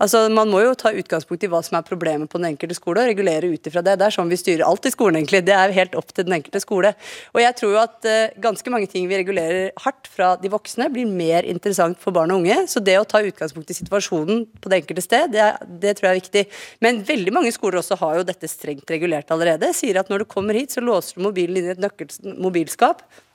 Altså, 0.03 0.25
Man 0.33 0.51
må 0.51 0.59
jo 0.65 0.73
ta 0.75 0.91
utgangspunkt 0.91 1.45
i 1.45 1.49
hva 1.51 1.61
som 1.63 1.77
er 1.79 1.85
problemet 1.87 2.27
på 2.31 2.39
den 2.41 2.49
enkelte 2.51 2.75
skole, 2.75 3.05
og 3.05 3.11
regulere 3.13 3.47
ut 3.53 3.69
ifra 3.69 3.83
det. 3.85 3.95
Det 4.01 4.07
er 4.09 4.15
sånn 4.15 4.31
vi 4.31 4.39
styrer 4.39 4.65
alt 4.67 4.87
i 4.89 4.91
skolen, 4.91 5.21
egentlig. 5.21 5.43
Det 5.47 5.55
er 5.55 5.75
helt 5.77 5.95
opp 5.95 6.11
til 6.11 6.27
den 6.27 6.35
enkelte 6.35 6.59
skole. 6.63 6.91
Og 7.31 7.39
jeg 7.39 7.55
tror 7.59 7.71
jo 7.71 7.79
at 7.79 8.09
uh, 8.09 8.33
ganske 8.43 8.73
mange 8.73 8.89
ting 8.91 9.07
vi 9.07 9.21
regulerer 9.21 9.71
hardt 9.85 10.09
fra 10.11 10.33
de 10.41 10.51
voksne, 10.51 10.89
blir 10.91 11.07
mer 11.07 11.47
interessant 11.47 11.99
for 12.03 12.15
barn 12.15 12.33
og 12.35 12.43
unge. 12.43 12.65
Så 12.71 12.83
det 12.83 12.97
å 12.99 13.07
ta 13.07 13.23
utgangspunkt 13.23 13.71
i 13.71 13.77
situasjonen 13.79 14.43
på 14.59 14.71
det 14.71 14.81
enkelte 14.81 15.05
sted, 15.05 15.31
det, 15.35 15.47
det 15.83 15.95
tror 15.97 16.09
jeg 16.09 16.17
er 16.17 16.21
viktig. 16.21 16.45
Men 16.83 17.03
veldig 17.07 17.35
mange 17.39 17.55
skoler 17.55 17.79
også 17.79 17.99
har 18.03 18.19
jo 18.19 18.27
dette 18.27 18.51
strengt 18.51 18.91
regulert 18.91 19.31
allerede. 19.31 19.71
Sier 19.77 20.01
at 20.01 20.11
når 20.11 20.25
du 20.25 20.31
kommer 20.35 20.57
hit, 20.59 20.75
så 20.75 20.83
låser 20.83 21.15
du 21.15 21.29
mobilen 21.29 21.61
inn 21.61 21.71
i 21.71 21.75
et 21.77 21.83
nøkkel. 21.83 22.11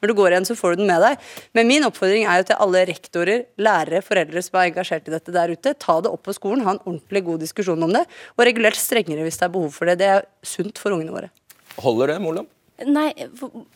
Når 0.00 0.10
du 0.12 0.16
går 0.18 0.34
igjen, 0.34 0.48
så 0.48 0.56
får 0.58 0.74
du 0.74 0.82
den 0.82 0.90
med 0.90 1.02
deg. 1.04 1.30
Men 1.58 1.70
min 1.70 1.86
oppfordring 1.88 2.26
er 2.26 2.42
jo 2.42 2.48
til 2.50 2.60
alle 2.66 2.84
rektorer, 2.90 3.46
lærere, 3.60 4.02
foreldre 4.04 4.42
som 4.44 4.60
er 4.60 4.70
engasjert 4.70 5.08
i 5.10 5.14
dette 5.14 5.34
der 5.34 5.54
ute. 5.54 5.74
Ta 5.74 5.98
det 6.04 6.12
opp 6.12 6.26
på 6.28 6.36
skolen, 6.36 6.66
ha 6.66 6.76
en 6.76 6.84
ordentlig 6.84 7.24
god 7.30 7.42
diskusjon 7.46 7.88
om 7.88 7.96
det. 7.96 8.04
Og 8.36 8.46
regulert 8.48 8.78
strengere 8.78 9.26
hvis 9.26 9.40
det 9.40 9.48
er 9.48 9.56
behov 9.56 9.74
for 9.74 9.90
det. 9.90 9.98
Det 10.02 10.12
er 10.14 10.28
sunt 10.46 10.78
for 10.80 10.94
ungene 10.94 11.14
våre. 11.14 11.32
Holder 11.78 12.14
det, 12.14 12.22
Moland? 12.22 12.54
Nei, 12.86 13.08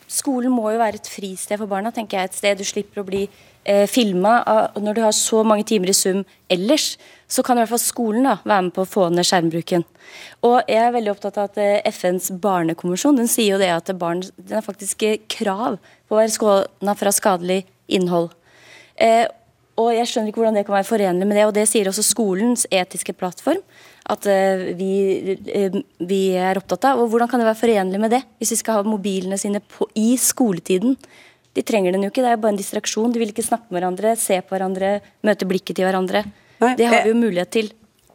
skolen 0.06 0.52
må 0.54 0.68
jo 0.70 0.78
være 0.78 1.00
et 1.00 1.08
fristed 1.10 1.58
for 1.58 1.70
barna, 1.70 1.90
tenker 1.90 2.20
jeg. 2.20 2.30
Et 2.30 2.36
sted 2.38 2.60
du 2.60 2.62
slipper 2.66 3.02
å 3.02 3.06
bli 3.08 3.24
eh, 3.26 3.88
filma. 3.90 4.36
Når 4.78 4.94
du 4.94 5.00
har 5.02 5.16
så 5.16 5.40
mange 5.42 5.66
timer 5.66 5.90
i 5.90 5.96
sum 5.96 6.20
ellers, 6.52 6.92
så 7.26 7.42
kan 7.42 7.58
i 7.58 7.64
hvert 7.64 7.72
fall 7.72 7.82
skolen 7.82 8.28
da, 8.28 8.36
være 8.44 8.68
med 8.68 8.76
på 8.76 8.84
å 8.84 8.90
få 8.92 9.08
ned 9.10 9.26
skjermbruken. 9.26 9.82
Og 10.46 10.70
jeg 10.70 10.78
er 10.84 10.94
veldig 10.94 11.14
opptatt 11.16 11.40
av 11.40 11.50
at 11.50 11.58
eh, 11.58 11.80
FNs 11.90 12.30
barnekonvensjon 12.44 13.18
den 13.18 13.30
sier 13.30 13.56
jo 13.56 13.62
det 13.62 13.72
at 13.74 13.90
barn 13.98 14.22
den 14.36 14.60
er 14.60 14.66
faktisk 14.66 15.02
krav 15.34 15.80
å 16.12 16.20
være 16.20 16.34
skåna 16.34 16.96
fra 16.98 17.12
skadelig 17.14 17.62
innhold. 17.92 18.30
Eh, 18.96 19.24
og 19.80 19.88
jeg 19.96 20.08
skjønner 20.08 20.30
ikke 20.30 20.42
hvordan 20.42 20.58
det 20.58 20.66
kan 20.66 20.76
være 20.76 20.88
forenlig 20.88 21.26
med 21.28 21.38
det. 21.38 21.46
Og 21.48 21.54
det 21.56 21.64
sier 21.70 21.88
også 21.88 22.04
skolens 22.04 22.66
etiske 22.68 23.14
plattform 23.16 23.60
at 24.12 24.26
eh, 24.28 24.68
vi, 24.76 24.92
eh, 25.48 25.78
vi, 26.02 26.22
er 26.36 26.60
opptatt 26.60 26.90
av. 26.90 27.00
Og 27.00 27.12
hvordan 27.12 27.30
kan 27.30 27.40
det 27.40 27.48
være 27.48 27.60
forenlig 27.62 28.00
med 28.02 28.12
det, 28.12 28.22
hvis 28.40 28.52
vi 28.54 28.60
skal 28.60 28.80
ha 28.80 28.86
mobilene 28.86 29.38
sine 29.40 29.62
på, 29.64 29.88
i 29.98 30.12
skoletiden? 30.20 30.98
De 31.52 31.64
trenger 31.68 31.92
den 31.92 32.04
jo 32.04 32.12
ikke, 32.12 32.24
det 32.24 32.32
er 32.32 32.36
jo 32.38 32.42
bare 32.44 32.54
en 32.54 32.60
distraksjon. 32.60 33.12
De 33.12 33.20
vil 33.20 33.32
ikke 33.32 33.44
snakke 33.44 33.68
med 33.68 33.80
hverandre, 33.80 34.14
se 34.20 34.38
på 34.40 34.56
hverandre, 34.56 34.96
møte 35.24 35.48
blikket 35.48 35.78
til 35.78 35.88
hverandre. 35.88 36.24
Nei, 36.62 36.74
det 36.78 36.88
har 36.88 37.04
vi 37.04 37.12
jo 37.12 37.18
mulighet 37.18 37.52
til 37.52 37.72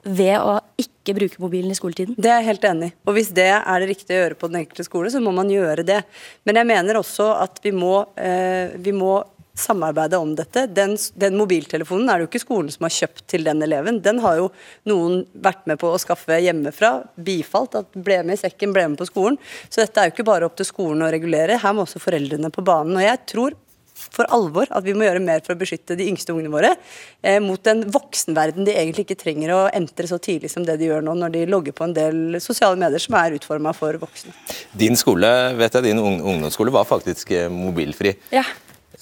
ved 0.08 0.38
å 0.40 0.60
ikke 0.80 0.97
bruke 1.16 1.40
mobilen 1.42 1.72
i 1.72 1.78
skoletiden. 1.78 2.18
Det 2.18 2.32
er 2.32 2.42
jeg 2.42 2.50
helt 2.52 2.68
enig. 2.68 2.92
Og 3.08 3.16
hvis 3.18 3.32
det 3.36 3.50
er 3.54 3.80
det 3.80 3.90
riktige 3.92 4.18
å 4.18 4.22
gjøre 4.26 4.40
på 4.42 4.52
den 4.52 4.62
enkelte 4.64 4.88
skole, 4.88 5.12
så 5.14 5.22
må 5.24 5.32
man 5.36 5.52
gjøre 5.52 5.86
det. 5.88 6.02
Men 6.48 6.60
jeg 6.60 6.70
mener 6.74 7.00
også 7.00 7.32
at 7.40 7.62
vi 7.64 7.72
må, 7.76 8.02
eh, 8.20 8.76
vi 8.82 8.96
må 8.96 9.22
samarbeide 9.60 10.18
om 10.18 10.36
dette. 10.36 10.68
Den, 10.68 10.96
den, 11.16 11.38
mobiltelefonen 11.38 12.10
er 12.10 12.20
det 12.20 12.28
jo 12.28 12.32
ikke 12.32 12.44
skolen 12.44 12.72
som 12.74 12.86
har 12.88 12.94
kjøpt 12.94 13.24
til 13.32 13.46
den 13.48 13.62
eleven. 13.66 14.02
Den 14.06 14.22
har 14.24 14.38
jo 14.42 14.50
noen 14.90 15.24
vært 15.34 15.66
med 15.70 15.80
på 15.82 15.92
å 15.92 16.02
skaffe 16.02 16.38
hjemmefra, 16.44 16.92
bifalt 17.16 17.80
at 17.80 17.98
ble 17.98 18.22
med 18.28 18.38
i 18.38 18.42
sekken, 18.44 18.76
ble 18.76 18.88
med 18.92 19.02
på 19.02 19.10
skolen. 19.10 19.40
Så 19.70 19.82
dette 19.82 20.02
er 20.02 20.10
jo 20.10 20.18
ikke 20.18 20.28
bare 20.30 20.48
opp 20.48 20.58
til 20.60 20.70
skolen 20.70 21.06
å 21.06 21.12
regulere, 21.14 21.60
her 21.62 21.76
må 21.76 21.88
også 21.88 22.02
foreldrene 22.04 22.54
på 22.54 22.66
banen. 22.66 23.00
Og 23.00 23.08
jeg 23.08 23.24
tror 23.34 23.58
for 23.98 24.30
alvor 24.34 24.70
at 24.70 24.86
vi 24.86 24.96
må 24.98 25.08
gjøre 25.08 25.24
mer 25.24 25.44
for 25.46 25.56
å 25.56 25.60
beskytte 25.60 25.98
de 25.98 26.08
yngste 26.12 26.34
ungene 26.34 26.52
våre 26.54 26.74
eh, 27.22 27.40
mot 27.44 27.72
en 27.72 27.84
voksenverden 27.94 28.68
de 28.68 28.76
egentlig 28.76 29.08
ikke 29.08 29.20
trenger 29.24 29.54
å 29.56 29.60
entre 29.74 30.10
så 30.10 30.20
tidlig 30.22 30.52
som 30.54 30.66
det 30.68 30.78
de 30.82 30.92
gjør 30.92 31.06
nå, 31.06 31.18
når 31.18 31.36
de 31.36 31.44
logger 31.50 31.76
på 31.78 31.88
en 31.88 31.98
del 31.98 32.40
sosiale 32.44 32.80
medier 32.80 33.02
som 33.02 33.18
er 33.20 33.38
utforma 33.38 33.74
for 33.78 33.98
voksne. 34.02 34.34
Din 34.78 34.98
skole, 35.00 35.30
vet 35.60 35.78
jeg, 35.78 35.90
din 35.90 36.02
ungdomsskole 36.02 36.74
var 36.74 36.88
faktisk 36.90 37.34
eh, 37.36 37.52
mobilfri. 37.52 38.16
Ja. 38.34 38.46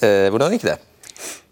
Eh, 0.01 0.27
hvordan 0.33 0.55
gikk 0.55 0.69
det? 0.71 0.79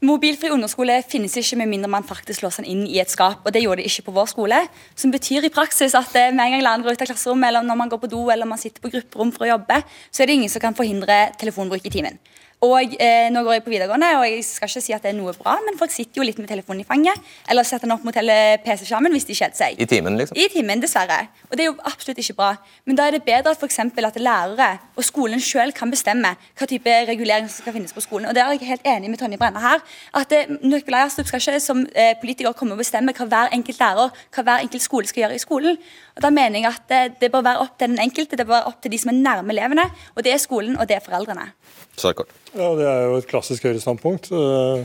Mobilfri 0.04 0.50
ungdomsskole 0.52 0.98
finnes 1.08 1.36
ikke 1.40 1.58
med 1.62 1.70
mindre 1.72 1.90
man 1.92 2.04
faktisk 2.04 2.44
låser 2.44 2.66
den 2.66 2.74
inn 2.74 2.82
i 2.84 3.00
et 3.00 3.12
skap. 3.12 3.46
og 3.46 3.54
Det 3.56 3.62
gjorde 3.64 3.80
de 3.80 3.88
ikke 3.88 4.10
på 4.10 4.16
vår 4.18 4.28
skole. 4.34 4.60
Som 5.00 5.14
betyr 5.16 5.48
i 5.48 5.54
praksis 5.54 5.96
at 5.96 6.12
eh, 6.20 6.34
med 6.36 6.44
en 6.44 6.58
gang 6.58 6.66
læreren 6.66 6.84
går 6.84 6.98
ut 6.98 7.06
av 7.06 7.12
klasserommet, 7.14 7.48
eller 7.48 7.64
når 7.64 7.80
man 7.80 7.94
går 7.94 8.02
på 8.04 8.12
do 8.12 8.26
eller 8.34 8.50
man 8.50 8.60
sitter 8.60 8.84
på 8.84 8.92
grupperom 8.92 9.32
for 9.32 9.48
å 9.48 9.54
jobbe, 9.54 9.80
så 10.12 10.24
er 10.24 10.28
det 10.28 10.40
ingen 10.40 10.52
som 10.52 10.64
kan 10.64 10.76
forhindre 10.76 11.30
telefonbruk 11.40 11.88
i 11.88 11.94
timen. 11.94 12.20
Og 12.64 12.96
eh, 12.96 13.28
Nå 13.34 13.44
går 13.44 13.58
jeg 13.58 13.64
på 13.66 13.74
videregående, 13.74 14.10
og 14.20 14.26
jeg 14.28 14.44
skal 14.48 14.70
ikke 14.72 14.84
si 14.86 14.96
at 14.96 15.04
det 15.04 15.12
er 15.12 15.18
noe 15.18 15.34
bra, 15.36 15.58
men 15.66 15.78
folk 15.80 15.92
sitter 15.92 16.22
jo 16.22 16.28
litt 16.28 16.40
med 16.40 16.48
telefonen 16.48 16.84
i 16.84 16.88
fanget, 16.88 17.32
eller 17.52 17.68
setter 17.68 17.88
den 17.88 17.96
opp 17.96 18.06
mot 18.08 18.16
PC-skjermen 18.16 19.12
hvis 19.16 19.28
de 19.28 19.36
kjeder 19.36 19.58
seg. 19.58 19.82
I 19.82 19.88
timen, 19.90 20.16
liksom? 20.20 20.38
I 20.40 20.48
timen, 20.54 20.84
dessverre. 20.84 21.26
Og 21.50 21.58
det 21.58 21.66
er 21.66 21.72
jo 21.72 21.76
absolutt 21.90 22.22
ikke 22.24 22.38
bra. 22.38 22.52
Men 22.88 23.00
da 23.00 23.08
er 23.08 23.18
det 23.18 23.24
bedre 23.28 23.52
at, 23.52 23.60
for 23.60 24.08
at 24.08 24.20
lærere 24.20 24.70
og 24.96 25.04
skolen 25.04 25.42
selv 25.44 25.76
kan 25.76 25.92
bestemme 25.92 26.34
hva 26.60 26.68
type 26.70 26.96
regulering 27.10 27.50
som 27.50 27.64
skal 27.66 27.76
finnes 27.76 27.94
på 27.96 28.04
skolen. 28.06 28.30
Og 28.30 28.36
det 28.36 28.44
er 28.44 28.54
jeg 28.56 28.70
helt 28.70 28.88
enig 28.88 29.12
med 29.12 29.20
Tonje 29.20 29.40
Brenna 29.42 29.60
her. 29.60 29.84
at 30.14 30.32
eh, 30.32 30.56
Nikolai 30.62 31.04
Astrup 31.08 31.28
skal 31.28 31.44
ikke 31.44 31.60
som 31.60 31.84
eh, 31.96 32.14
politiker 32.22 32.56
komme 32.56 32.78
og 32.78 32.82
bestemme 32.84 33.14
hva 33.18 33.28
hver 33.28 33.54
enkelt 33.58 33.80
lærer, 33.80 34.24
hva 34.36 34.48
hver 34.48 34.64
enkelt 34.64 34.86
skole 34.86 35.10
skal 35.10 35.26
gjøre 35.26 35.36
i 35.36 35.44
skolen. 35.44 35.78
Og 36.14 36.22
da 36.22 36.30
mener 36.34 36.62
jeg 36.62 36.70
at 36.70 36.90
det, 36.90 37.02
det 37.22 37.32
bør 37.34 37.46
være 37.46 37.64
opp 37.64 37.78
til 37.80 37.90
den 37.90 38.02
enkelte, 38.04 38.38
det 38.38 38.46
bør 38.46 38.60
være 38.60 38.70
opp 38.70 38.82
til 38.84 38.94
de 38.94 39.00
som 39.02 39.10
er 39.14 39.18
nærme 39.18 39.54
elevene. 39.56 39.86
Og 40.14 40.26
det 40.26 40.36
er 40.36 40.42
skolen, 40.42 40.76
og 40.78 40.90
det 40.90 41.00
er 41.00 41.06
foreldrene. 41.06 41.48
Sarkort. 41.98 42.30
Ja, 42.54 42.70
Det 42.78 42.86
er 42.90 43.02
jo 43.08 43.16
et 43.18 43.30
klassisk 43.30 43.66
Høyre-standpunkt. 43.66 44.30
Eh, 44.30 44.84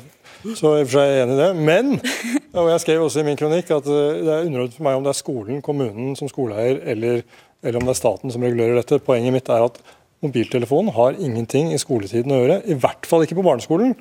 så 0.56 0.72
i 0.78 0.84
og 0.84 0.88
for 0.88 0.94
seg 0.94 1.04
er 1.04 1.14
jeg 1.18 1.26
enig 1.26 1.36
i 1.36 1.42
det. 1.42 1.50
Men 1.68 1.94
og 2.58 2.70
jeg 2.72 2.80
skrev 2.84 3.04
også 3.04 3.20
i 3.20 3.28
min 3.28 3.38
kronikk 3.40 3.70
at 3.76 3.92
eh, 3.92 4.22
det 4.24 4.32
er 4.32 4.48
underordnet 4.48 4.76
for 4.78 4.88
meg 4.88 4.98
om 4.98 5.04
det 5.04 5.12
er 5.12 5.20
skolen, 5.20 5.62
kommunen 5.64 6.16
som 6.18 6.32
skoleeier, 6.32 6.80
eller, 6.94 7.24
eller 7.62 7.80
om 7.80 7.88
det 7.88 7.96
er 7.96 8.00
staten 8.00 8.32
som 8.32 8.44
regulerer 8.44 8.80
dette. 8.80 9.00
Poenget 9.04 9.36
mitt 9.36 9.52
er 9.52 9.68
at 9.68 9.80
mobiltelefonen 10.24 10.94
har 10.96 11.18
ingenting 11.20 11.74
i 11.74 11.80
skoletiden 11.80 12.32
å 12.34 12.40
gjøre. 12.40 12.62
I 12.72 12.78
hvert 12.80 13.08
fall 13.08 13.26
ikke 13.26 13.38
på 13.38 13.46
barneskolen. 13.46 13.94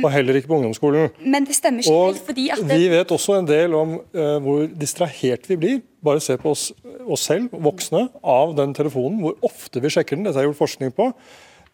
og 0.00 0.08
heller 0.08 0.38
ikke 0.38 0.48
på 0.48 0.56
ungdomsskolen. 0.56 1.10
Men 1.20 1.44
det 1.44 1.52
stemmer 1.58 1.84
ikke 1.84 1.92
Og 1.92 2.06
helt, 2.06 2.22
fordi 2.24 2.46
at 2.54 2.62
det, 2.64 2.78
vi 2.80 2.88
vet 2.88 3.10
også 3.12 3.34
en 3.36 3.48
del 3.48 3.74
om 3.76 3.98
uh, 4.00 4.38
hvor 4.40 4.62
distrahert 4.80 5.44
vi 5.50 5.58
blir. 5.60 5.82
Bare 6.02 6.20
se 6.20 6.36
på 6.40 6.50
oss, 6.50 6.70
oss 7.06 7.28
selv, 7.28 7.52
voksne, 7.62 8.08
av 8.22 8.56
den 8.58 8.74
telefonen. 8.74 9.20
Hvor 9.22 9.38
ofte 9.46 9.82
vi 9.82 9.92
sjekker 9.92 10.18
den. 10.18 10.26
Dette 10.26 10.42
er 10.42 10.48
gjort 10.48 10.62
forskning 10.64 10.94
på. 10.96 11.12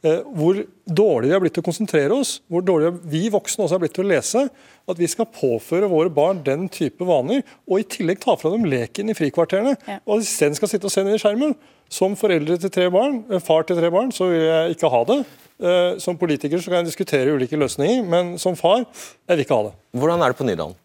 Eh, 0.07 0.21
hvor 0.31 0.61
dårlig 0.87 1.27
vi 1.27 1.35
har 1.35 1.41
blitt 1.43 1.57
til 1.57 1.65
å 1.65 1.67
konsentrere 1.67 2.15
oss. 2.15 2.37
Hvor 2.47 2.63
dårlig 2.63 2.93
vi 3.11 3.25
voksne 3.35 3.65
også 3.65 3.75
har 3.75 3.83
blitt 3.83 3.97
til 3.97 4.07
å 4.07 4.13
lese. 4.13 4.45
At 4.89 5.01
vi 5.01 5.09
skal 5.11 5.27
påføre 5.33 5.89
våre 5.91 6.13
barn 6.15 6.45
den 6.47 6.69
type 6.73 7.05
vaner, 7.09 7.43
og 7.67 7.83
i 7.83 7.89
tillegg 7.97 8.23
ta 8.23 8.37
fra 8.39 8.53
dem 8.55 8.69
leken 8.69 9.11
i 9.11 9.17
frikvarterene. 9.19 9.75
Ja. 9.89 9.99
Og 10.07 10.23
isteden 10.23 10.57
skal 10.57 10.71
sitte 10.71 10.87
og 10.89 10.95
se 10.95 11.03
ned 11.05 11.19
i 11.19 11.23
skjermen. 11.23 11.57
Som 11.91 12.15
foreldre 12.21 12.59
til 12.61 12.71
tre 12.71 12.87
barn, 12.93 13.25
eh, 13.33 13.43
far 13.43 13.65
til 13.65 13.81
tre 13.81 13.91
barn, 13.91 14.13
så 14.13 14.29
vil 14.31 14.45
jeg 14.45 14.77
ikke 14.77 14.93
ha 14.93 15.05
det. 15.09 15.19
Eh, 15.59 15.99
Som 15.99 16.17
politiker 16.17 16.59
så 16.63 16.71
kan 16.71 16.85
jeg 16.85 16.93
diskutere 16.93 17.35
ulike 17.35 17.59
løsninger, 17.59 18.05
men 18.07 18.39
som 18.39 18.55
far, 18.55 18.85
jeg 19.27 19.37
vil 19.37 19.45
ikke 19.45 19.57
ha 19.57 19.63
det. 19.71 19.75
Hvordan 19.99 20.23
er 20.23 20.29
det 20.29 20.39
på 20.39 20.47
Nydalen? 20.47 20.77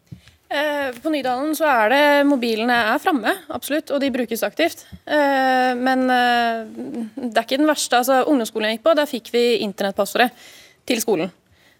Eh, 0.48 0.94
På 1.02 1.10
Nydalen 1.10 1.54
så 1.56 1.66
er 1.66 1.92
det 1.92 2.02
mobilene 2.28 2.76
er 2.92 3.00
framme, 3.02 3.32
absolutt, 3.54 3.90
og 3.94 4.02
de 4.02 4.12
brukes 4.12 4.44
aktivt. 4.46 4.84
Eh, 5.06 5.72
Men 5.74 6.04
eh, 6.10 6.66
det 7.16 7.32
er 7.32 7.46
ikke 7.46 7.62
den 7.62 7.70
verste. 7.70 7.96
altså 7.96 8.24
Ungdomsskolen 8.28 8.68
jeg 8.70 8.78
gikk 8.78 8.84
på, 8.84 8.94
der 8.98 9.10
fikk 9.10 9.32
vi 9.32 9.44
internettpassordet 9.64 10.30
til 10.86 11.00
skolen. 11.00 11.32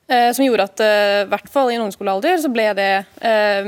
Som 0.05 0.45
gjorde 0.45 0.67
at 0.69 0.81
i 0.85 1.29
hvert 1.33 1.47
fall 1.49 1.71
i 1.71 1.77
en 1.79 1.81
ungdomsskolealder 1.81 2.35
så 2.43 2.51
ble 2.53 2.67
det 2.77 2.89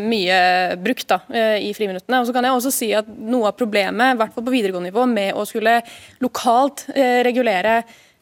mye 0.04 0.40
brukt 0.84 1.08
da, 1.08 1.16
i 1.56 1.70
friminuttene. 1.72 2.18
Og 2.20 2.28
så 2.28 2.34
kan 2.36 2.44
jeg 2.44 2.52
også 2.58 2.72
si 2.76 2.88
at 2.92 3.08
Noe 3.08 3.48
av 3.48 3.56
problemet 3.56 4.12
i 4.12 4.18
hvert 4.20 4.34
fall 4.34 4.44
på 4.44 4.52
videregående 4.52 4.90
nivå, 4.90 5.06
med 5.08 5.32
å 5.32 5.46
skulle 5.48 5.78
lokalt 6.20 6.84
regulere 7.24 7.78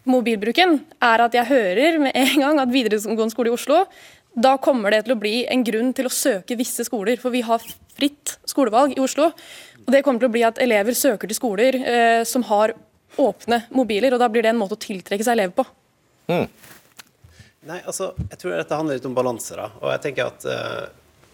mobilbruken, 0.06 0.76
er 1.02 1.24
at 1.26 1.34
jeg 1.34 1.50
hører 1.50 1.98
med 2.06 2.14
en 2.14 2.44
gang 2.44 2.62
at 2.62 2.70
videregående 2.70 3.34
skole 3.34 3.50
i 3.50 3.56
Oslo 3.56 3.82
da 4.34 4.56
kommer 4.58 4.90
det 4.90 5.04
til 5.06 5.14
å 5.14 5.20
bli 5.20 5.34
en 5.50 5.62
grunn 5.66 5.92
til 5.94 6.08
å 6.08 6.12
søke 6.12 6.56
visse 6.58 6.86
skoler, 6.86 7.20
for 7.22 7.34
vi 7.34 7.44
har 7.46 7.62
fritt 7.94 8.36
skolevalg 8.50 8.96
i 8.96 9.02
Oslo. 9.02 9.30
Og 9.84 9.92
Det 9.92 10.02
kommer 10.02 10.22
til 10.22 10.30
å 10.30 10.34
bli 10.34 10.42
at 10.46 10.58
elever 10.62 10.96
søker 10.98 11.30
til 11.30 11.38
skoler 11.38 11.78
eh, 11.78 12.22
som 12.26 12.42
har 12.50 12.74
åpne 13.20 13.60
mobiler, 13.70 14.14
og 14.14 14.22
da 14.22 14.28
blir 14.32 14.42
det 14.42 14.50
en 14.50 14.58
måte 14.58 14.74
å 14.74 14.82
tiltrekke 14.82 15.22
seg 15.22 15.36
elever 15.36 15.54
på. 15.60 15.66
Nei, 17.64 17.78
altså, 17.86 18.10
jeg 18.30 18.40
tror 18.40 18.56
dette 18.58 18.76
handler 18.76 18.98
litt 18.98 19.06
om 19.08 19.14
balanse. 19.16 19.54
da, 19.56 19.70
og 19.80 19.92
jeg 19.94 20.02
tenker 20.08 20.32
at 20.32 20.44
eh, 20.48 20.82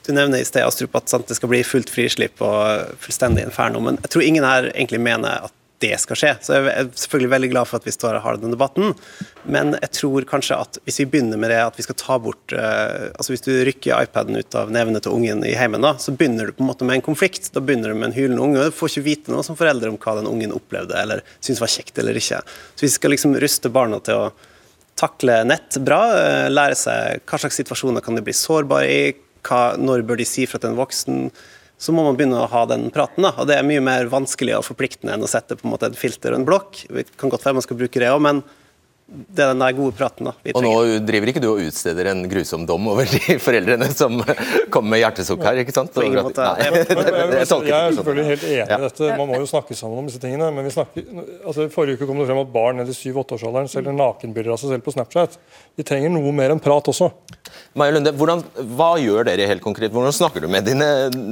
Du 0.06 0.12
nevner 0.16 0.40
i 0.40 0.46
sted 0.48 0.64
Astrup, 0.64 0.94
at 0.96 1.08
sant, 1.12 1.26
det 1.28 1.36
skal 1.38 1.50
bli 1.52 1.62
fullt 1.66 1.90
frislipp 1.92 2.40
og 2.44 2.92
fullstendig 3.00 3.44
inferno, 3.46 3.82
men 3.84 3.98
jeg 4.04 4.12
tror 4.14 4.26
ingen 4.26 4.46
her 4.46 4.70
egentlig 4.70 5.00
mener 5.00 5.48
at 5.48 5.56
det 5.80 5.96
skal 6.02 6.18
skje. 6.18 6.30
Så 6.44 6.56
jeg 6.56 6.68
er 6.68 6.88
selvfølgelig 6.92 7.30
veldig 7.32 7.50
glad 7.54 7.68
for 7.68 7.80
at 7.80 7.86
vi 7.88 7.94
står 7.94 8.18
og 8.18 8.24
har 8.24 8.38
denne 8.38 8.54
debatten, 8.54 8.92
men 9.48 9.72
jeg 9.78 9.92
tror 9.96 10.26
kanskje 10.28 10.58
at 10.60 10.78
hvis 10.84 11.00
vi 11.02 11.08
begynner 11.14 11.40
med 11.40 11.52
det 11.52 11.60
at 11.62 11.78
vi 11.78 11.84
skal 11.86 11.96
ta 12.00 12.18
bort 12.20 12.52
eh, 12.52 13.08
altså 13.14 13.32
Hvis 13.32 13.44
du 13.46 13.52
rykker 13.66 14.04
iPaden 14.04 14.36
ut 14.36 14.56
av 14.58 14.72
nevene 14.74 15.00
til 15.00 15.14
ungen 15.16 15.44
i 15.48 15.54
heimen, 15.56 15.84
da, 15.84 15.94
så 16.02 16.12
begynner 16.12 16.50
du 16.50 16.56
på 16.56 16.64
en 16.64 16.70
måte 16.70 16.86
med 16.88 16.98
en 16.98 17.06
konflikt. 17.06 17.50
Da 17.54 17.62
begynner 17.64 17.92
du 17.92 17.96
med 17.96 18.10
en 18.10 18.16
hylende 18.16 18.44
unge, 18.44 18.60
og 18.60 18.70
du 18.70 18.76
får 18.76 18.92
ikke 18.92 19.06
vite 19.06 19.34
noe 19.34 19.46
som 19.46 19.58
forelder 19.58 19.92
om 19.92 19.98
hva 20.00 20.18
den 20.20 20.28
ungen 20.30 20.54
opplevde 20.56 20.98
eller 21.00 21.24
syntes 21.38 21.62
var 21.64 21.72
kjekt 21.72 22.00
eller 22.02 22.18
ikke. 22.20 22.42
Så 22.74 22.86
vi 22.86 22.92
skal 22.92 23.14
liksom 23.14 23.38
ruste 23.40 23.72
barna 23.72 24.00
til 24.04 24.26
å 24.26 24.30
takle 25.00 25.40
nett 25.48 25.78
bra, 25.84 26.02
eh, 26.18 26.50
lære 26.52 26.76
seg 26.76 27.24
hva 27.24 27.40
slags 27.40 27.56
situasjoner 27.62 28.04
kan 28.04 28.18
de 28.18 28.24
bli 28.26 28.36
sårbare 28.36 28.90
i, 28.90 29.14
hva, 29.48 29.78
når 29.80 30.04
bør 30.04 30.20
de 30.20 30.28
si 30.28 30.44
fra 30.48 30.60
til 30.60 30.74
en 30.74 30.80
voksen, 30.80 31.30
så 31.80 31.94
må 31.96 32.04
man 32.04 32.16
begynne 32.18 32.42
å 32.42 32.48
ha 32.52 32.66
den 32.68 32.90
praten. 32.92 33.24
Da. 33.24 33.32
Og 33.40 33.48
Det 33.48 33.56
er 33.56 33.66
mye 33.66 33.82
mer 33.84 34.10
vanskelig 34.12 34.58
og 34.58 34.66
forpliktende 34.66 35.14
enn 35.16 35.24
å 35.24 35.30
sette 35.30 35.56
på 35.56 35.64
en 35.64 35.72
måte 35.72 35.88
et 35.88 35.96
filter 35.96 36.34
og 36.34 36.42
en 36.42 36.48
blokk. 36.48 36.82
Det 36.92 37.06
kan 37.20 37.32
godt 37.32 37.46
være 37.46 37.56
man 37.56 37.64
skal 37.64 37.80
bruke 37.80 38.02
det 38.02 38.10
òg, 38.12 38.20
men 38.26 38.42
det 39.10 39.42
er 39.42 39.48
den 39.50 39.58
der 39.64 39.72
gode 39.74 39.92
praten 39.98 40.28
da, 40.28 40.32
vi 40.44 40.52
Og 40.54 40.62
nå 40.62 40.70
driver 41.02 41.30
ikke 41.32 41.40
du 41.42 41.48
og 41.50 41.58
utsteder 41.64 42.06
en 42.12 42.20
grusom 42.30 42.62
dom 42.68 42.84
over 42.92 43.04
de 43.10 43.36
foreldrene 43.46 43.88
som 43.90 44.20
kommer 44.74 44.92
med 44.94 45.00
hjertesukk 45.02 45.42
her, 45.42 45.58
ikke 45.64 45.74
sant? 45.74 45.90
På 45.94 46.04
ingen 46.06 46.22
måte. 46.22 46.38
Nei, 46.44 46.68
Jeg- 46.68 46.72
det- 46.88 46.88
det- 46.88 47.06
Jeg, 47.10 47.24
jeg 47.26 47.40
er 47.40 47.50
sånn. 47.50 47.96
selvfølgelig 47.98 48.26
helt 48.30 48.44
enig 48.46 48.58
Ja. 48.60 48.78
i 48.78 48.80
dette. 48.86 49.10
Man 49.18 49.28
må 49.32 49.40
jo 49.42 49.48
snakke 49.50 49.74
sammen 49.74 49.98
om 49.98 50.06
disse 50.06 50.20
tingene. 50.22 50.52
Men 50.54 50.64
vi 50.64 50.70
snakker, 50.70 51.02
altså 51.44 51.66
Forrige 51.74 51.98
uke 51.98 52.06
kom 52.06 52.18
det 52.22 52.28
frem 52.30 52.38
at 52.44 52.52
barn 52.54 52.76
ned 52.78 52.88
i 52.92 52.94
7-8-årsalderen 52.94 53.68
selger 53.72 53.96
nakenbilder 53.98 54.52
av 54.54 54.62
seg 54.62 54.70
selv 54.76 54.86
på 54.86 54.94
Snapchat. 54.94 55.34
Vi 55.76 55.82
trenger 55.90 56.10
noe 56.14 56.30
mer 56.32 56.54
enn 56.54 56.62
prat 56.62 56.86
også. 56.92 57.10
Maja 57.74 57.96
Lunde, 57.96 58.12
hvordan, 58.14 58.44
hva 58.78 58.92
gjør 59.02 59.24
dere 59.26 59.46
helt 59.50 59.62
konkret? 59.64 59.90
Hvordan 59.90 60.14
snakker 60.14 60.40
du 60.44 60.48
med 60.50 60.64
dine, 60.70 60.86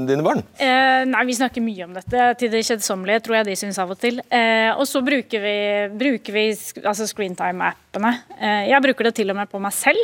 dine 0.09 0.23
barn? 0.27 0.43
Eh, 0.59 1.05
nei, 1.07 1.25
Vi 1.29 1.35
snakker 1.39 1.63
mye 1.63 1.85
om 1.87 1.95
dette. 1.95 2.27
Til 2.43 2.51
det 2.51 2.65
kjedsommelige, 2.67 3.23
tror 3.23 3.39
jeg 3.39 3.47
de 3.53 3.57
syns 3.61 3.79
av 3.79 3.91
og 3.95 3.99
til. 4.03 4.19
Eh, 4.35 4.71
og 4.75 4.87
så 4.89 5.03
bruker 5.05 5.43
vi, 5.43 5.57
bruker 5.99 6.33
vi 6.35 6.47
altså 6.83 7.07
screentime-appene. 7.07 7.68
Eh, 8.39 8.69
jeg 8.71 8.83
bruker 8.85 9.09
det 9.09 9.15
til 9.19 9.33
og 9.33 9.39
med 9.39 9.51
på 9.51 9.61
meg 9.63 9.75
selv. 9.75 10.03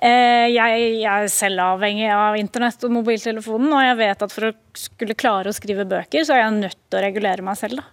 Eh, 0.00 0.46
jeg, 0.52 0.86
er 1.04 1.28
selv 1.32 1.64
avhengig 1.64 2.08
av 2.12 2.38
internett 2.40 2.86
og 2.86 2.94
mobiltelefonen, 2.96 3.72
og 3.72 3.84
jeg 3.84 3.98
vet 4.00 4.24
at 4.26 4.32
for 4.32 4.48
å 4.48 4.54
skulle 4.76 5.18
klare 5.18 5.52
å 5.52 5.56
skrive 5.56 5.86
bøker, 5.88 6.24
så 6.24 6.36
er 6.36 6.44
jeg 6.44 6.56
nødt 6.60 6.78
til 6.78 7.00
å 7.00 7.04
regulere 7.04 7.44
meg 7.46 7.58
selv. 7.60 7.84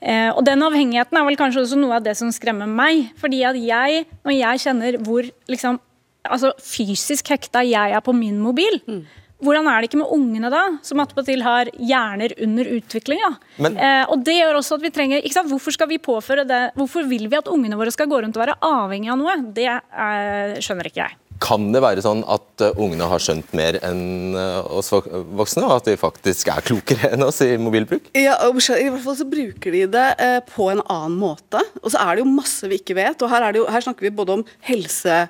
Eh, 0.00 0.30
og 0.30 0.44
den 0.46 0.62
avhengigheten 0.66 1.18
er 1.18 1.26
vel 1.26 1.40
kanskje 1.40 1.64
også 1.64 1.80
noe 1.80 1.98
av 1.98 2.06
det 2.06 2.16
som 2.20 2.32
skremmer 2.34 2.70
meg. 2.70 3.10
fordi 3.20 3.42
at 3.44 3.58
jeg, 3.58 4.06
når 4.24 4.38
jeg 4.38 4.64
kjenner 4.66 5.00
hvor 5.04 5.28
liksom, 5.50 5.80
altså 6.24 6.54
fysisk 6.62 7.28
hekta 7.34 7.64
jeg 7.66 7.96
er 7.96 8.04
på 8.04 8.14
min 8.16 8.38
mobil, 8.40 8.80
hvordan 9.42 9.66
er 9.68 9.80
det 9.82 9.90
ikke 9.90 10.00
med 10.00 10.12
ungene 10.14 10.50
da, 10.52 10.62
som 10.86 11.02
attpåtil 11.02 11.42
har 11.44 11.70
hjerner 11.78 12.34
under 12.44 12.70
utvikling? 12.76 13.20
da? 13.24 13.32
Men- 13.58 13.76
eh, 13.76 14.04
og 14.08 14.22
det 14.24 14.38
gjør 14.38 14.60
også 14.60 14.78
at 14.78 14.82
vi 14.86 14.90
trenger, 14.94 15.22
ikke 15.22 15.34
sant? 15.34 15.50
Hvorfor 15.50 15.72
skal 15.74 15.88
vi 15.88 15.98
påføre 15.98 16.46
det? 16.46 16.62
Hvorfor 16.78 17.08
vil 17.08 17.28
vi 17.28 17.36
at 17.36 17.50
ungene 17.50 17.76
våre 17.76 17.92
skal 17.92 18.06
gå 18.06 18.22
rundt 18.22 18.36
og 18.36 18.46
være 18.46 18.58
avhengig 18.62 19.10
av 19.10 19.18
noe? 19.18 19.36
Det 19.52 19.68
eh, 19.68 20.60
skjønner 20.60 20.86
ikke 20.88 21.02
jeg. 21.04 21.18
Kan 21.42 21.72
det 21.74 21.82
være 21.82 22.00
sånn 22.04 22.22
at 22.30 22.62
eh, 22.62 22.76
ungene 22.80 23.08
har 23.10 23.18
skjønt 23.20 23.50
mer 23.58 23.76
enn 23.84 24.36
eh, 24.38 24.60
oss 24.70 24.92
voksne, 24.94 25.66
og 25.66 25.76
at 25.80 25.90
de 25.90 25.96
faktisk 26.00 26.48
er 26.54 26.62
klokere 26.64 27.10
enn 27.12 27.26
oss 27.26 27.42
i 27.44 27.56
mobilbruk? 27.60 28.06
Ja, 28.14 28.38
I 28.46 28.52
hvert 28.54 29.02
fall 29.04 29.18
så 29.18 29.26
bruker 29.28 29.74
de 29.74 29.84
det 29.90 30.08
eh, 30.22 30.38
på 30.54 30.70
en 30.72 30.80
annen 30.86 31.18
måte. 31.18 31.60
Og 31.82 31.90
så 31.90 32.00
er 32.00 32.14
det 32.16 32.24
jo 32.24 32.30
masse 32.30 32.70
vi 32.70 32.78
ikke 32.80 32.96
vet. 32.96 33.20
og 33.20 33.32
Her, 33.34 33.48
er 33.48 33.52
det 33.56 33.64
jo, 33.64 33.66
her 33.70 33.84
snakker 33.84 34.06
vi 34.06 34.14
både 34.14 34.38
om 34.38 34.46
helse 34.70 35.24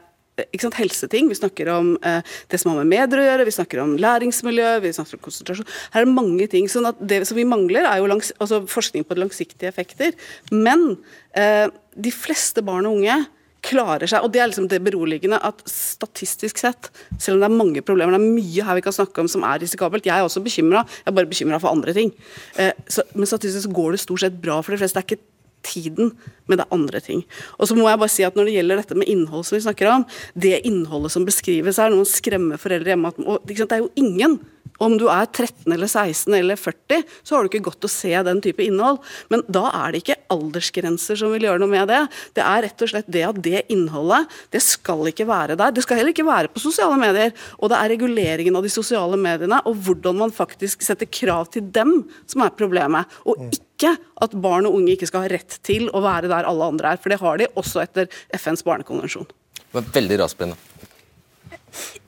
sant, 0.61 0.79
helseting, 0.79 1.29
vi 1.31 1.39
snakker 1.39 1.71
om 1.75 1.93
eh, 2.03 2.35
det 2.51 2.59
som 2.61 2.73
har 2.73 2.81
med 2.83 2.91
medier 2.91 3.23
å 3.23 3.27
gjøre, 3.29 3.47
vi 3.47 3.55
snakker 3.55 3.83
om 3.83 3.95
læringsmiljø, 4.01 4.73
vi 4.85 4.95
snakker 4.97 5.19
om 5.19 5.25
konsentrasjon. 5.29 5.69
Her 5.95 6.03
er 6.03 6.09
det 6.09 6.17
mange 6.17 6.49
ting. 6.51 6.67
sånn 6.71 6.91
at 6.91 6.99
Det 6.99 7.23
som 7.29 7.39
vi 7.39 7.47
mangler, 7.49 7.87
er 7.87 8.03
jo 8.03 8.11
langs, 8.11 8.33
altså 8.41 8.65
forskning 8.71 9.07
på 9.07 9.19
langsiktige 9.19 9.71
effekter. 9.71 10.15
Men 10.51 10.97
eh, 11.37 11.69
de 11.95 12.13
fleste 12.15 12.65
barn 12.67 12.89
og 12.89 12.99
unge 12.99 13.21
klarer 13.65 14.11
seg, 14.11 14.25
og 14.25 14.33
det 14.33 14.43
er 14.43 14.51
liksom 14.51 14.67
det 14.69 14.83
beroligende 14.85 15.39
at 15.41 15.63
statistisk 15.71 16.59
sett, 16.61 16.91
selv 17.17 17.39
om 17.39 17.45
det 17.45 17.49
er 17.49 17.61
mange 17.63 17.85
problemer, 17.87 18.13
det 18.13 18.21
er 18.21 18.35
mye 18.37 18.67
her 18.67 18.77
vi 18.77 18.85
kan 18.85 18.93
snakke 18.93 19.23
om 19.23 19.31
som 19.31 19.47
er 19.49 19.63
risikabelt, 19.63 20.05
jeg 20.05 20.13
er 20.13 20.27
også 20.27 20.43
bekymra, 20.45 20.83
jeg 21.01 21.09
er 21.09 21.17
bare 21.17 21.31
bekymra 21.31 21.61
for 21.63 21.73
andre 21.73 21.95
ting. 21.97 22.13
Eh, 22.61 22.75
så, 22.91 23.07
men 23.15 23.31
statistisk 23.31 23.65
så 23.65 23.73
går 23.79 23.95
det 23.95 24.03
stort 24.05 24.27
sett 24.27 24.37
bra 24.43 24.59
for 24.61 24.75
de 24.75 24.83
fleste. 24.83 25.01
Det 25.01 25.05
er 25.05 25.17
ikke 25.17 25.31
tiden, 25.65 26.13
men 26.47 26.61
det 26.61 26.67
er 26.67 26.77
andre 26.77 27.01
ting. 27.05 27.23
Og 27.59 27.69
så 27.69 27.77
må 27.79 27.89
jeg 27.89 28.01
bare 28.01 28.13
si 28.13 28.27
at 28.27 28.35
Når 28.35 28.49
det 28.49 28.57
gjelder 28.57 28.81
dette 28.81 28.97
med 28.99 29.09
innhold, 29.09 29.45
som 29.47 29.57
vi 29.57 29.65
snakker 29.65 29.91
om, 29.93 30.07
det 30.35 30.65
innholdet 30.67 31.15
som 31.15 31.25
beskrives 31.27 31.79
her, 31.81 31.93
noen 31.93 32.09
skremmer 32.09 32.61
foreldre 32.61 32.95
hjemme 32.95 33.13
at, 33.13 33.21
og, 33.25 33.47
Det 33.47 33.65
er 33.65 33.85
jo 33.85 33.93
ingen 34.01 34.41
om 34.83 34.97
du 34.99 35.05
er 35.07 35.29
13 35.29 35.71
eller 35.71 35.87
16 35.87 36.35
eller 36.35 36.59
40, 36.59 37.05
så 37.23 37.37
har 37.37 37.45
du 37.45 37.51
ikke 37.53 37.69
godt 37.69 37.87
å 37.87 37.91
se 37.91 38.11
den 38.27 38.41
type 38.43 38.65
innhold. 38.65 38.99
Men 39.31 39.45
da 39.47 39.69
er 39.71 39.95
det 39.95 40.01
ikke 40.03 40.17
aldersgrenser 40.35 41.19
som 41.21 41.31
vil 41.35 41.47
gjøre 41.47 41.63
noe 41.63 41.71
med 41.71 41.87
det. 41.93 42.01
Det 42.35 42.43
er 42.43 42.65
rett 42.67 42.83
og 42.83 42.91
slett 42.91 43.11
det 43.15 43.23
at 43.29 43.39
det 43.45 43.65
innholdet, 43.73 44.33
det 44.55 44.63
skal 44.65 45.07
ikke 45.11 45.29
være 45.31 45.59
der. 45.61 45.75
Det 45.75 45.85
skal 45.87 46.01
heller 46.01 46.15
ikke 46.15 46.27
være 46.27 46.51
på 46.51 46.65
sosiale 46.65 46.99
medier. 46.99 47.31
Og 47.61 47.71
det 47.71 47.79
er 47.79 47.93
reguleringen 47.95 48.59
av 48.59 48.67
de 48.67 48.73
sosiale 48.75 49.21
mediene 49.21 49.61
og 49.63 49.79
hvordan 49.87 50.19
man 50.25 50.35
faktisk 50.35 50.83
setter 50.83 51.07
krav 51.07 51.53
til 51.55 51.71
dem 51.75 52.01
som 52.27 52.43
er 52.43 52.57
problemet. 52.59 53.15
Og 53.31 53.47
ikke 53.55 53.95
at 53.95 54.35
barn 54.43 54.67
og 54.67 54.81
unge 54.81 54.97
ikke 54.97 55.07
skal 55.11 55.27
ha 55.27 55.31
rett 55.31 55.61
til 55.67 55.87
å 55.95 56.03
være 56.03 56.31
der 56.31 56.34
alle 56.43 56.67
andre 56.75 56.95
er. 56.95 56.99
For 56.99 57.15
det 57.15 57.23
har 57.23 57.39
de 57.39 57.47
også 57.55 57.85
etter 57.85 58.11
FNs 58.35 58.67
barnekonvensjon. 58.67 59.31
Det 59.55 59.79
var 59.79 59.87
veldig 59.95 60.19
raskt, 60.25 60.43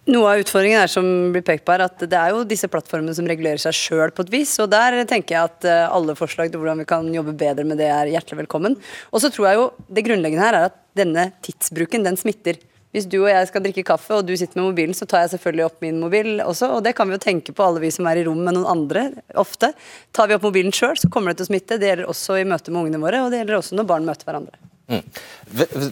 Noe 0.07 0.31
av 0.31 0.39
utfordringen 0.39 0.79
er 0.79 0.91
som 0.91 1.07
blir 1.35 1.43
pekt 1.43 1.65
på 1.67 1.75
her, 1.75 1.83
at 1.89 2.03
det 2.07 2.15
er 2.15 2.31
jo 2.31 2.45
disse 2.47 2.69
plattformene 2.71 3.15
som 3.17 3.27
regulerer 3.27 3.59
seg 3.59 3.75
sjøl 3.75 4.13
på 4.15 4.23
et 4.23 4.31
vis. 4.31 4.53
og 4.63 4.71
Der 4.71 5.01
tenker 5.11 5.35
jeg 5.35 5.51
at 5.51 5.67
eh, 5.67 5.83
alle 5.91 6.15
forslag 6.15 6.53
til 6.53 6.63
hvordan 6.63 6.85
vi 6.85 6.87
kan 6.87 7.09
jobbe 7.11 7.35
bedre 7.35 7.65
med 7.67 7.81
det, 7.83 7.89
er 7.91 8.13
hjertelig 8.13 8.45
velkommen. 8.45 8.77
Og 9.11 9.23
så 9.23 9.33
tror 9.35 9.49
jeg 9.49 9.59
jo 9.59 9.65
det 9.91 10.05
grunnleggende 10.07 10.47
her 10.47 10.59
er 10.61 10.69
at 10.69 10.79
denne 10.97 11.33
tidsbruken, 11.43 12.07
den 12.07 12.19
smitter. 12.21 12.61
Hvis 12.95 13.09
du 13.11 13.19
og 13.19 13.29
jeg 13.29 13.49
skal 13.51 13.65
drikke 13.65 13.85
kaffe, 13.85 14.15
og 14.17 14.29
du 14.29 14.33
sitter 14.39 14.61
med 14.61 14.71
mobilen, 14.71 14.95
så 14.97 15.09
tar 15.09 15.25
jeg 15.25 15.35
selvfølgelig 15.35 15.67
opp 15.67 15.83
min 15.85 15.99
mobil 16.01 16.39
også. 16.45 16.71
Og 16.77 16.85
det 16.87 16.95
kan 16.97 17.11
vi 17.11 17.19
jo 17.19 17.25
tenke 17.27 17.53
på 17.53 17.67
alle 17.67 17.83
vi 17.83 17.91
som 17.93 18.07
er 18.09 18.23
i 18.23 18.25
rom 18.29 18.39
med 18.47 18.57
noen 18.57 18.71
andre, 18.73 19.09
ofte. 19.37 19.73
Tar 20.17 20.31
vi 20.31 20.39
opp 20.39 20.47
mobilen 20.47 20.73
sjøl, 20.73 20.97
så 21.01 21.11
kommer 21.13 21.35
det 21.35 21.43
til 21.43 21.49
å 21.49 21.53
smitte. 21.53 21.81
Det 21.83 21.91
gjelder 21.91 22.09
også 22.13 22.41
i 22.41 22.47
møte 22.49 22.73
med 22.73 22.87
ungene 22.87 23.03
våre, 23.03 23.21
og 23.25 23.35
det 23.35 23.43
gjelder 23.43 23.59
også 23.59 23.77
når 23.77 23.91
barn 23.91 24.09
møter 24.09 24.31
hverandre. 24.31 24.57
Mm. 24.87 25.03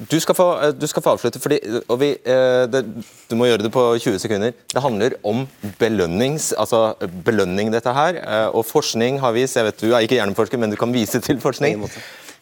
Du, 0.06 0.20
skal 0.22 0.36
få, 0.38 0.46
eh, 0.62 0.72
du 0.78 0.86
skal 0.86 1.02
få 1.02 1.16
avslutte, 1.16 1.40
fordi, 1.42 1.58
og 1.90 1.98
vi, 1.98 2.12
eh, 2.14 2.64
det, 2.70 2.84
du 3.26 3.34
må 3.34 3.48
gjøre 3.48 3.66
det 3.66 3.72
på 3.74 3.82
20 3.98 4.20
sekunder. 4.22 4.54
Det 4.70 4.82
handler 4.82 5.16
om 5.26 5.44
belønnings, 5.80 6.52
altså 6.54 6.94
belønning, 7.26 7.72
dette 7.74 7.92
her. 7.92 8.20
eh, 8.22 8.48
Og 8.54 8.64
forskning 8.64 9.18
har 9.20 9.34
vist 9.34 9.56
Jeg 9.56 9.64
vet 9.64 9.80
du 9.82 9.92
er 9.92 10.06
ikke 10.06 10.20
hjerneforsker, 10.20 10.58
men 10.58 10.70
du 10.70 10.76
kan 10.76 10.94
vise 10.94 11.20
til 11.20 11.42
forskning. 11.42 11.82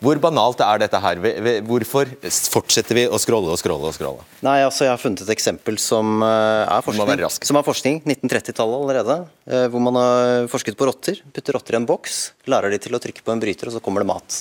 Hvor 0.03 0.18
banalt 0.18 0.59
er 0.64 0.80
dette 0.82 0.98
her? 0.98 1.20
Hvorfor 1.62 2.09
fortsetter 2.50 2.98
vi 2.98 3.05
å 3.07 3.18
scrolle 3.22 3.53
og 3.55 3.59
scrolle 3.61 3.86
og 3.86 3.94
scrolle? 3.94 4.24
Nei, 4.42 4.59
altså 4.66 4.88
Jeg 4.88 4.90
har 4.90 5.00
funnet 5.00 5.22
et 5.22 5.30
eksempel 5.30 5.76
som 5.78 6.24
eh, 6.26 6.62
er 6.66 6.82
forskning, 6.82 7.26
som 7.46 7.59
er 7.59 7.66
forskning 7.66 8.00
1930-tallet 8.00 8.80
allerede. 8.80 9.18
Eh, 9.46 9.66
hvor 9.70 9.84
man 9.84 9.98
har 10.00 10.48
forsket 10.50 10.78
på 10.78 10.88
rotter. 10.88 11.20
Putter 11.34 11.55
rotter 11.55 11.76
i 11.76 11.78
en 11.78 11.86
boks, 11.86 12.22
lærer 12.50 12.74
de 12.74 12.80
til 12.82 12.98
å 12.98 13.00
trykke 13.03 13.22
på 13.22 13.34
en 13.34 13.42
bryter, 13.42 13.70
og 13.70 13.76
så 13.76 13.82
kommer 13.84 14.03
det 14.03 14.09
mat. 14.11 14.38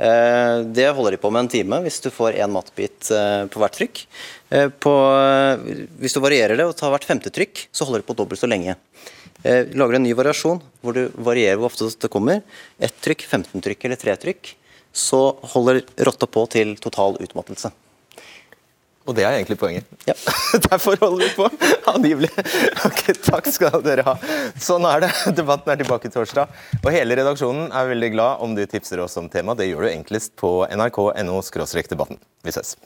Eh, 0.00 0.62
det 0.72 0.86
holder 0.96 1.16
de 1.16 1.20
på 1.20 1.32
med 1.34 1.44
en 1.44 1.50
time 1.52 1.80
hvis 1.84 2.00
du 2.06 2.08
får 2.14 2.38
én 2.40 2.54
matbit 2.54 3.10
på 3.52 3.60
hvert 3.60 3.76
trykk. 3.76 4.00
På, 4.80 4.92
hvis 6.00 6.16
du 6.16 6.22
varierer 6.24 6.56
det 6.56 6.64
og 6.64 6.72
tar 6.78 6.94
hvert 6.94 7.04
femte 7.04 7.32
trykk, 7.34 7.66
så 7.68 7.84
holder 7.84 8.00
det 8.00 8.08
på 8.08 8.16
dobbelt 8.16 8.40
så 8.40 8.48
lenge. 8.48 8.78
Lager 9.44 9.98
en 9.98 10.02
ny 10.06 10.14
variasjon 10.16 10.64
hvor 10.80 10.96
du 10.96 11.12
varierer 11.12 11.60
hvor 11.60 11.68
ofte 11.68 11.90
det 11.92 12.10
kommer. 12.10 12.40
Ett 12.80 12.96
trykk, 13.04 13.26
15 13.28 13.66
trykk 13.68 13.84
eller 13.84 14.00
tre 14.00 14.16
trykk 14.24 14.54
så 14.92 15.22
holder 15.54 15.82
rotta 16.06 16.26
på 16.26 16.46
til 16.52 16.74
total 16.82 17.18
utmattelse. 17.22 17.70
Og 19.08 19.14
det 19.16 19.24
er 19.24 19.38
egentlig 19.38 19.56
poenget. 19.56 19.88
Ja. 20.04 20.12
Derfor 20.68 20.98
holder 21.00 21.24
vi 21.24 21.28
på, 21.38 21.46
angivelig. 21.88 22.28
Ok, 22.84 23.06
Takk 23.24 23.48
skal 23.54 23.80
dere 23.84 24.04
ha. 24.04 24.14
Sånn 24.60 24.84
er 24.88 25.06
det. 25.06 25.10
Debatten 25.38 25.72
er 25.72 25.80
tilbake 25.80 26.12
torsdag. 26.12 26.52
Og 26.82 26.90
hele 26.92 27.16
redaksjonen 27.16 27.72
er 27.72 27.88
veldig 27.94 28.12
glad 28.12 28.44
om 28.44 28.52
du 28.58 28.66
tipser 28.68 29.00
oss 29.00 29.16
om 29.20 29.30
tema. 29.32 29.56
Det 29.56 29.70
gjør 29.70 29.86
du 29.86 29.92
enklest 29.94 30.36
på 30.36 30.52
nrk.no 30.68 31.40
debatten. 31.88 32.20
Vi 32.44 32.52
ses. 32.52 32.76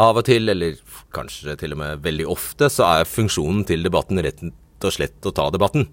Av 0.00 0.16
og 0.16 0.24
til, 0.28 0.48
eller 0.48 0.76
kanskje 1.12 1.56
til 1.60 1.72
og 1.72 1.80
med 1.80 2.04
veldig 2.04 2.28
ofte, 2.32 2.68
så 2.72 2.84
er 2.98 3.08
funksjonen 3.08 3.64
til 3.68 3.84
debatten 3.84 4.20
rett 4.24 4.44
og 4.88 4.94
slett 4.96 5.28
å 5.28 5.32
ta 5.34 5.48
debatten. 5.54 5.86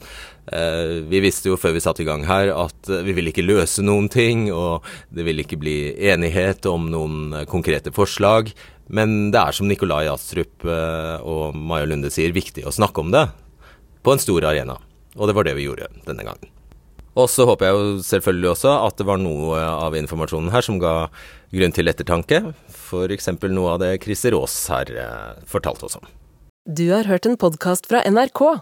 Eh, 0.51 0.99
vi 1.09 1.21
visste 1.23 1.51
jo 1.51 1.59
før 1.59 1.75
vi 1.75 1.83
satte 1.83 2.03
i 2.03 2.07
gang 2.07 2.25
her 2.29 2.51
at 2.55 2.89
vi 2.89 3.15
ville 3.15 3.33
ikke 3.33 3.45
løse 3.45 3.85
noen 3.85 4.09
ting, 4.11 4.47
og 4.53 4.85
det 5.13 5.27
ville 5.27 5.45
ikke 5.45 5.61
bli 5.61 5.77
enighet 6.11 6.67
om 6.69 6.89
noen 6.93 7.45
konkrete 7.51 7.93
forslag. 7.95 8.53
Men 8.89 9.29
det 9.33 9.41
er 9.41 9.53
som 9.53 9.69
Nikolai 9.69 10.07
Astrup 10.09 10.65
eh, 10.65 11.17
og 11.21 11.57
Maja 11.57 11.89
Lunde 11.89 12.09
sier, 12.13 12.33
viktig 12.33 12.65
å 12.65 12.73
snakke 12.73 13.03
om 13.03 13.11
det 13.13 13.27
på 14.01 14.15
en 14.15 14.21
stor 14.21 14.47
arena. 14.49 14.79
Og 15.17 15.29
det 15.29 15.35
var 15.37 15.45
det 15.45 15.57
vi 15.57 15.67
gjorde 15.67 15.91
denne 16.07 16.25
gangen. 16.25 16.55
Og 17.19 17.27
så 17.27 17.45
håper 17.49 17.67
jeg 17.67 17.75
jo 17.75 18.01
selvfølgelig 18.05 18.49
også 18.53 18.71
at 18.85 18.99
det 18.99 19.07
var 19.09 19.19
noe 19.21 19.59
av 19.59 19.97
informasjonen 19.97 20.53
her 20.53 20.63
som 20.65 20.77
ga 20.81 20.93
grunn 21.51 21.73
til 21.75 21.91
ettertanke. 21.91 22.41
F.eks. 22.69 23.29
noe 23.49 23.75
av 23.75 23.81
det 23.81 23.95
Christer 24.05 24.37
Aas 24.37 24.55
her 24.71 24.93
eh, 24.93 25.43
fortalte 25.49 25.89
oss 25.89 25.99
om. 25.99 26.09
Du 26.69 26.87
har 26.93 27.09
hørt 27.09 27.25
en 27.25 27.37
podkast 27.39 27.89
fra 27.89 28.03
NRK. 28.05 28.61